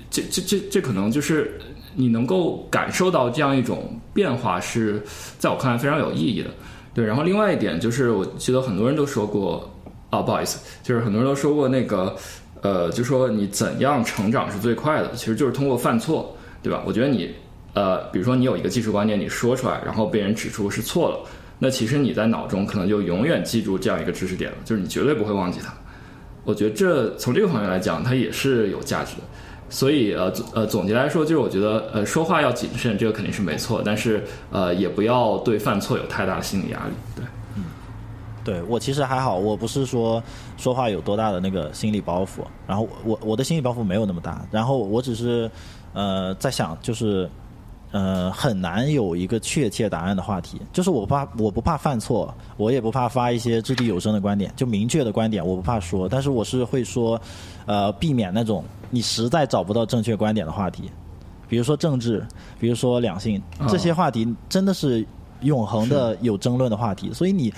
[0.10, 1.60] 这这这这可能就是
[1.96, 5.04] 你能够感受到这样一种变化，是
[5.38, 6.50] 在我看来非常有意义的。
[6.94, 9.72] 对，然后另外一点就是，我记得很多人都说过，
[10.10, 12.16] 啊，不好意思，就是很多人都说过那个，
[12.62, 16.84] 呃，就说你怎样成长是最快的，其实就是通过犯错，对吧？
[16.86, 17.34] 我觉得你，
[17.74, 21.20] 呃，比如说你有一个技术观念，你说出来，然后被人指出是错了，
[21.60, 25.74] 那其实你在脑中可能就永远记住这样一个知识点了，就是你绝对不会忘记它。
[26.44, 29.22] 我觉得这从这个方面来讲，它也是有价值的。
[29.72, 36.94] 所以呃呃总结来说，就是我觉得呃说话要谨慎，这个肯定是没错，但是呃也不要对犯错有太大的心理压力。
[37.16, 37.64] 对，嗯，
[38.44, 40.22] 对我其实还好，我不是说
[40.58, 45.50] 说话有多大的那个心理包袱，然后我我的心理包袱没有那么大，然后我只是
[45.94, 47.28] 呃在想就是。
[47.92, 50.62] 呃，很难有一个确切答案的话题。
[50.72, 56.08] 就是我怕，我不怕犯错，我也不怕发一些掷地有声的观点，就明确的观点我不怕说。
[56.08, 57.22] 但是我是会说，
[57.66, 60.90] 呃，避免那种你实在找不到正确观点的话题，
[61.50, 62.26] 比如说政治，
[62.60, 65.06] 比如说两性这些话题，真的是
[65.42, 67.12] 永恒的有争论的话题。
[67.14, 67.54] 所以你，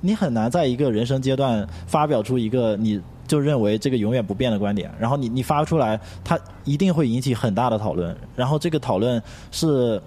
[0.00, 3.00] 你很难在一个人生阶段发表出一个你。
[3.26, 10.00] 就认为这个永远不变的观点，然后你你发出来，它一定会引起很大的讨论，然后这个讨论是，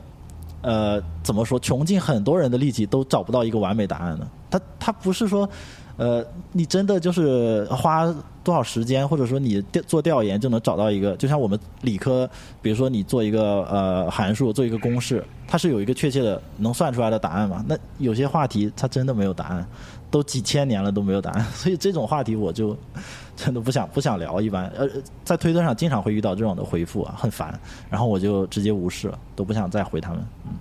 [0.61, 4.27] 呃，怎么说，穷尽很多人的力气都找不到一个完美答案的。
[4.49, 5.49] 它它不是说，
[5.97, 8.13] 呃，你真的就是花
[8.43, 12.29] 多少时间，或者说你做调研就能找到一个，就像我们理科，
[12.61, 17.61] 比如说你做一个呃函数，做一个公式，它是有一个确切的能算出来的答案嘛？
[17.67, 19.67] 那有些话题它真的没有答案。
[20.09, 22.75] 都几千年了都没有答案， 所以这种话题我就
[23.35, 24.39] 真的不想不想聊。
[24.39, 24.87] 一般呃，
[25.23, 27.57] 在推特上经常会遇到这种的回复啊，很烦，
[27.89, 30.19] 然后我就直接无视了，都不想再回他们。
[30.45, 30.53] 嗯，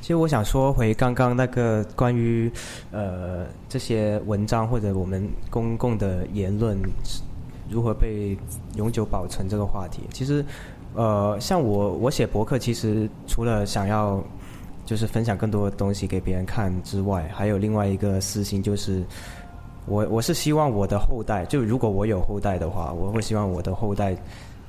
[0.00, 2.52] 其实我想说回刚刚那个关于
[2.92, 6.78] 呃这些文章或者我们公共的言论
[7.68, 8.36] 如何被
[8.76, 10.44] 永久保存这个话题，其实
[10.94, 14.22] 呃像我我写博客，其实除了想要。
[14.90, 19.04] 就是分享更多的东西给别人看之外，还有另外一个私心，就是
[19.86, 24.16] 我我是希望我的后代，就如果我有后代的话，我会希望我的后代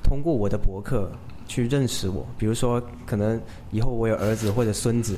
[0.00, 1.10] 通过我的博客
[1.48, 2.24] 去认识我。
[2.38, 3.40] 比如说，可能
[3.72, 5.16] 以后我有儿子或者孙子，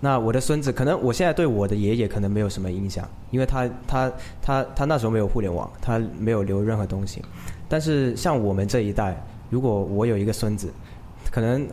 [0.00, 7.22] 那我的孙子可能我现在对我的爷爷可能没有什么影响，因为他他他他那时候没有互联网，他没有留任何东西。
[7.68, 9.16] 但是像我们这一代，
[9.48, 10.72] 如果我有一个孙子，
[11.30, 11.64] 可能。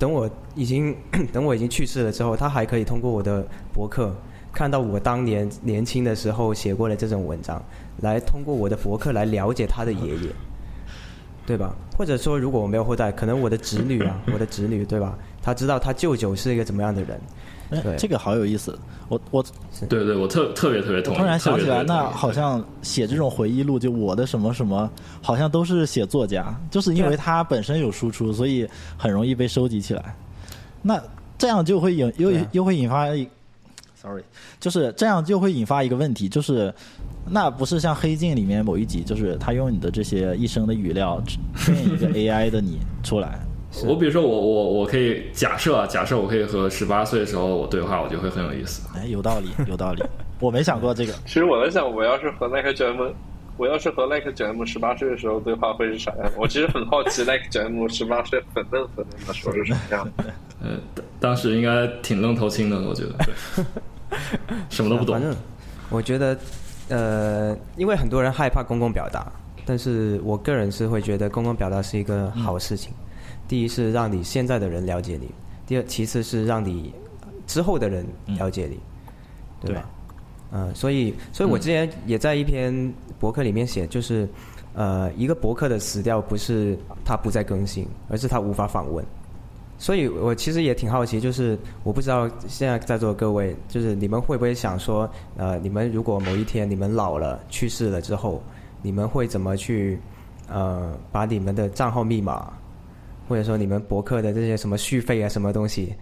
[0.00, 0.96] 等我已经
[1.30, 4.16] 等我已经去世了之后，他还可以通过我的博客
[4.50, 7.62] 看到我当年年轻的时候写过的这种文章，
[7.98, 10.30] 来通过我的博客来了解他的爷爷，
[11.46, 11.76] 对吧？
[11.98, 15.18] 或者说，如果我没有后代，可能我的侄女啊，我的侄女，对吧？
[15.42, 17.20] 他知道他舅舅是一个怎么样的人。
[17.70, 18.78] 哎，这个好有意思。
[19.08, 19.44] 我我，
[19.88, 21.18] 对对，我特特别特别同意。
[21.18, 24.88] 突然想起来，那好像写这种回忆录，就我的什么什么，
[25.20, 30.14] 好像都是写作家，就是因为他本身有输出，所以很容易被收集起来。
[30.82, 31.02] 那
[31.36, 33.06] 这样就会引又又会引发
[34.00, 34.22] ，sorry，
[34.60, 36.72] 就是这样就会引发一个问题，就是
[37.28, 41.20] 那不是像《黑镜》里面某一集，就是他用你的这些一生的语料
[41.56, 43.40] 训练一个 AI 的你出来。
[43.86, 48.82] 我比如说，我我我可以假设啊，假设我可以和十八岁的时候我对话，我觉得会很有意思。
[48.96, 50.02] 哎，有道理， 有道理。
[50.40, 51.12] 我没想过这个。
[51.26, 53.12] 其实我在想，我要是和那个 GM，
[53.56, 56.32] 我要是和那个 GM 十八岁的时候对话会是啥样？
[56.36, 60.08] 我其实很好奇， 那个 GM 十八岁粉嫩粉嫩的时候是什么样。
[60.62, 60.70] 呃，
[61.20, 63.14] 当时应该挺愣头青的，我觉得。
[64.68, 65.14] 什么都不懂。
[65.14, 65.34] 反正
[65.90, 66.36] 我觉得，
[66.88, 69.30] 呃，因为很多人害怕公共表达，
[69.64, 72.92] 但是我个人是会觉得公共表达是一个好事情。
[73.50, 75.28] 第一是让你现在的人了解你，
[75.66, 76.94] 第二其次是让你
[77.48, 78.78] 之后的人了解你，
[79.60, 79.90] 对吧？
[80.52, 84.28] 嗯，所以所以我之前也在一篇博客里面写，就是
[84.72, 89.04] 呃，一个博客的死掉不是它不再更新，而是它无法访问。
[89.78, 98.40] 所以我其实也挺好奇，就是我不知道现在在座各位，就是你们会不会想说，呃，你们如果某一天你们老了去世了之后，
[98.80, 99.98] 你们会怎么去
[100.48, 102.52] 呃把你们的账号密码，
[103.30, 105.94] 或者说你们博客的这些什么续费啊什么东西，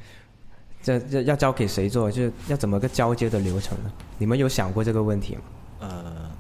[0.83, 2.11] 这这要交给谁做？
[2.11, 3.93] 就是要怎么个交接的流程呢？
[4.17, 5.43] 你们有想过这个问题吗？
[5.81, 6.31] 呃，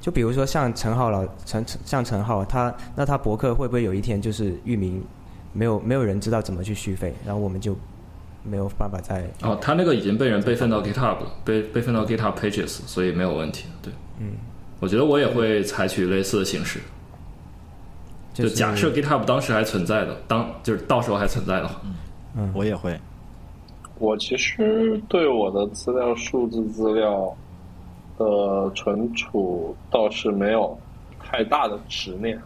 [0.00, 5.02] 就比如说像陈浩老陈陈像陈浩，他那他博客会不会有一天就是域名
[5.52, 7.76] 没有没有人知道怎么去续费，然后我们就
[8.44, 13.66] 没有办法再哦，他那个已经被人备份到 GitHub 了，备备份到 GitHub Pages，所以没有问题。
[13.82, 14.34] 对，嗯，
[14.78, 16.78] 我觉得我也会采取类似的形式。
[18.34, 21.80] 就就是假设 GitHub 当时还存在的，当就是到时候还存在的话，
[22.36, 22.98] 嗯我也会。
[23.98, 27.34] 我其实对我的资料、数字资料
[28.18, 30.76] 的存储倒是没有
[31.22, 32.36] 太大的执念。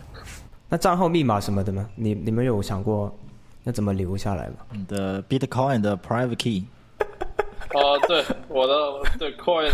[0.69, 1.89] 那账号密码什么的呢？
[1.97, 3.11] 你你们有想过
[3.65, 4.57] 要怎么留下来吗？
[4.73, 6.65] 你的 Bitcoin 的 private key，
[7.73, 8.75] 啊，对，我的
[9.19, 9.73] 对 coin，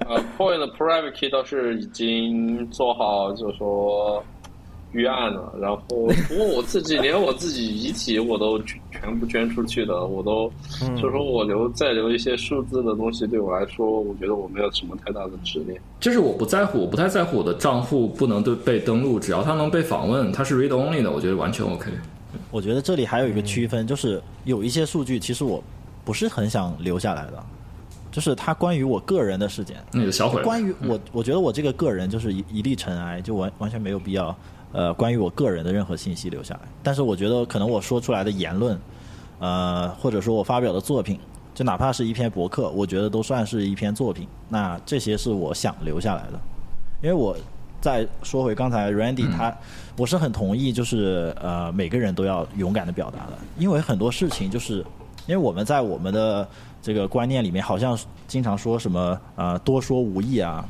[0.00, 4.22] 呃， coin 的 private key 倒是已经做好，就是说
[4.92, 5.52] 预案了。
[5.60, 5.78] 然后，
[6.28, 8.58] 不过我自己连我自己遗体我都
[8.90, 10.50] 全部捐出去的，我都，
[10.96, 15.80] 就是说我留再留一些数字的东西，对我来说，我觉得我没有什么太大的执念。
[16.00, 21.90] 就是我不在乎，我不太在乎我的账户不能对被登录，只要它能被访问，它是 read only 的，我觉得完全 OK。
[22.50, 25.62] 我觉得这里还有一个区分，就是有一些数据其实我
[26.04, 27.44] 不是很想留下来的，
[28.10, 34.36] 就是它关于我个人的事件，那个销毁，关于我，我觉得我这个个人就是一一粒尘埃，就完完全没有必要，
[34.72, 36.60] 呃，关于我个人的任何信息留下来。
[36.82, 38.78] 但是我觉得可能我说出来的言论，
[39.38, 41.18] 呃，或者说我发表的作品，
[41.54, 44.26] 就哪怕是一篇博客，我觉得都算是一篇作品。
[44.48, 46.40] 那这些是我想留下来的，
[47.02, 47.36] 因为我
[47.80, 49.56] 再说回刚才 Randy 他，
[49.96, 54.84] 我是很同意，就是呃每个人都要勇敢的表达的，因为很多事情就是
[55.26, 56.46] 因为我们在我们的
[56.82, 57.98] 这个观念里面，好像
[58.28, 60.62] 经常说什么呃多说无益啊，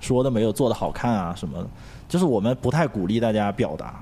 [0.00, 1.66] 说的没有做的好看啊什么的，
[2.12, 3.98] 就是我们不太鼓励大家表达。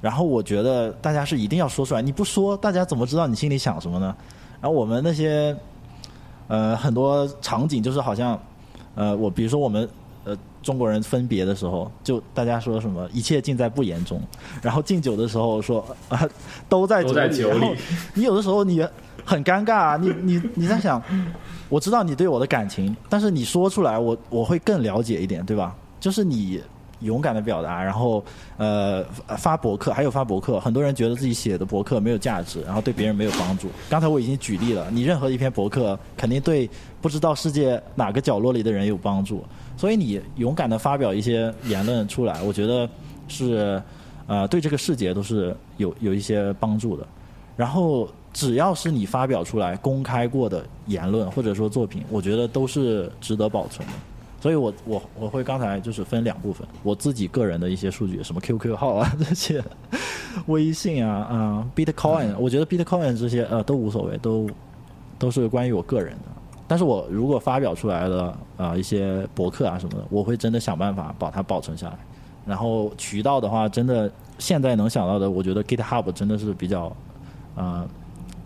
[0.00, 4.14] 然后我觉得大家是一定要说出来，你不说，大家怎么知道你心里想什么呢？
[4.60, 5.56] 然后我们那些
[6.46, 8.40] 呃很多场景就是好像
[8.94, 9.88] 呃我比如说我们
[10.22, 14.22] 呃中国人分别的时候，就大家说什么一切尽在不言中，
[14.62, 16.24] 然后敬酒的时候说啊
[16.68, 17.74] 都在都在里，酒里然后
[18.14, 18.86] 你有的时候你
[19.24, 21.02] 很尴尬啊，你你你在想，
[21.68, 25.74] 我知道你对我的感情，但是你说出来我我会更了解一点，对吧？
[25.98, 26.62] 就是你
[27.00, 28.24] 勇敢的表达，然后
[28.56, 29.04] 呃
[29.36, 33.68] 发博客，还有发博客，很多人觉得自己写的博客没有价值，然后对别人没有帮助。
[33.90, 36.68] 刚才我已经举例了，你任何一篇博客肯定对
[37.00, 39.44] 不知道世界哪个角落里的人有帮助，
[39.76, 42.88] 所以你勇敢的发表一些言论出来，我觉得
[43.28, 43.82] 是
[44.26, 47.06] 呃对这个世界都是有有一些帮助的。
[47.56, 53.94] 然后只要是你发表出来公开过的言论或者说作品，我觉得都是值得保存的。
[54.44, 59.64] 所以我我我会刚才就是分两部分，我自己个人的一些数据，什么 QQ 号啊这些，
[60.48, 64.46] 微信啊啊、Bitcoin，我觉得 Bitcoin 这些呃都无所谓，都
[65.18, 66.24] 都是关于我个人的。
[66.68, 71.96] 但是我如果发表出来的啊、一些博客啊什么的，我会真的想办法把它保存下来。
[72.44, 76.94] 然后渠道的话，真的现在能想到的，我觉得 GitHub 真的是比较
[77.56, 77.88] 啊、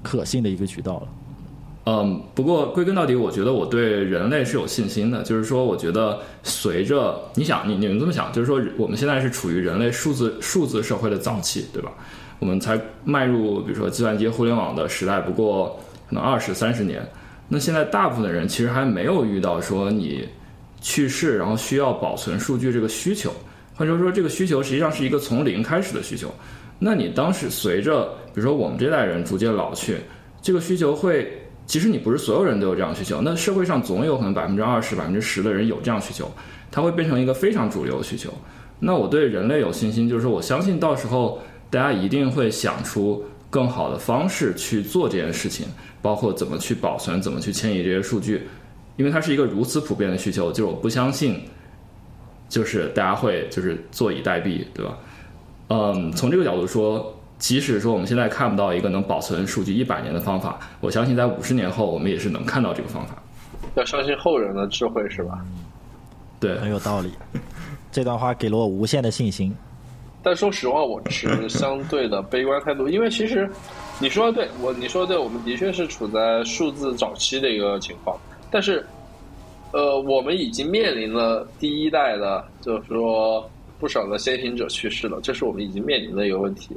[0.01, 1.09] 可信的一个渠道了。
[1.91, 5.23] 嗯，不过归根到底，我觉得我对人类是有信心的。
[5.23, 11.91] 就是说，我觉得随着你想，你你们这么想，就是说，我们现在是处于人类数字数字社会的早期，对吧？
[12.41, 15.81] 我们才迈入比如说计算机、互联网的时代，不过
[16.11, 17.01] 可能二十三十年。
[17.49, 20.29] 那现在大部分的人其实还没有遇到说你
[20.83, 23.33] 去世然后需要保存数据这个需求，
[23.75, 26.29] 或者说这个需求实际上是一个从零开始的需求。
[26.79, 29.97] 那你当时随着比如说我们这代人逐渐老去，
[30.43, 31.33] 这个需求会。
[31.69, 36.29] 其实你不是所有人都有这样需求，那社会上总有可能百分之二十、百分之十的人有这样需求，
[36.71, 38.33] 它会变成一个非常主流的需求。
[38.81, 41.39] 那我对人类有信心，就是说我相信到时候
[41.69, 45.67] 大家一定会想出更好的方式去做这件事情，
[46.01, 48.49] 包括怎么去保存、怎么去迁移这些数据，
[48.97, 51.39] 因为它是一个如此普遍的需求，就是我不相信，
[52.49, 54.99] 就是大家会就是坐以待毙，对吧？
[55.69, 57.15] 嗯，从这个角度说。
[57.39, 63.15] 即使说我们现在看不到一个能保存数据一百年的方法，我相信在五十年后我们也是能看到这个方法。
[63.77, 65.45] 要相信后人的智慧，是吧？
[66.41, 67.13] 对，很有道理。
[67.93, 69.55] 这段话给了我无限的信心。
[70.21, 73.49] 但说实话，我持相对的悲观态度，因为其实
[74.01, 78.19] 你说的对，我你说的对，我们的确是处在数字早期的一个情况，
[78.51, 78.85] 但是
[79.73, 86.75] 呃，我们已经面临了第一代的，就是说不少的先行者去世了，这是我们已经面临的一个问题。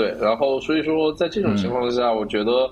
[0.00, 2.66] 对，然后所以说在这种情况下，我觉得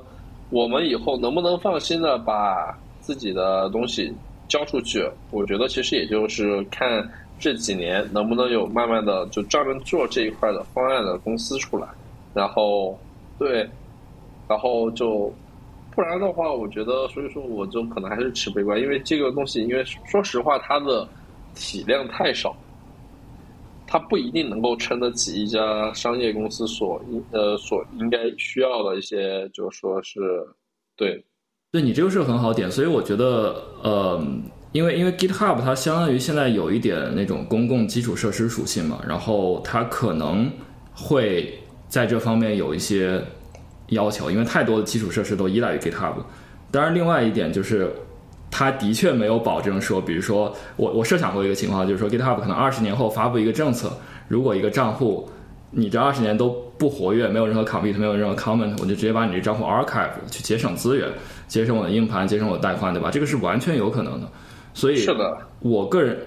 [0.49, 4.11] 我们以后能不能放心的把自己的东西
[4.49, 7.07] 交出去，我觉得其实也就是看
[7.39, 11.87] 这几年能不能有慢慢的就专门做这一块的方案的公司出来，
[12.33, 12.99] 然后
[13.39, 13.69] 对，
[14.49, 15.31] 然后就
[15.95, 21.07] 不然的话，我觉得所以说我就可能还是持悲观，因为这个东西，因为说实话，它的
[21.55, 22.57] 体量太少。
[23.91, 30.21] 它不一定能够撑得起一家商业公司所应呃所应该需要的一些，就是说是
[30.95, 31.25] 对，
[31.73, 34.23] 对你这个是很好点，所以我觉得呃，
[34.73, 40.53] 因为因为 GitHub 它相当于现在有一点那种公共基础设施属性嘛，然后它可能
[40.93, 41.59] 会
[41.89, 43.19] 在这方面有一些
[43.87, 46.15] 要求，因为太多的基础设施都依赖于 GitHub。
[46.71, 47.91] 当然，另外一点就是。
[48.51, 53.93] 他的确没有保证说，比如说我我设想过一个情况，就是说 GitHub 可能二十年后发布一个政策，
[54.27, 55.29] 如果一个账户
[55.71, 61.07] 你这二十年都不活跃，没有任何 commit，没有任何 comment，我就直接把你这账户 archive 去节省资源，
[61.47, 63.11] 节省我的硬盘，节省我的带宽，对吧？
[63.11, 64.27] 这个是完全有可能的。
[64.73, 66.19] 所以，是的，我个人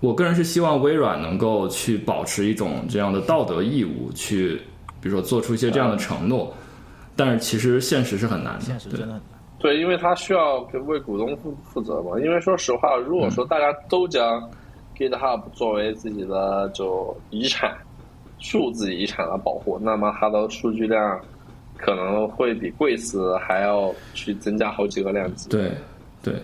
[0.00, 4.60] 我个人是希望微软能够去保持一种这样的道德义务，去
[5.00, 6.52] 比如说做出一些这样的承诺，
[7.16, 9.39] 但是其实现实是很难的，现实真的很难。
[9.60, 12.18] 对，因为他需要为股东负负责嘛。
[12.18, 14.42] 因为说实话，如果说大家都将
[14.96, 17.76] GitHub 作为自己的就遗产、
[18.38, 21.20] 数字遗产来保护，那么它的数据量
[21.76, 25.48] 可能会比贵司还要去增加好几个量级。
[25.50, 25.70] 对，
[26.22, 26.34] 对。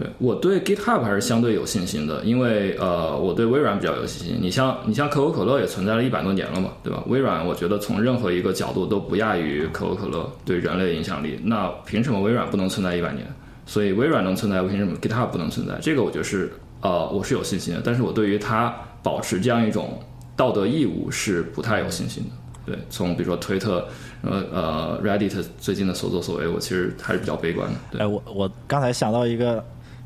[0.00, 4.38] 对我对 GitHub 还是相对有信心的，因为呃，我对微软比较有信心。
[4.40, 7.02] 你像你像可口可乐也存在了一百多年了嘛，对吧？
[7.06, 11.38] 微软我觉得从任何一个角度都不亚于可口可乐对人类的影响力。
[11.44, 13.26] 那凭什么微软不能存在一百年？
[13.66, 15.74] 所以微软能存在，凭什么 GitHub 不能存在？
[15.82, 17.82] 这个我觉得是呃，我是有信心的。
[17.84, 20.00] 但是我对于它保持这样一种
[20.34, 22.30] 道德义务是不太有信心的。
[22.64, 23.86] 对，从比如说推特，
[24.22, 27.98] 呃呃，Reddit 最近的所作所为，我其实还是比较悲观的。
[27.98, 29.62] 哎，我我刚才想到一个。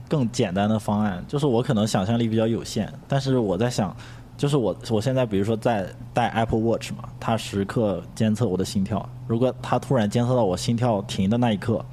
[0.08, 3.94] 更简单的方案，就是我可能想象力比较有限，但是我在想，
[4.36, 11.84] 就是我我现在比如说在戴 Apple Watch 嘛，它时刻监测我的心跳，如果它突然监测到我心跳停的那一刻，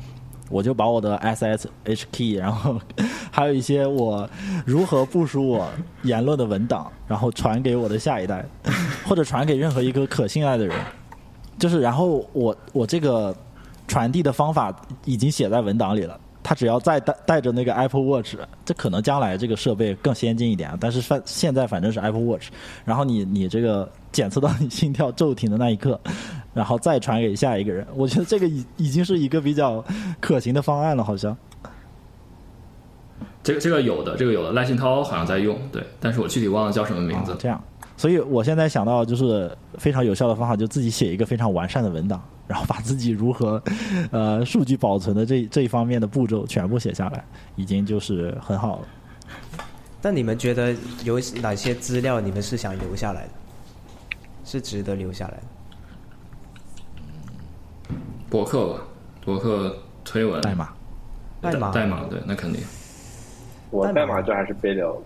[0.50, 2.80] 我就把我的 SSH key，然后
[3.32, 4.30] 还有一些我
[4.66, 5.70] 如何部署我
[6.04, 8.46] 言论的文档，然后传给我的下一代，
[9.08, 10.78] 或者传给任何一个可信赖的人，
[11.58, 13.34] 就是然后我我这个
[13.88, 16.20] 传递的方法已经写在文档里了。
[16.44, 18.36] 他只要再带带着那个 Apple Watch，
[18.66, 22.50] 这可能将来这个设备更先进一点，但是反现在反正是 Apple Watch，
[22.86, 26.00] 然后你你这个检测到你心跳骤停的那一刻，
[26.54, 29.84] 然后再传给下一个人，我觉得这个已已经是一个比较
[30.20, 31.36] 可行的方案了，好像。
[33.44, 37.36] 这个这个有的，这个有的，赖信涛好像在用，对，但是我具体忘了叫什么名字。
[37.40, 37.60] 这样，
[37.98, 42.24] 所以我现在想到就是非常有效的方法，就自己写一个非常完善的文档。
[42.52, 43.64] 然后把自己如何，
[44.12, 47.24] 呃，数据保存的这这一方面的步骤全部写下来，
[47.56, 48.88] 已经就是很好了。
[50.02, 50.76] 但你们觉得
[51.06, 53.30] 有哪些资料你们是想留下来的，
[54.44, 55.38] 是值得留下来
[57.90, 57.96] 的？
[58.30, 58.82] 博客吧，
[59.24, 60.74] 博客推文、代码、
[61.40, 62.62] 代码、代码，对，那肯定。
[63.70, 65.02] 我代码就还是备留，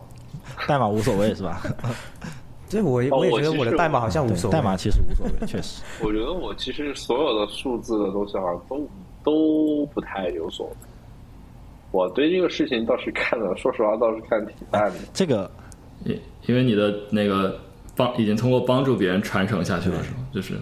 [0.67, 1.61] 代码无所谓是吧？
[2.69, 4.57] 对，我我也觉得我的代码好像无所谓。
[4.57, 5.83] 代码其实无所谓，确实。
[6.03, 8.89] 我觉得我其实所有的数字的东西好像，都
[9.23, 10.73] 都不太有所谓。
[11.91, 14.95] 我对这个事情倒是看的，说实话倒是看挺淡的。
[15.13, 15.49] 这个，
[16.05, 17.57] 因因为你的那个
[17.95, 20.27] 帮已经通过帮助别人传承下去了，是吗？
[20.33, 20.59] 就是，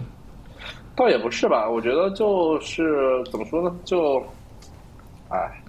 [0.94, 1.68] 倒也不是吧？
[1.68, 3.74] 我觉得就是怎么说呢？
[3.84, 4.22] 就，
[5.30, 5.62] 哎，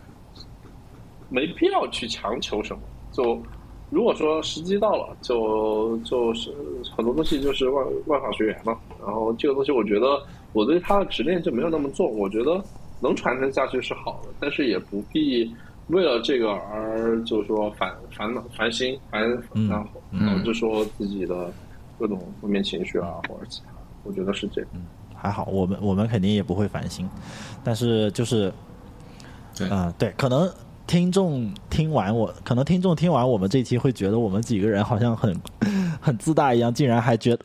[1.30, 2.82] 没必要去强求什么，
[3.12, 3.42] 就。
[3.92, 6.52] 如果说时机到了，就就是
[6.98, 8.78] 很多东西就是万万法随缘嘛。
[9.00, 10.20] 然后这个东西，我觉得
[10.54, 12.12] 我对他的执念就没有那么重。
[12.18, 12.62] 我觉得
[13.00, 15.50] 能传承下去是好的，但是也不必
[15.88, 19.22] 为了这个而就是说烦烦恼、烦心、烦
[19.70, 19.90] 然后
[20.26, 21.54] 导致说自己的
[22.00, 23.70] 各种负面情绪啊或者其他。
[24.04, 24.70] 我觉得是这样。
[25.14, 27.08] 还好，我们我们肯定也不会烦心，
[27.64, 28.52] 但是就是，
[29.70, 30.52] 啊，对，可能。
[30.88, 35.36] 听众听完我，可能听众听完我们这期会觉得我们几个人好像很
[36.00, 37.44] 很自大一样，竟然还觉得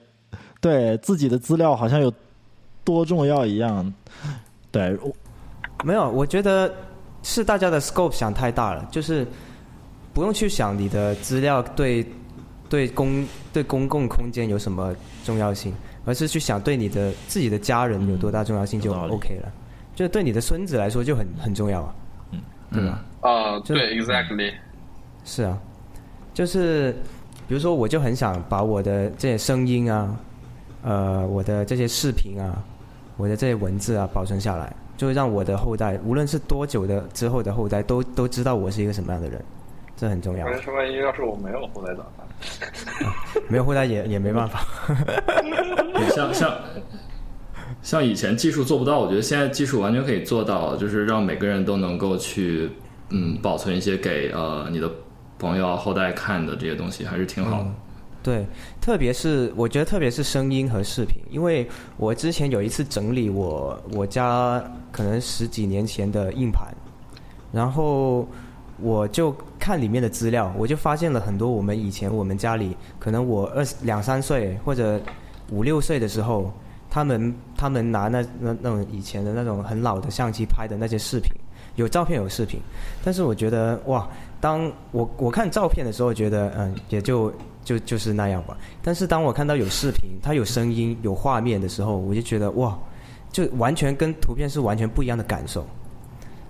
[0.60, 2.12] 对自己的资料好像有
[2.84, 3.92] 多重要一样。
[4.70, 4.96] 对，
[5.84, 6.72] 没有，我觉得
[7.22, 9.26] 是大家的 scope 想太大了，就是
[10.12, 12.06] 不用去想你的资料对
[12.68, 15.74] 对公对公共空间有什么重要性，
[16.04, 19.50] 而是去想对你的自己的家人有多大重要性就 OK 了。
[19.94, 21.94] 就对你的孙子来说就很很重要啊，
[22.72, 23.02] 对吧？
[23.20, 24.52] 啊，就对，exactly，
[25.24, 25.58] 是啊，
[26.32, 26.92] 就是
[27.46, 30.16] 比如说，我就很想把我的这些声音啊，
[30.82, 32.62] 呃，我的这些视频啊，
[33.16, 39.44] 我的这些文字啊保存下来，就让我的后代，无论是多久的之后的后代，都都知道我是一个什么样的人，
[39.96, 40.46] 这很重要。
[40.46, 42.26] 万一要是我没有后代咋办？
[43.48, 44.64] 没有后代也也没办法。
[46.14, 46.50] 像像
[47.82, 52.70] 像以前技术做不到，我觉得现在技术完全可以做到，就是让每个人都能够去
[53.08, 54.90] 嗯保存一些给呃你的
[55.38, 57.70] 朋友啊后代看的这些东西，还是挺好的。
[58.22, 58.44] 对，
[58.82, 61.66] 特别是我觉得，特别是声音和视频，因为
[61.96, 64.62] 我之前有一次整理我我家
[64.92, 66.68] 可能十几年前的硬盘，
[67.50, 68.28] 然后
[68.78, 75.00] 我就看里面的资料，我就发现了很多我们以前我们家里可能我二两三岁或者
[75.50, 76.52] 五六岁的时候，
[76.90, 81.32] 他们他们拿那那那种以前的那种很老的相机拍的那些视频，
[81.76, 82.60] 有照片有视频，
[83.04, 84.08] 但是我觉得哇，
[84.40, 87.32] 当我我看照片的时候，觉得嗯也就
[87.64, 88.56] 就就是那样吧。
[88.82, 92.76] 但是当我看到有视频，它有声音、有画面的时候，我就觉得哇，
[93.30, 95.64] 就完全跟图片是完全不一样的感受。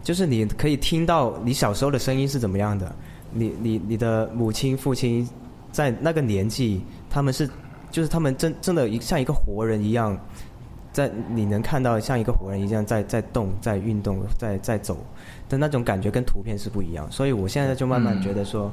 [0.03, 2.91] 就是你可以听到你小时候的声音是怎么样的，
[3.33, 5.29] 你你你的母亲、父亲
[5.71, 6.81] 在那个年纪，
[7.11, 7.47] 他们是
[7.91, 10.19] 就是他们真真的一像一个活人一样，
[10.93, 14.97] 在你能看到像一个活人一样在在动、在运动、在在走
[15.49, 17.11] 的那种感觉，跟图片是不一样。
[17.11, 18.71] 所以我现在就慢慢觉得说，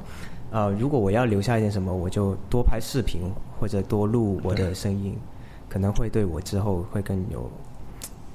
[0.51, 3.21] 呃，如果我要留下一点什么，我就多拍视频
[3.59, 5.15] 或者多录我的声音，
[5.69, 7.49] 可能会对我之后会更有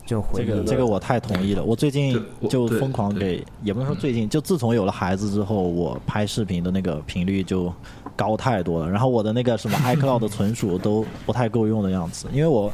[0.07, 0.47] 就回忆。
[0.47, 1.64] 这个这个我太同意了。
[1.64, 7.72] 我最近就疯狂给，也不能说最近，就自从有了孩子之后，我拍视频的那个频率就
[8.14, 8.89] 高太多了。
[8.89, 12.72] 然后我的那个什么 iCloud 的存储都不太够用的样子，因为我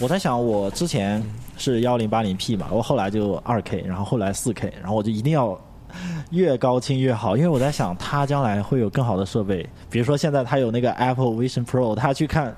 [0.00, 1.20] 我在想，我之前
[1.56, 5.58] 是幺零八零 P 嘛，我后来就二 K，然后后来四 K，然后我就一定要
[6.30, 12.54] 越高清越好，因为我在想，它将来会有更好的设备，比如说现在它有那个 Apple Vision Pro，它去看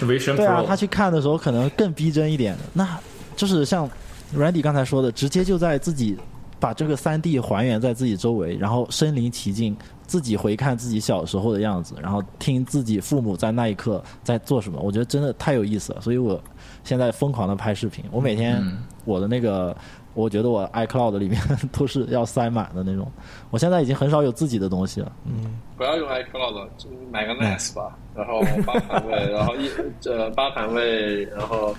[0.00, 2.56] 就 Vision 对啊，Pro，他去看的时候可能更逼真一点。
[2.72, 2.96] 那
[3.34, 3.90] 就是像
[4.36, 6.16] Randy 刚才说的，直接就在自己
[6.60, 9.76] 把这个三 D 还原在自己周围，然后身临其境，
[10.06, 14.80] 自己回看自己小时候的样子，然后听自己父母在那一刻在做什么。
[14.80, 16.40] 我觉得真的太有意思了，所以我
[16.82, 18.04] 现在疯狂的拍视频。
[18.10, 19.76] 我每天嗯我的那个。
[20.16, 21.42] 我觉得我 iCloud 里面
[21.76, 23.10] 都是要塞满的那种，
[23.50, 25.10] 我现在已经很少有自己的东西了。
[25.26, 29.68] 嗯不要用 iCloud，就买个 NAS 吧，然后八盘位，然后一
[30.08, 31.74] 呃八盘位，然后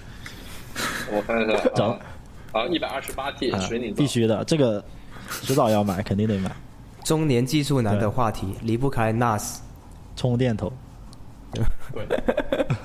[1.13, 1.99] 我看一下找啊，
[2.51, 4.84] 啊一百二十八 T 啊水泥必须的，这个
[5.30, 6.51] 迟早要买，肯定得买。
[7.06, 9.60] 中年技术男的话题离不开 NAS
[10.18, 10.74] 充电头，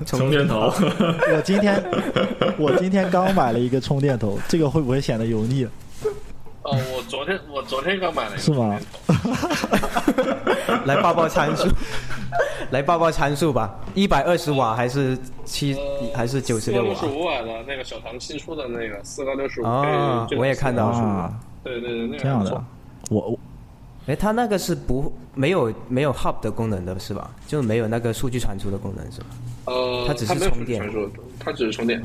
[0.05, 0.71] 充电头，
[1.33, 1.83] 我今天
[2.59, 5.65] 我今天刚买了一个充电头，这个会不会显得油腻？
[6.63, 8.79] 哦，我昨天我昨天刚买了一个是吗？
[10.85, 11.69] 来报报参数，
[12.71, 15.81] 来报报参数吧，一百二十瓦还是七呃
[16.15, 16.89] 还是九十六瓦？
[16.89, 21.33] 六十五瓦的那个小唐新出的那个四个六十五啊我也看到了，
[21.65, 22.63] 对对对，那个这样的，
[23.09, 23.39] 我我
[24.11, 27.31] 哎，它那个是不没有没有 hub 的功能的是吧？
[27.47, 29.27] 就没有那个数据传输的功能是吧？
[29.67, 32.03] 呃，它只是充电传输，它只是充电。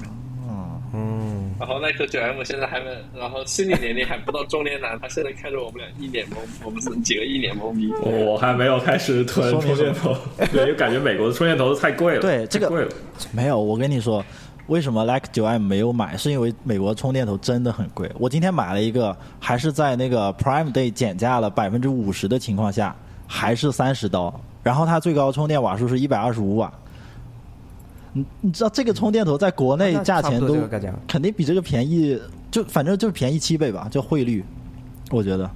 [0.94, 2.86] 嗯，然后耐克九 M 现在还没，
[3.18, 7.92] 然后心理年龄还不到中年男，他现在看着我们俩一脸懵，我们是几个一脸懵逼。
[8.02, 10.16] 我还没有开始囤充电头，
[10.54, 12.92] 对，因为感觉美国的充电头太贵了，对这个太贵了。
[13.34, 14.24] 没有，我跟你说，
[14.68, 16.18] 为什么 Like 九 M 没有买？
[16.18, 18.12] 是因为美国充电头真的很贵。
[18.18, 22.96] 我今天买了一个，还是在那个 Prime Day 减价了百分之五十的情况下，
[23.28, 24.34] 还是三十刀。
[24.64, 26.74] 然后它最高充电瓦数是一百二十五瓦。
[28.14, 30.58] 你你知道这个充电头在国内价钱都
[31.08, 32.20] 肯定比这个便宜，
[32.50, 34.44] 就反正就是便宜七倍吧，就汇率，
[35.12, 35.50] 我觉得。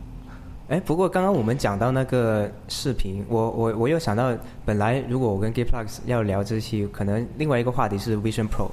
[0.67, 4.31] 哎，不过刚刚我们讲到那个视频，我我我又想到，
[4.65, 8.69] 本来如果我跟 GamePlus 要聊这期，可能另外一个话题是 Vision Pro，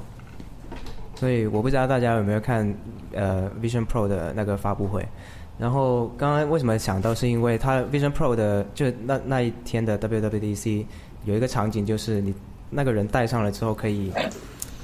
[1.16, 2.72] 所以我不知道大家有没有看
[3.12, 5.04] 呃 Vision Pro 的那个发布会。
[5.58, 10.84] 然后刚刚为什么想到，是因为它 Vision Pro 的就那那一天的 WWDC
[11.24, 12.34] 有一个场景，就是你
[12.68, 14.12] 那个人戴上了之后，可以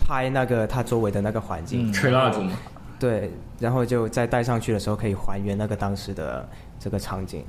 [0.01, 2.53] 拍那个他周围的那个环境，嗯吹蜡烛嘛，
[2.99, 6.49] 对，然后就在戴上去的时候可以还原那个当时的
[6.81, 7.45] 这个场景，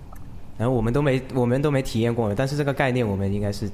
[0.58, 3.70] 然后我们都没我们都没体验过，但是这个概念我们应该是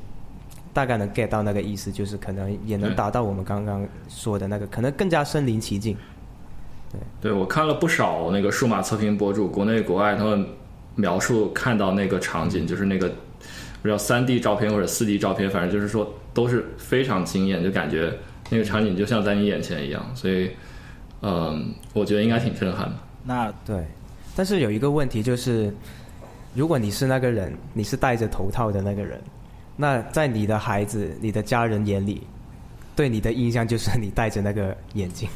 [0.74, 5.96] 大概能 get 到那个意思，就是可能也能达到我们刚刚说的那个，可能更加身临其境。
[7.22, 10.46] 对我看了不少那个数码测评博主，国内国外他们
[10.96, 18.12] 描述看到那个场景，就是那个不知道三 D 照片或者四 D 照片，反正就是说都是非常惊艳，就感觉
[18.50, 20.50] 那个场景就像在你眼前一样，所以
[21.22, 22.96] 嗯，我觉得应该挺震撼的。
[23.24, 23.86] 那对，
[24.36, 25.72] 但是有一个问题就是，
[26.56, 29.22] 如果你是那个人，你是戴着头套的那个人，
[29.82, 32.22] 那在你的孩子、你的家人眼里，
[32.98, 35.30] 对你的印象就是你戴着那个眼镜。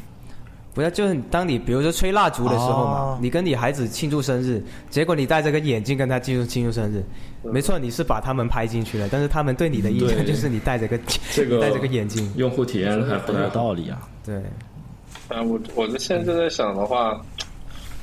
[0.73, 7.01] 不要，就是当你比如说吹蜡烛的时候嘛，哦你跟你孩子庆祝生日，结果你戴着个眼镜跟他庆祝庆祝生日，
[7.43, 10.99] 没错，你是把他们拍进去了，但是他们对你的印象就是你戴着个
[11.31, 13.49] 这个戴着个眼镜，用户体验还不太有。
[13.51, 14.09] 道理啊。
[14.25, 14.35] 对，
[15.29, 17.21] 啊，我我就现在就在想的话，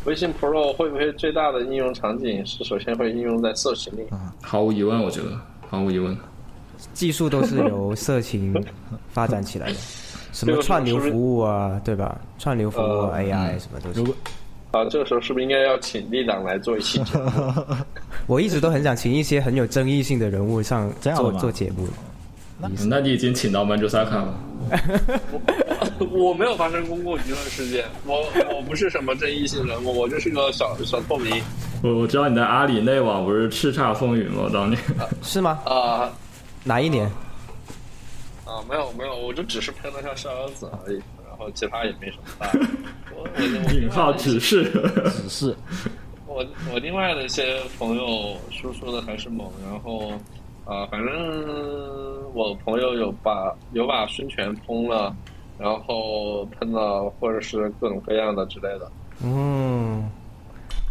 [0.05, 4.07] 微信 Pro 会不会最大的应用场景是首先会应用在色情里？
[4.11, 5.39] 啊毫无疑问，我觉得
[5.69, 6.17] 毫无疑问。
[6.95, 8.55] 技术都是由色情
[9.13, 9.75] 发展起来的，
[10.33, 12.19] 什么串流服务啊，对吧？
[12.39, 14.13] 串流服务、呃 AI 什么都是。
[14.73, 17.65] 啊，这个时候是不是应该要请立党来做一期节目？
[18.29, 21.89] 我一直都很想请一些很有争议性的人物上 做做节目。
[22.87, 24.35] 那你已经请到 Manju Saka 了。
[26.11, 28.23] 我没有发生公共舆论事件，我
[28.55, 31.43] 我不是什么争议性人物，我就是个小小透明
[31.83, 34.49] 我我知道你在阿里内网不是叱咤风云吗？
[34.53, 34.81] 当年。
[35.23, 35.59] 是吗？
[35.65, 36.13] 啊
[36.65, 37.11] 哪一年？
[38.45, 40.97] 啊，没有没有，我就只是喷了下逍遥子而已，
[41.29, 42.61] 然后其他也没什么大的。
[43.15, 43.29] 我我
[43.67, 44.65] 我引号指示。
[45.13, 45.57] 只 是
[46.27, 50.13] 我我另外的一些朋友输出的还是猛，然后
[50.65, 51.13] 啊、反正
[52.33, 55.15] 我朋友有把有把孙权喷了，
[55.59, 58.93] 然后喷了或者是各种各样的之类的。
[59.25, 60.09] 嗯，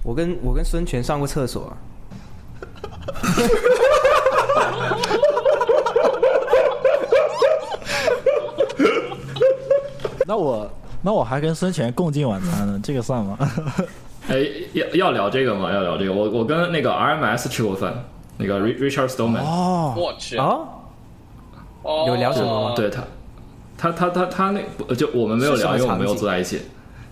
[0.04, 1.72] 我跟我跟孙权上过厕所。
[10.30, 10.70] 那我
[11.02, 13.36] 那我还跟孙权共进晚餐呢，这个算吗？
[14.30, 15.74] 哎，要要聊这个吗？
[15.74, 16.14] 要聊这个。
[16.14, 17.92] 我我跟那个 RMS 吃过饭，
[18.38, 20.68] 那个 Ri- Richard Stallman，、哦，我去，哦，
[21.82, 23.02] 哦有聊什么吗对他，
[23.76, 24.62] 他他他他那
[24.94, 26.62] 就我们没有聊，因为我们没有坐在一起。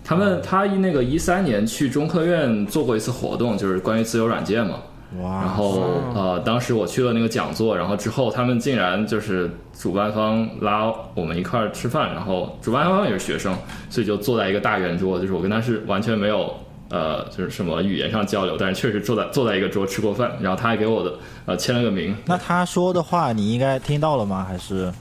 [0.04, 4.76] 他们他一那个一三年去中科院做过一次活动，就是关于自由软件嘛。
[5.16, 5.80] 哇，然后
[6.14, 13.56] 呃，当时我去了那个讲座，然后之后他们竟然就是主办方拉我们一块儿吃饭，然后主办方也是学生，
[13.88, 16.54] 所以就坐在一个大圆桌，就是我跟他是完全没有
[16.90, 21.14] 呃就是什么语言上交流，但是确实坐在坐在一个桌吃过饭，然后他还给我的
[21.46, 24.44] 呃签了个名，那他说的话你应该听到了吗？
[24.46, 24.92] 还是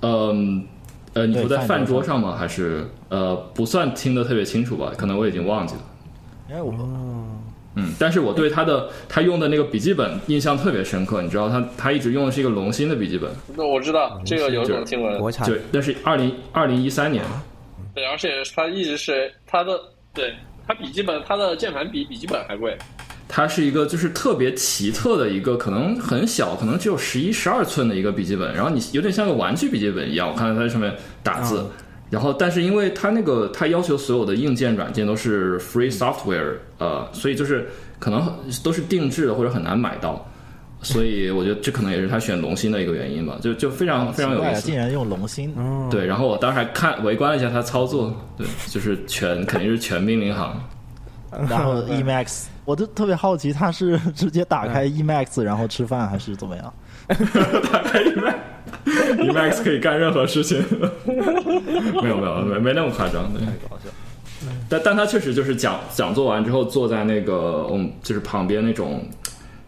[0.00, 0.66] 嗯
[1.14, 2.34] 呃，你对说在饭饭桌桌上吗？
[2.36, 4.90] 还是呃不算听得特别清楚吧？
[4.96, 5.80] 可能我已经忘记了。
[6.48, 6.72] 因为我
[7.74, 17.24] 嗯，但是我对他的他用的那个笔记本印象特别深刻，你知道他他一直用的是一个龙芯的笔记本，那我知道这个有种新闻，国产对，那是二零二零一三年，
[17.94, 19.80] 对，而且他一直是他的，
[20.12, 20.34] 对
[20.66, 22.76] 他笔记本，他的键盘比笔记本还贵。
[23.34, 31.64] 它是一个就是特别奇特的一个，可能很小，可能只有十一、十二寸的一个笔记本，然后你有点像个玩具笔记本一样，我看到它在上面打字，
[32.12, 37.66] 然后但是因为它那个它要求所有的硬件软件都是 free software，呃，所以就是
[37.98, 38.30] 可能
[38.62, 40.22] 都是定制的或者很难买到，
[40.82, 44.76] 所以我觉得这可能也是他选龙芯的一个原因吧，就就非常非常有意思竟。
[44.76, 45.54] 然用龙芯，
[45.90, 50.60] 对，然后我当时还看围观了一下他操作，对， 就是全肯定是全命令行。
[51.48, 56.74] 然后 Emax，我就特别好奇，他是直接打开 Emax 然后吃饭，还是怎么样？
[57.08, 58.34] 打开 Emax
[59.16, 60.64] Emax 可以干任何事情，
[62.02, 63.46] 没有没有没没那么夸张，太。
[63.68, 63.90] 搞笑。
[64.68, 69.06] 但但他确实就是讲讲座完之后，坐在那个嗯，就是旁边那种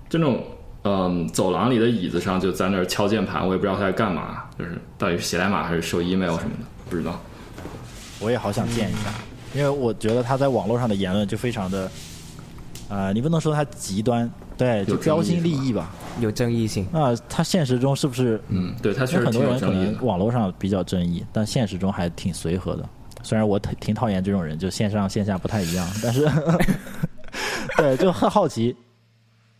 [0.08, 0.42] 这种
[0.82, 7.20] 嗯走廊里的椅子上，就在那儿敲键盘，我也不知道他在干嘛，就是到底是写代码还是收 email 什么的，不知道。
[8.20, 9.10] 我也好想见一下，
[9.54, 11.90] 因为我觉得他在网络上的言论就非常的，
[12.88, 15.90] 啊，你不能说他极端，对，就标新立异吧。
[16.20, 16.86] 有争议性。
[16.92, 18.40] 那他现实中是不是？
[18.48, 19.96] 嗯，对他确实很多人可能。
[20.00, 22.88] 网络上比较争议，但现实中还挺随和的。
[23.22, 26.28] 虽然我挺挺讨厌这种人，就线上线下不太一样，但是
[27.78, 28.76] 对，就很好奇，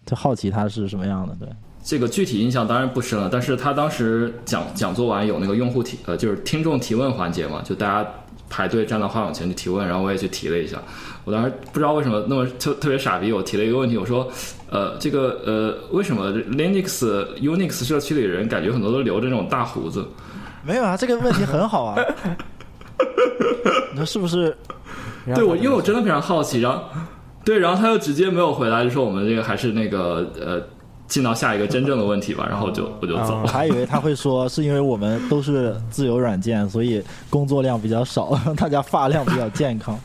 [0.06, 1.34] 就好奇他是什么样的。
[1.40, 1.48] 对，
[1.82, 8.08] 这个具体印象当然不深了，但是他当时讲讲座完有那个用户提呃，就是听众提问环节嘛，就大家
[8.48, 10.78] 排队站到话筒前去提问，然后我也去提了一下。
[11.24, 14.30] 我当时不知道为什么那么特特别傻逼，我提了一个问题，我说，
[14.70, 17.04] 呃，这个呃，为什么 Linux
[17.40, 20.04] Unix 社区里人感觉很多都留着那种大胡子？
[20.62, 21.96] 没有啊，这个问题很好啊。
[23.92, 24.54] 你说是不是？
[25.34, 26.84] 对我，因为我真的非常好奇，然后
[27.44, 30.60] 对，然后他又直接没有回答，就说我们这个还是那个呃，
[31.06, 33.48] 进到下一个真正的问题吧，然后就我就走了我了。
[33.48, 39.98] 还以为他会说是因为我们都是自由软件，所以工作量比较少， 大家发量比较健康。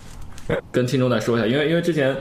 [0.72, 2.16] 跟听众再说一下，因为因为之前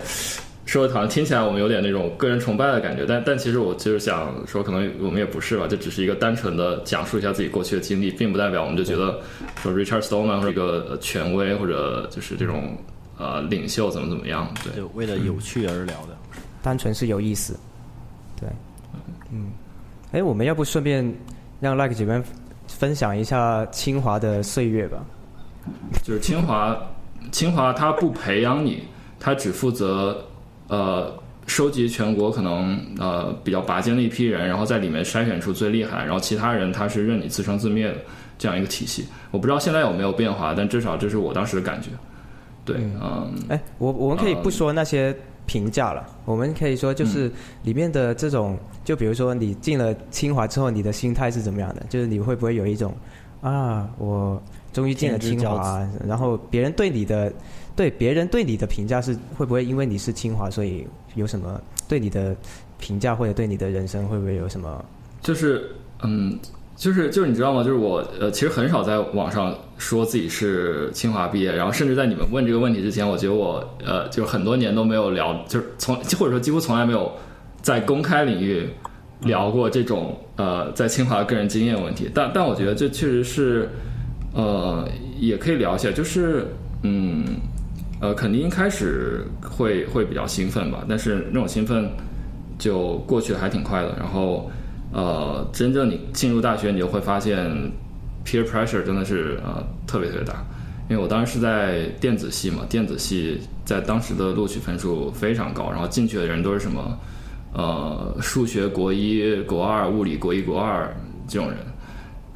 [0.66, 9.18] 说的好像听起来我们有点那种个人崇拜的感觉，但但其实我就是想说，可能我们也不是吧，这只是一个单纯的讲述一下自己过去的经历，并不代表我们就觉得
[9.62, 12.76] 说 Richard Stallman 是一个权威或者就是这种
[13.16, 16.16] 呃领袖怎么怎么样，对，就为了有趣而聊的。
[16.62, 17.58] 单纯是有意思，
[18.38, 18.46] 对，
[19.30, 19.50] 嗯，
[20.12, 21.14] 哎，我们要不顺便
[21.60, 22.22] 让 Like 这边
[22.66, 24.98] 分享一下清华的岁月吧？
[26.02, 26.76] 就是清华，
[27.30, 28.84] 清华它不培养你，
[29.20, 30.24] 它只负责
[30.68, 31.12] 呃
[31.46, 37.96] 收集全国可能呃比较拔尖的一批人，然后在里面筛选出最厉害，然后其他人他是任你自生自灭的
[38.38, 39.06] 这样一个体系。
[39.30, 41.90] 我不知道现在有没有变化，但至少这是我当时的感觉。
[42.64, 45.14] 对，嗯，哎，我我们可以不说那些
[45.48, 51.82] 评价了，我们可以说就是里面的这种，就比如说你进了清华之后，你的心态是怎么样的？
[51.88, 52.94] 就是你会不会有一种
[53.40, 54.40] 啊，我
[54.74, 57.32] 终于进了清华，然后别人对你的
[57.74, 61.58] 对别人对你的评价是会不会因为你是清华，所以有什么
[61.88, 62.36] 对你的
[62.78, 64.84] 评价或者对你的人生会不会有什么？
[65.22, 65.70] 就是
[66.02, 66.38] 嗯。
[66.78, 67.64] 就是就是你知道吗？
[67.64, 77.10] 就是我呃，其实很少在网上说自己是清华毕业，然后甚至在你们问这个问题之前，我觉得我呃，就是很多年都没有聊，就是从或者说几乎从来没有
[77.60, 78.68] 在公开领域
[79.22, 82.08] 聊过这种呃在清华个人经验问题。
[82.14, 83.68] 但但我觉得这确实是
[84.32, 84.88] 呃
[85.18, 86.46] 也可以聊一下，就是
[86.84, 87.24] 嗯
[88.00, 91.90] 呃肯定一开始会会比较兴奋吧，但是那种兴奋
[92.56, 94.48] 就过去还挺快的，然后。
[94.92, 97.46] 呃，真正你进入大学，你就会发现
[98.24, 100.44] peer pressure 真的是呃特别特别大。
[100.90, 106.98] 因为我当时是在电子系嘛，电子系在当时的录取分数非常高，然后进去的人都是什么
[107.52, 110.90] 呃数学国一、国二，物理国一、国二
[111.28, 111.58] 这种人，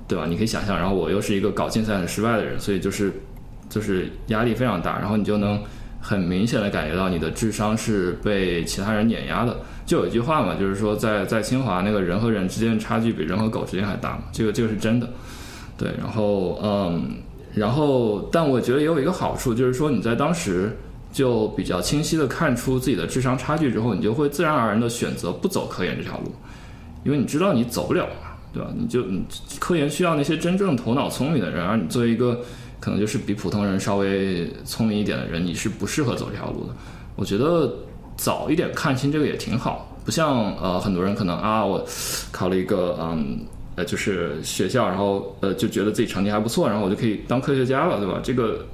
[0.07, 0.27] 对吧？
[0.29, 3.11] 你可以想象，然后我又是一个搞竞赛很失败的人，所以就是
[3.71, 5.59] 就是压力非常大，然后你就能
[5.99, 9.57] 很明显的感觉到你的智商是被其他人碾压的。
[9.85, 15.09] 就有一句话嘛，就是说在在清华那个人和人之间的差距比人和狗之间还大嘛，这个这个是真的，
[15.77, 17.17] 对，然后嗯，
[17.55, 20.77] 然后但我觉得也有一个好处，就是说你在当时
[21.13, 26.33] 就比较清晰的看出自己的智商差距之后，你就会自然而然的选择不走科研这条路，
[27.05, 28.71] 因为你知道你走不了嘛，对吧？
[28.79, 29.25] 你就你
[29.59, 32.41] 科研需要那些真正头脑聪明的人，而你作为一个
[32.79, 36.75] 可能就是比普通人稍微聪明一点的人，你是不适合走这条路的，
[37.17, 37.75] 我觉得。
[38.17, 41.85] 早一点看清这个也挺好，不像呃很多人可能啊我
[42.31, 43.41] 考了一个嗯
[43.75, 48.21] 呃就是学校，然后呃就觉得自己成绩还不错，然后我就可以当科学家了，对吧？
[48.23, 48.65] 这个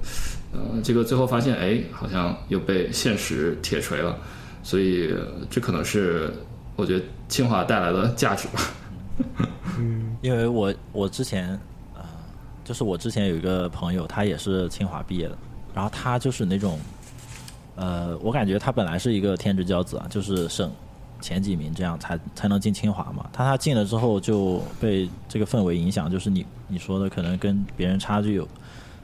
[0.53, 4.17] 呃这个最后发现哎好像又被现实铁锤了，
[4.63, 5.15] 所以
[5.49, 6.33] 这可能是
[6.77, 8.61] 我觉得清华带来的价值吧。
[9.79, 11.51] 嗯，因为我我之前
[11.95, 12.05] 啊
[12.65, 15.39] 就是我之前有一个朋友，他也是清华毕业的，
[15.75, 16.79] 然后他就是那种。
[17.79, 20.69] 呃，我感觉他本来是一个天之骄子啊，就是省
[21.21, 23.27] 前几名这样才才能进清华嘛。
[23.33, 28.49] 他他进了之后就被这个氛围影响，就是你你说的可能跟别人差距有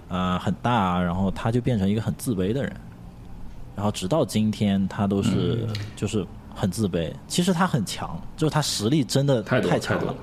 [0.08, 2.72] 啊很大，啊然后他就变成一个很自卑的人。
[3.76, 6.24] 然后直到今天，他都是就是
[6.54, 7.12] 很自卑。
[7.26, 10.14] 其实他很强，就是他实力真的太强了。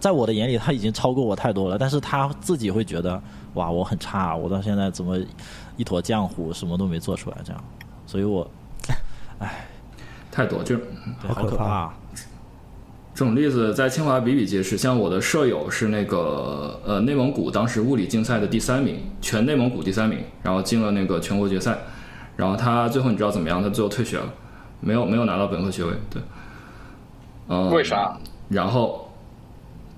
[0.00, 1.76] 在我的眼里，他已经超过我太多了。
[1.76, 3.20] 但是他自己会觉得
[3.54, 5.18] 哇，我很差，我到现在怎么
[5.76, 7.64] 一坨浆糊，什么都没做出来这样。
[8.10, 8.50] 所以我，
[9.38, 9.68] 唉，
[10.32, 10.76] 太多就
[11.28, 11.94] 好可怕。
[13.14, 14.76] 这种例子在清华比比皆是。
[14.76, 21.78] 像我的舍友是那个呃内蒙古当时物理竞赛的第三名，全内蒙古第三名，然后进了那个全国决赛。
[22.36, 23.62] 然后他最后你知道怎么样？
[23.62, 24.28] 他最后退学了，
[24.80, 25.92] 没有没有拿到本科学位。
[26.10, 26.20] 对，
[27.46, 28.18] 嗯，为啥？
[28.48, 29.08] 然后。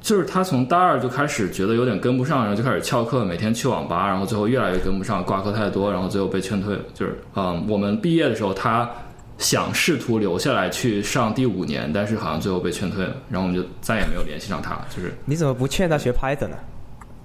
[0.03, 6.81] 就是他从大二就开始觉得有点跟不上，然后就开始翘课，每天去网吧，然后最后越来越跟不上，挂科太多，然后最后被劝退了。
[6.93, 8.91] 就是嗯，我们毕业的时候，他
[9.39, 14.77] 想试图留下来去上第五年，但是好像最后被劝退了，然后我们就再也没有联系上他。
[14.91, 16.57] 就是你怎么不劝他学 Python 呢？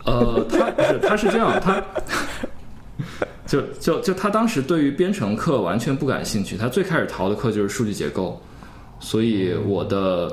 [0.06, 1.82] 呃，他不是，他是这样，他
[3.48, 8.40] 就就就他当时对于编程课完全不感兴趣，他最开始逃的课就是数据结构，
[9.00, 10.32] 所以我的。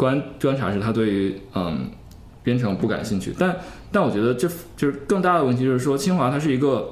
[0.00, 1.90] 观观察是他对于嗯
[2.42, 3.54] 编程不感兴趣，但
[3.92, 6.88] 但我觉得这就是更大的问题，就是说清华它是一个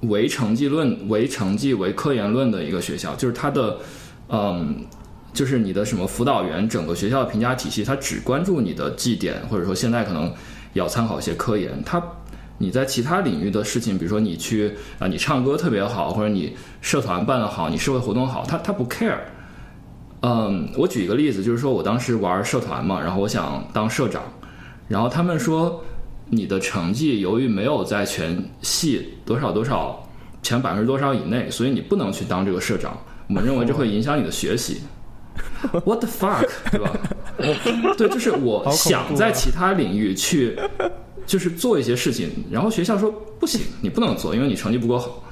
[0.00, 3.76] 唯成绩论、唯成绩、唯科研论的一个学校，就是它的
[4.28, 4.84] 嗯
[5.32, 10.32] 就是你的什么辅导员，整个学校的评价体系，它只关注你的绩点，或者说现在可能
[10.72, 12.02] 要参考一些科研，它
[12.58, 19.18] 你在其他领域的事情，比如说你去啊你唱歌特别好，或者你社团办得好，你社会活动好，他他不 care。
[20.22, 24.22] 嗯，我举一个例子，就是说我当时玩社团嘛，然后我想当社长，
[24.88, 25.82] 然后他们说
[26.28, 30.00] 你的成绩由于没有在全系多少多少
[30.40, 32.96] 前百分之多少以内，所以你不能去当这个社长。
[33.28, 34.80] 我们认为这会影响你的学习。
[35.84, 36.90] What the fuck， 对吧？
[37.96, 40.56] 对，就是我想在其他领域去，
[41.26, 45.24] 就是做一些事情，然后学校说不行，你不能做，因为你成绩不够好。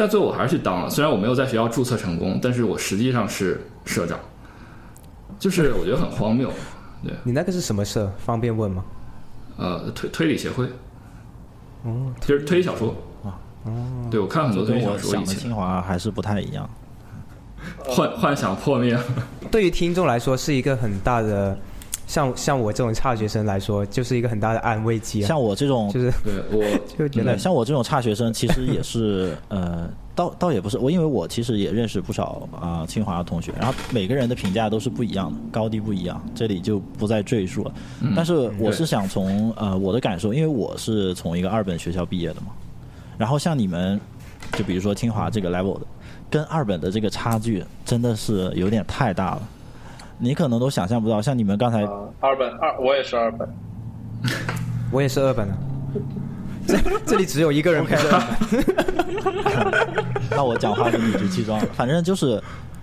[0.00, 4.18] 但最后我还是去当了，虽然我没有在学校注册成功，但是我实际上是社长，
[5.38, 6.50] 就是我觉得很荒谬。
[7.04, 8.10] 对你那个是什么社？
[8.16, 8.82] 方便问吗？
[9.58, 10.64] 呃，推推理协会，
[11.82, 16.66] 哦，就是推理小说啊，哦，对我看很多推理小说，想的清华还是不太一样。
[17.84, 18.98] 幻幻想破灭，
[19.52, 21.58] 对于听众来说是一个很大的，
[22.10, 25.22] 像像我这种差学生来说，就是一个很大的安慰剂。
[25.22, 26.64] 像我这种，就是对我
[26.98, 37.72] 就觉得，像我这种差学生，其实也是呃，倒倒也不是我，因为我其实也认识不少啊清华的同学，然后每个人的评价都是不一样的，高低不一样，这里就不再赘述了。
[38.16, 42.48] 但是我是想从呃我的感受，因为我是从一个二本学校毕业的嘛，
[43.16, 44.00] 然后像你们，
[44.54, 45.86] 就比如说清华这个 level 的。
[46.28, 49.48] 跟二本的这个差距真的是有点太大了，
[50.20, 51.20] 你可能都想象不到。
[51.20, 51.82] 像你们刚才
[52.20, 53.48] 二本二，我也是二本，
[54.92, 55.54] 我也是二本的。
[56.66, 56.76] 这
[57.06, 58.06] 这里只有一个人不是。
[60.30, 61.66] 那我讲话就理直气壮了。
[61.72, 62.40] 反正就是，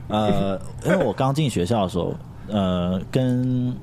[0.08, 2.14] 呃，因为我刚进学校的时候，
[2.48, 3.74] 呃，跟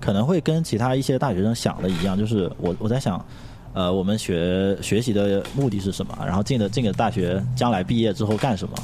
[0.00, 3.24] 可能会跟其他一些大学生想的一样，就是我我在想。
[3.72, 6.12] 呃，我们学学习的目的是什么？
[6.26, 8.74] 然后进的进个大学，将来毕业之后干什么？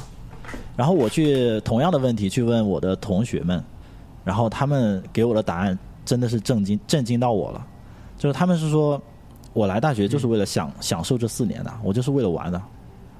[0.76, 3.60] 然后我去同样的问题去问我的同学们，
[4.26, 7.64] 然后他们给我的答案真的是震惊震惊到我了。
[8.18, 9.00] 就是他们是说，
[9.52, 12.60] 我来大学就是为了享享受这四年的，我就是为了玩的，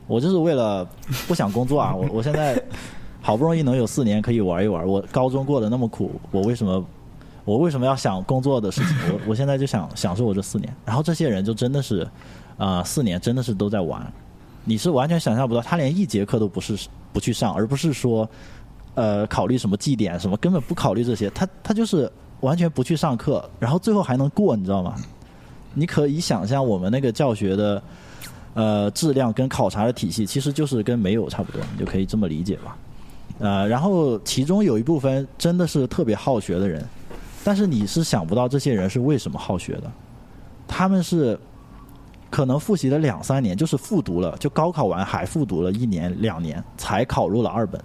[0.09, 0.85] 我就是为了
[1.29, 1.95] 不想工作啊！
[1.95, 2.61] 我我现在
[3.23, 6.85] 好不容易能有四年可以玩一玩，我高中过得那么苦，我为什么？
[7.45, 8.97] 我为什么要想工作的事情？
[9.13, 10.75] 我我现在就想享受我这四年。
[10.85, 12.05] 然后这些人就真的是，
[12.59, 14.05] 啊，四年真的是都在玩。
[14.65, 16.77] 你是完全想象不到，他连一节课都不是
[17.13, 18.29] 不去上，而不是说，
[18.97, 21.31] 呃，考虑什么绩点什么，根本不考虑这些。
[21.31, 22.11] 他他就是
[22.41, 24.97] 完全不去上课，然后最后还能过，你知道吗？
[25.75, 27.83] 你可以想象我们那个教学的，
[28.55, 32.77] 呃，质量跟考察的体系，其实就是跟没有差不多，你就可以这么理解吧。
[33.39, 36.85] 呃，然后其中有一部分真的是特别好学的人。
[37.45, 39.93] 但是你是想不到这些人是为什么好学的，
[40.67, 41.39] 他们是
[42.29, 47.81] 可能复习了两三年，就是复读了，就高考完还复读了一年两年才考入了二本。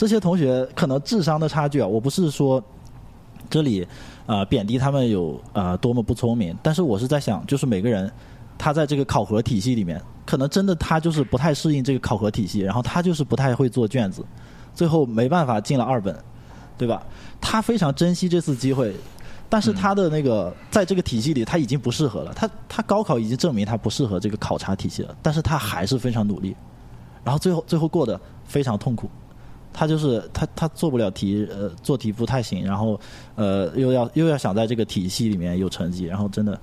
[0.00, 2.62] 这些同学可能智商的差距啊，我不是说
[3.50, 3.86] 这里
[4.24, 8.10] 啊贬低他们有啊多么不聪明，但是我是在想，就是每个人
[8.56, 14.24] 他在这个考核体系里面，可能真的他就是不太适应这个考核体系，然后他就是不太会做卷子，
[14.72, 16.16] 最后没办法进了二本。
[16.78, 17.02] 对吧？
[17.42, 18.96] 他非常珍惜这次机会，
[19.50, 22.32] 但是他的那个在这个体系里他已经不适合了。
[22.32, 26.56] 他他高考已经证明他不适合这个考察体系了，但是他还是非常努力，
[27.22, 29.10] 然后最后最后过得非常痛苦。
[29.72, 32.98] 他就是他他做不了题，呃，做题不太行，然后
[33.34, 36.58] 呃又要又要想在这个体系里面有成绩，然后真的。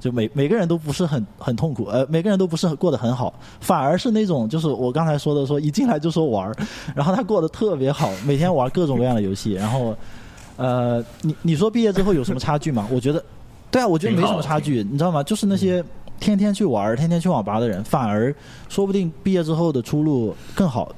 [0.00, 6.56] 就每每个人都不是很很痛苦，呃，每个人都不是过得很好，反而是那种就是我刚才说的，说一进来就说玩儿，
[6.94, 9.94] 然后他过得特别好，每天玩各种各样的游戏，然后，
[10.56, 12.88] 呃，你你说毕业之后有什么差距吗？
[12.90, 13.22] 我觉得，
[13.70, 15.22] 对啊，我觉得没什么差距，你知道吗？
[15.22, 15.84] 就是那些
[16.18, 18.34] 天天去玩儿、天天去网吧的人，反而
[18.70, 20.90] 说不定毕业之后的出路更好，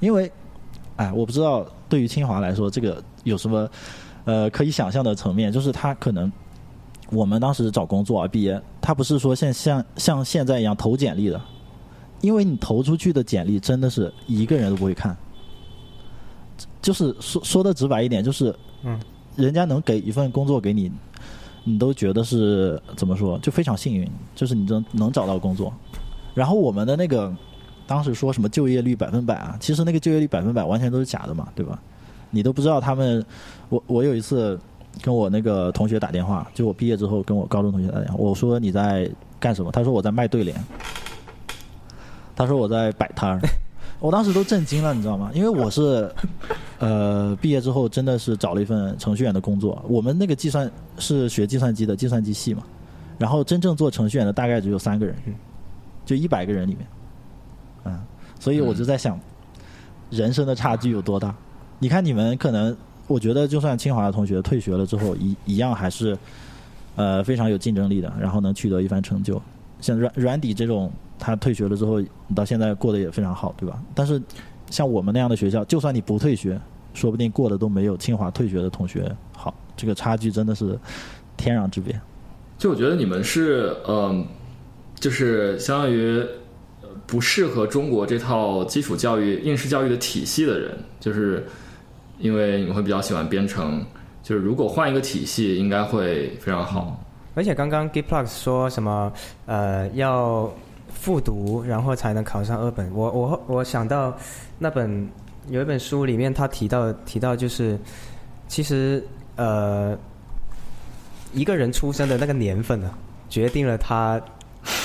[0.00, 0.32] 因为，
[0.96, 3.68] 哎，我不知道对于清华来说，这个有什么
[4.24, 6.30] 呃可以想象的层面，就是他可能。
[7.12, 11.40] 我们当时找工作啊，毕业，他不是说像像像现在一样投简历的，
[12.20, 15.16] 因为你投出去的简历真的是一个人都不会看，
[16.82, 18.52] 就是说说的直白一点，就是，
[18.82, 19.00] 嗯，
[19.36, 20.90] 人家能给一份工作给你，
[21.62, 25.72] 你都觉得是怎么说，就非常幸运，就是你能能找到工作。
[26.34, 27.32] 然后我们的那个
[27.86, 31.78] 当时说什么就业率百分百啊，其实那个就业率百分百完全都是假的嘛，对吧？
[32.30, 33.24] 你都不知道他们，
[33.68, 34.58] 我我有一次。
[35.02, 39.06] 跟我那个同学打电话，就我毕业之后跟我高中同学打电话，我说你在
[39.38, 39.70] 干什么？
[39.70, 40.56] 他说我在卖对联。
[42.34, 43.40] 他说我在摆摊儿，
[44.00, 45.30] 我当时都震惊了，你知道吗？
[45.34, 46.10] 因为我是，
[46.80, 49.84] 呃，毕业之后真的是找了一份程序员的工作。
[49.86, 52.62] 我们那个计算是学计算机的计算机系嘛，
[53.18, 55.14] 然后真正做程序员的大概只有三个人，
[56.06, 56.95] 就一百个人里面，嗯，
[58.46, 59.18] 所以我就在想，
[60.08, 61.34] 人生的差距有多大？
[61.80, 62.76] 你看你们可能。
[63.08, 66.16] 我觉得，就算清华的同学退学了之后，一一样还是，
[66.94, 69.40] 呃，非常有竞争力的，然后能取得一番成就。
[69.80, 72.00] 像软软底这种，他退学了之后，
[72.34, 73.80] 到现在过得也非常好，对吧？
[73.94, 74.22] 但是，
[74.70, 76.60] 像我们那样的学校，就算你不退学，
[76.94, 79.52] 说不定过得都没有清华退学的同学好。
[79.76, 80.78] 这个差距真的是
[81.36, 82.00] 天壤之别。
[82.58, 84.26] 就我觉得你们是，嗯，
[84.98, 86.24] 就是相当于
[87.06, 91.46] 不适合中国这套基础教育应试教育的体系的人，就是
[92.18, 93.84] 因为你会比较喜欢编程，
[94.22, 97.00] 就是如果换一个体系，应该会非常好。
[97.34, 99.12] 而且刚刚 Giplux 说什么
[99.44, 100.50] 呃要
[100.88, 102.90] 复读，然后才能考上二本。
[102.92, 104.16] 我我我想到
[104.58, 105.08] 那本
[105.48, 107.78] 有一本书里面他提到提到就是
[108.48, 109.04] 其实
[109.36, 109.96] 呃
[111.32, 112.90] 一个人出生的那个年份呢，
[113.28, 114.20] 决定了他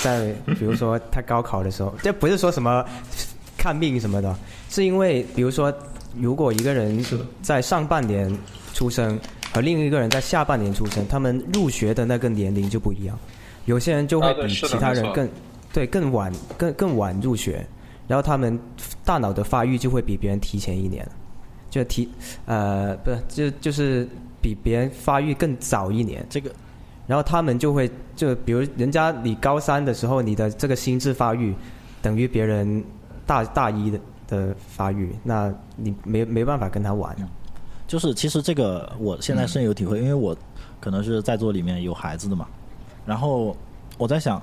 [0.02, 2.84] 在比如说他高考的时候， 这不是说什么
[3.56, 4.36] 看命什么的，
[4.68, 5.72] 是因为比如说
[6.18, 7.04] 如果一个人
[7.42, 8.30] 在上半年
[8.74, 9.18] 出生
[9.52, 13.18] 和另一个人在下半年出生，他们入学的那个年龄就不一样。
[13.66, 15.28] 有些人就会比其他人更
[15.72, 17.64] 对更晚更更晚入学，
[18.08, 18.58] 然后他们
[19.04, 21.06] 大脑的发育就会比别人提前一年，
[21.70, 22.08] 就提
[22.46, 24.08] 呃不是就就是
[24.40, 26.26] 比别人发育更早一年。
[26.28, 26.50] 这个
[27.06, 31.54] 然后他们就会就比如人家你高三的时候，你的这个心智发育
[32.00, 32.84] 等于别人
[33.26, 37.14] 大大一的的发育，那你没没办法跟他玩。
[37.86, 40.34] 就是其实这个我现在深有体会，因为我
[40.80, 42.46] 可能是在座里面有孩子的嘛，
[43.04, 43.54] 然后
[43.98, 44.40] 我在想，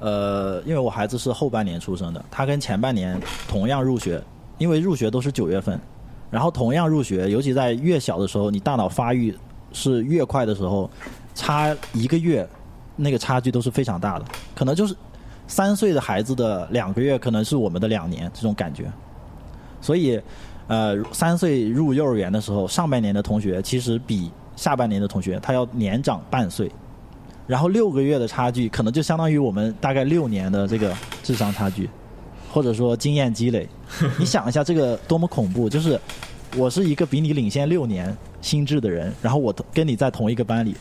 [0.00, 4.20] 呃，因为我孩子是后半年出生的，他跟前半年同样入学，
[4.58, 5.78] 因为入学都是九月份，
[6.30, 9.32] 然后同样入学，尤其在越小的时候，你大脑发育
[9.72, 10.90] 是越快的时候，
[11.40, 12.46] 差一个月，
[12.96, 14.94] 那个差距都是非常大的，可能就是
[15.46, 18.84] 三岁的孩子的两个月，可能是我们的两年这种感觉，
[19.80, 20.20] 所以。
[20.70, 26.70] 呃，三岁入幼儿园的时候，上半年的同学其实比下半年的同学他要年长半岁，
[27.44, 30.94] 然后六个月的差距，可能就相当于我们大概六年的这个
[31.24, 31.90] 智商差距，
[32.52, 33.68] 或者说经验积累。
[34.16, 35.68] 你想一下，这个多么恐怖！
[35.68, 36.00] 就是
[36.56, 40.76] 我是一个比你领先六年心智的人，然后我跟你在同一个班里，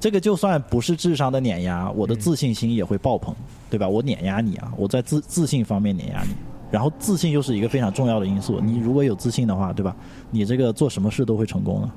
[0.00, 3.34] 这个就算不是智商的碾压，我的自信心也会爆棚，
[3.68, 3.88] 对吧？
[3.88, 6.30] 我碾压你啊，我在自自信方面碾压你。
[6.70, 8.60] 然后自信又是一个非常重要的因素。
[8.60, 9.96] 你如果有自信的话，对吧？
[10.30, 11.90] 你这个做什么事都会成功的。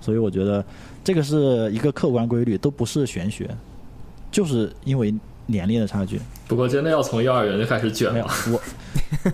[0.00, 0.64] 所以我觉得
[1.04, 3.48] 这个是一个客观规律，都不是玄学，
[4.32, 6.18] 就是因为年龄的差距。
[6.48, 8.60] 不过真的要从幼儿园就开始卷了，我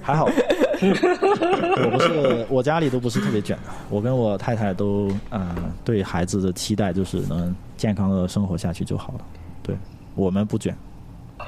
[0.02, 0.28] 还好，
[1.84, 3.72] 我不是我家里都不是特别卷的。
[3.90, 5.54] 我跟我太太都呃
[5.84, 9.20] 对孩子的期待就是能健康的生活下去就好了。
[9.62, 9.76] 对
[10.14, 10.76] 我们不卷。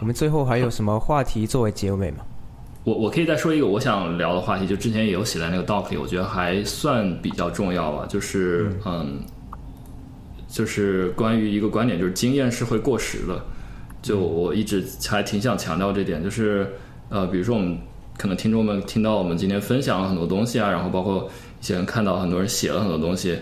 [0.00, 2.18] 我们最后还有什么话题作为结尾吗？
[2.84, 9.20] 我我可以再说一个我想聊的话题，就之前也有写在那个 doc 里，我觉得还算比较重要吧，就是嗯，
[10.48, 13.42] 就是关于一个观点，就是经验是会过时的。
[14.00, 16.70] 就我一直还挺想强调这点，就是
[17.08, 17.76] 呃，比如说我们
[18.18, 21.30] 可能听众们听到我们今天分享了很多东西啊，然后包括
[21.60, 23.38] 一些人看到很多人写了很多东西，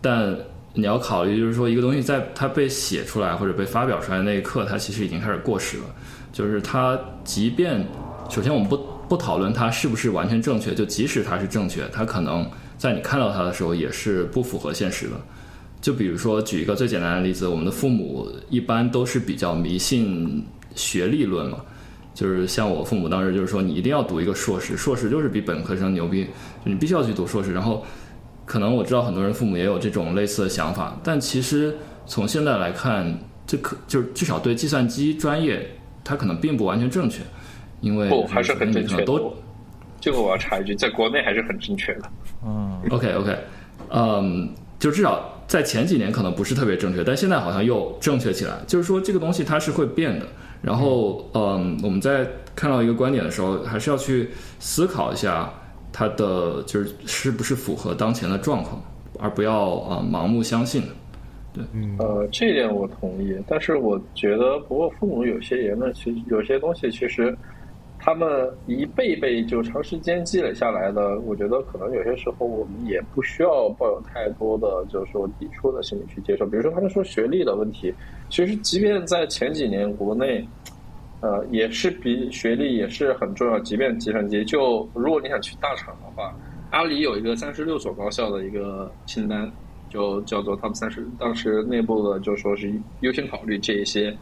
[0.00, 0.36] 但
[0.72, 5.84] 你要考虑，就是说一个东西在它被写出来或者被发表出来那一刻，它其实已经开始过时了。
[6.32, 7.86] 就是它即便
[8.28, 8.76] 首先我们不
[9.08, 12.44] 不讨论它是不是完全正确，就即使它是正确，它可能
[12.76, 15.12] 在你看到它的时候也是不符合现实的。
[15.80, 20.42] 就比如说，举一个最简单的例子，我们的父母一般都是比较迷信
[20.74, 21.58] 学历论嘛，
[22.14, 26.24] 就是像我父母当时就是说，你一定要读一个硕士，硕士就是比本科生牛逼，
[26.64, 27.52] 就你必须要去读硕士。
[27.52, 27.84] 然后，
[28.46, 31.76] 可能我知道很多人父母也有这种类似的想法，但其实
[32.06, 35.68] 从现在来看，这可就是至少对计算机专业，
[36.04, 37.20] 它可能并不完全正确，
[37.80, 39.04] 因为不还是很正确的。
[39.04, 39.34] 可能都
[40.00, 42.02] 这个我要插一句，在国内还是很正确的。
[42.46, 43.36] 嗯，OK OK，
[43.90, 48.52] 嗯，就至少在前几年可能不是特别正确，但现在好像又正确起来。
[48.68, 50.26] 就是说这个东西它是会变的。
[50.64, 52.26] 然后，嗯，我们在
[52.56, 55.52] 看到一个观点的时候，还是要去思考一下
[55.92, 58.82] 它的就是是不是符合当前的状况，
[59.18, 60.82] 而不要呃盲目相信。
[61.52, 61.62] 对
[61.98, 67.36] 呃，这一点我同意，但是我觉得，不过父母有些言论，其实有些东西，其实
[68.04, 76.44] 他们一辈辈就长时间积累下来的，我觉得可能有些时候我们也不需要抱有太多的就是说抵触的心理去接受。
[76.44, 77.94] 比如说他们说学历的问题，
[78.28, 80.46] 其实即便在前几年国内，
[81.22, 83.58] 呃，也是比学历也是很重要。
[83.60, 86.36] 即便计算机，就如果你想去大厂的话，
[86.72, 89.50] 阿里有一个三十六所高校的一个清单。
[89.90, 92.68] 就叫做 Top 三十，当时内部的就说是
[93.02, 94.12] 优先考虑这一些，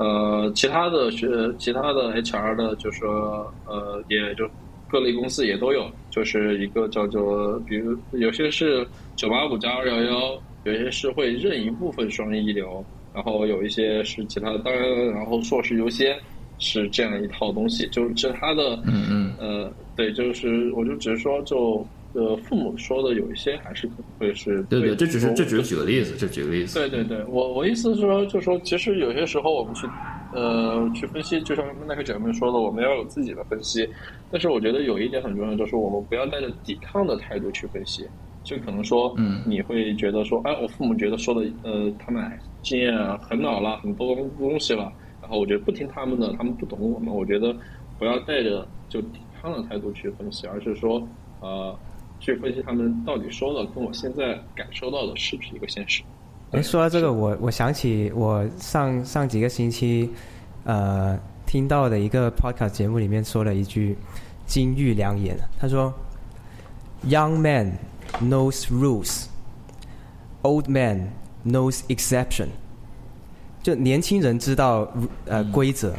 [0.00, 1.28] 呃，其他的学，
[1.58, 4.48] 其他的 HR 的，就说呃，也就
[4.88, 12.82] 各类公司也都有，就是一个叫做，比如有些是九八五加二幺幺，有些是会认一部分双一流，
[13.12, 16.18] 然后有一些是其他的，当然，然后硕士优先
[16.56, 21.86] 是这样一套东西，就是其他的，嗯嗯，呃，对，就是我就只是说就。
[22.12, 26.78] 呃，父母说的有一些还是可能会是对对，这只是这只是举个例子，这举个例子。
[26.78, 29.86] 对对对，我我意思是说，就说其实有些时候我们去
[30.32, 33.88] 呃去分析，就像那个姐妹说的，我们要有自己的分析。
[34.30, 38.06] 但是我觉得有一点很重要，就是我们不要带着抵抗的态度去分析。
[38.42, 42.24] 就可能说，嗯你会觉得说，哎，我父母觉得说的，呃，他们
[42.62, 47.14] 经验啊很老了，很多东西了，然后我觉得不听他们的，他们不懂我们。
[47.14, 47.54] 我觉得
[47.98, 51.06] 不要带着就抵抗的态度去分析，而是说，
[51.40, 51.78] 呃，
[52.20, 56.02] 去分析他们到底说的跟我现在感受到的是不是一个现实。
[56.52, 60.10] 哎，说到这个，我我想起我上上几个星期，
[60.64, 63.96] 呃，听到的一个 podcast 节目里面说了一句
[64.46, 65.94] 金玉良言，他说
[67.06, 67.78] ：“Young man
[68.20, 69.26] knows rules,
[70.42, 71.12] old man
[71.46, 72.48] knows exception。”
[73.62, 74.88] 就年轻人知道
[75.26, 75.94] 呃规则，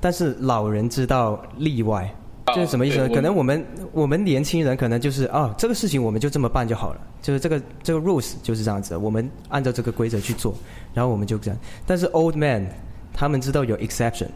[0.00, 2.14] 但是老人知道例外。
[2.46, 3.08] 这是什么意思呢？
[3.08, 10.54] 可能我们我们年轻人可能就是啊，这个事情我们就这么办就好了，就是这个这个 rules 就是这样子，我们按照这个规则去做，
[10.92, 11.58] 然后我们就这样。
[11.86, 12.66] 但是 old man
[13.14, 14.28] 他们知道有 exception，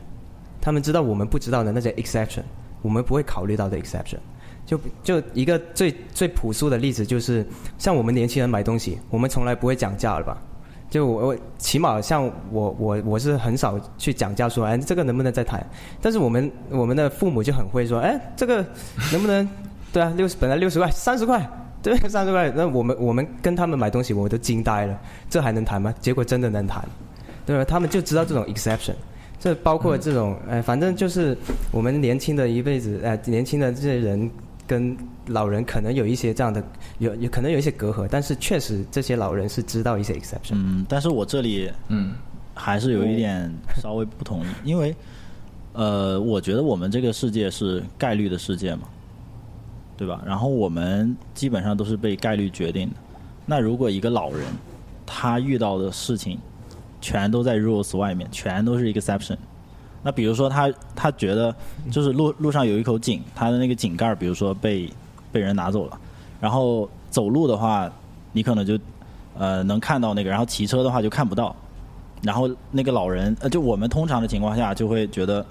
[0.60, 2.42] 他们知道我们不知道的那些 exception，
[2.80, 4.18] 我们不会考虑到的 exception。
[4.64, 7.46] 就就一个最最朴素的例子，就是
[7.78, 10.42] 像我们年轻人买东西，我们从来不会讲价了吧？
[10.90, 15.64] 就我我起码像我我我是很少去讲价说，哎，这个能不能再谈？
[16.00, 18.64] 但是我们我们的父母就很会说，哎，这个
[19.12, 19.48] 能不能？
[19.92, 21.50] 对啊，六十本来六十块，三十块，
[21.82, 22.52] 对，三十块。
[22.54, 24.98] 那我们我们跟他们买东西，我都惊呆了，
[25.30, 25.92] 这还能谈吗？
[25.98, 26.84] 结果真的能谈，
[27.46, 27.64] 对吧？
[27.64, 28.92] 他们就知道这种 exception。
[29.40, 31.36] 这包括这种，呃，反正就是
[31.70, 34.30] 我们年轻的一辈子，呃，年轻的这些人
[34.68, 34.96] 跟
[35.28, 36.62] 老人可能有一些这样的，
[36.98, 40.52] 有有可能有一些隔阂，但是确实这些老人是知道一些 exception。
[40.52, 42.14] 嗯，但是我这里嗯
[42.54, 43.50] 还是有一点
[43.82, 44.94] 稍微不同意，因为
[45.72, 48.82] 呃，我觉得我们这个世界是概率的世界嘛，
[49.96, 50.22] 对吧？
[50.26, 52.96] 然后我们基本上都是被概率决定的。
[53.46, 54.42] 那如果一个老人
[55.06, 56.38] 他遇到的事情
[57.00, 59.38] 全都在 rules 外面，全都是 exception，
[60.02, 61.54] 那比如说他他觉得
[61.90, 64.90] 就是路路上有一口井，他的那个井盖比如说被
[65.32, 65.98] 被人拿走了，
[66.40, 67.90] 然后走路的话，
[68.32, 68.78] 你可能就
[69.36, 71.54] 呃能看到那个，然后骑车的话就看不到。
[72.20, 75.46] 然后那个老人，呃，就我们通常的情况下就会觉得，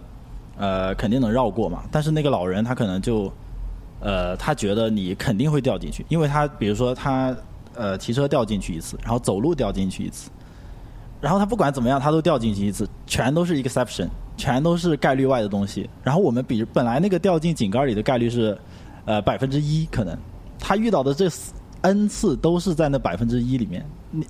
[0.57, 1.81] 呃，肯定能绕过嘛。
[1.89, 3.31] 但是那个老人他可能就，
[4.01, 7.33] 呃，他觉得你肯定会掉进去，因为他比如说他
[7.73, 10.29] 呃骑车掉进去一次，然后走路掉进去一次，
[11.21, 15.89] 然后他不管怎么样他都掉进去一次，全都是 exception，全都是概率外的东西。
[16.03, 18.57] 然后我们比本来那个掉进井盖里的概率是
[19.03, 20.17] 呃百分之一，可能
[20.57, 21.29] 他遇到的这
[21.81, 24.25] n 次都是在那百分之一里面，你。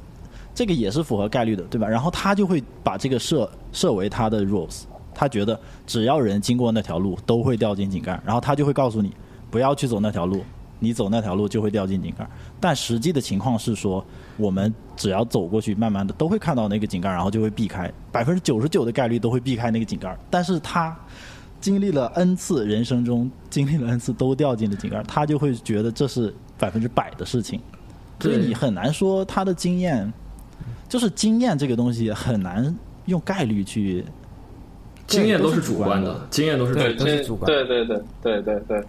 [0.55, 1.87] 这个也是符合概率的，对吧？
[1.87, 9.13] 然后他就会把这个设设为他的 rules，他觉得只要人经过那条路都会掉进井盖，然后他就会告诉你
[9.51, 10.41] 不要去走那条路，
[10.79, 12.27] 你走那条路就会掉进井盖。
[12.59, 14.03] 但实际的情况是说，
[14.37, 20.17] 我们只要走过去，慢慢的都会看到那个井盖，然后就会避开，百分之九十九的概率都会避开那个井盖。
[20.29, 20.95] 但是他
[21.59, 27.59] 经历了 n 次人生中经历了 n 次都掉进了井盖，他就会觉得这是百分之百的事情，
[28.19, 30.11] 所以你很难说他的经验。
[30.89, 32.73] 就是经验这个东西很难
[33.07, 34.05] 用概率去，
[35.05, 38.83] 经验都是主主观的，经验都是主对都是主观对对对对对对，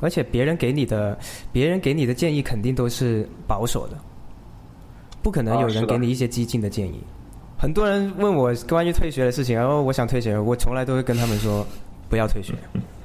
[0.00, 1.18] 而且别人给你的，
[1.52, 3.96] 别人给你的建议肯定都是保守的，
[5.22, 7.00] 不可能有人给你一些激进的建议。
[7.56, 11.66] 很多人问我关于退学的事情，然后我想退学，我从来都会跟他们说
[12.10, 12.52] 不要退学，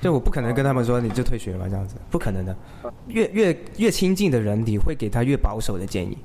[0.02, 2.56] 就我不可能跟他们说你就退学吧，这样子不可能的。
[3.08, 6.18] 越越越亲近的人，你会给他越保守的建议。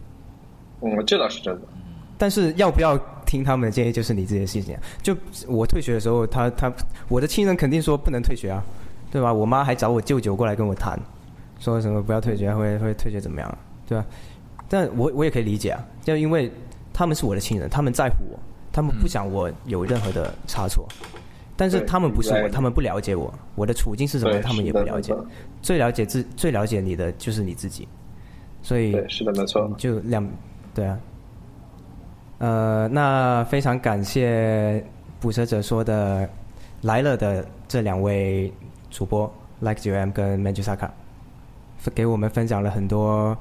[0.81, 1.63] 嗯，这倒是真的。
[2.19, 4.77] 但是要不要听他们的建议，就是你自己的事情。
[5.03, 5.17] 就
[5.47, 6.73] 我退学的时候，他他
[7.09, 8.63] 我的亲人肯定说不能退学啊，
[9.15, 9.33] 对吧？
[9.33, 10.99] 我妈还找我舅舅过来跟我谈，
[11.61, 14.05] 说什么不要退学，会会退学怎么样，对吧？
[14.69, 16.51] 但我我也可以理解啊，就因为
[16.93, 18.37] 他们是我的亲人，他们在乎我，
[18.73, 20.85] 他们不想我有任何的差错。
[21.57, 25.15] 但是他们不是我，他们不了解我，我的处境是什么，他们也不了解
[25.63, 27.87] 最了解自最了解你的就是你自己，
[28.63, 29.73] 所以，是的，没错。
[29.79, 30.29] 就两，
[30.75, 30.99] 对啊。
[32.39, 34.85] 呃，那非常感谢
[35.21, 36.29] 捕蛇者说的
[36.83, 38.53] 来了的这两位
[38.95, 40.89] 主播，Like 九 M 跟 Manjusaka，
[41.97, 43.37] 给我们分享了很多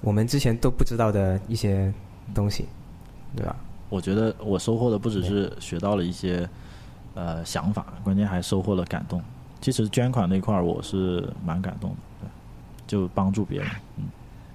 [0.00, 1.92] 我们之前都不知道的一些
[2.32, 2.66] 东西，
[3.34, 3.56] 对吧？
[3.88, 6.48] 我觉得我收获的不只是学到了一些
[7.14, 9.20] 呃想法，关键还收获了感动。
[9.60, 12.28] 其实捐款那块儿我是蛮感动的，对，
[12.86, 14.04] 就帮助别人，嗯，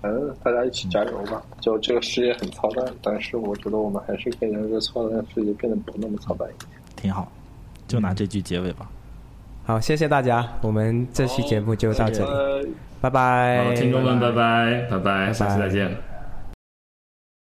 [0.02, 1.44] 反正大家一起加油吧。
[1.60, 6.72] 就这个世界很操蛋，但是我觉得我们还是可以让这个操蛋的世界变得不那么操蛋一点。
[6.95, 7.30] 挺好。
[7.86, 8.90] 就拿这句结尾吧。
[9.68, 12.65] 好，谢谢大家，我们这期节目就到这里，呃
[13.02, 13.65] 拜拜。
[13.65, 15.91] 好，听众们，拜拜，拜拜，下次再见。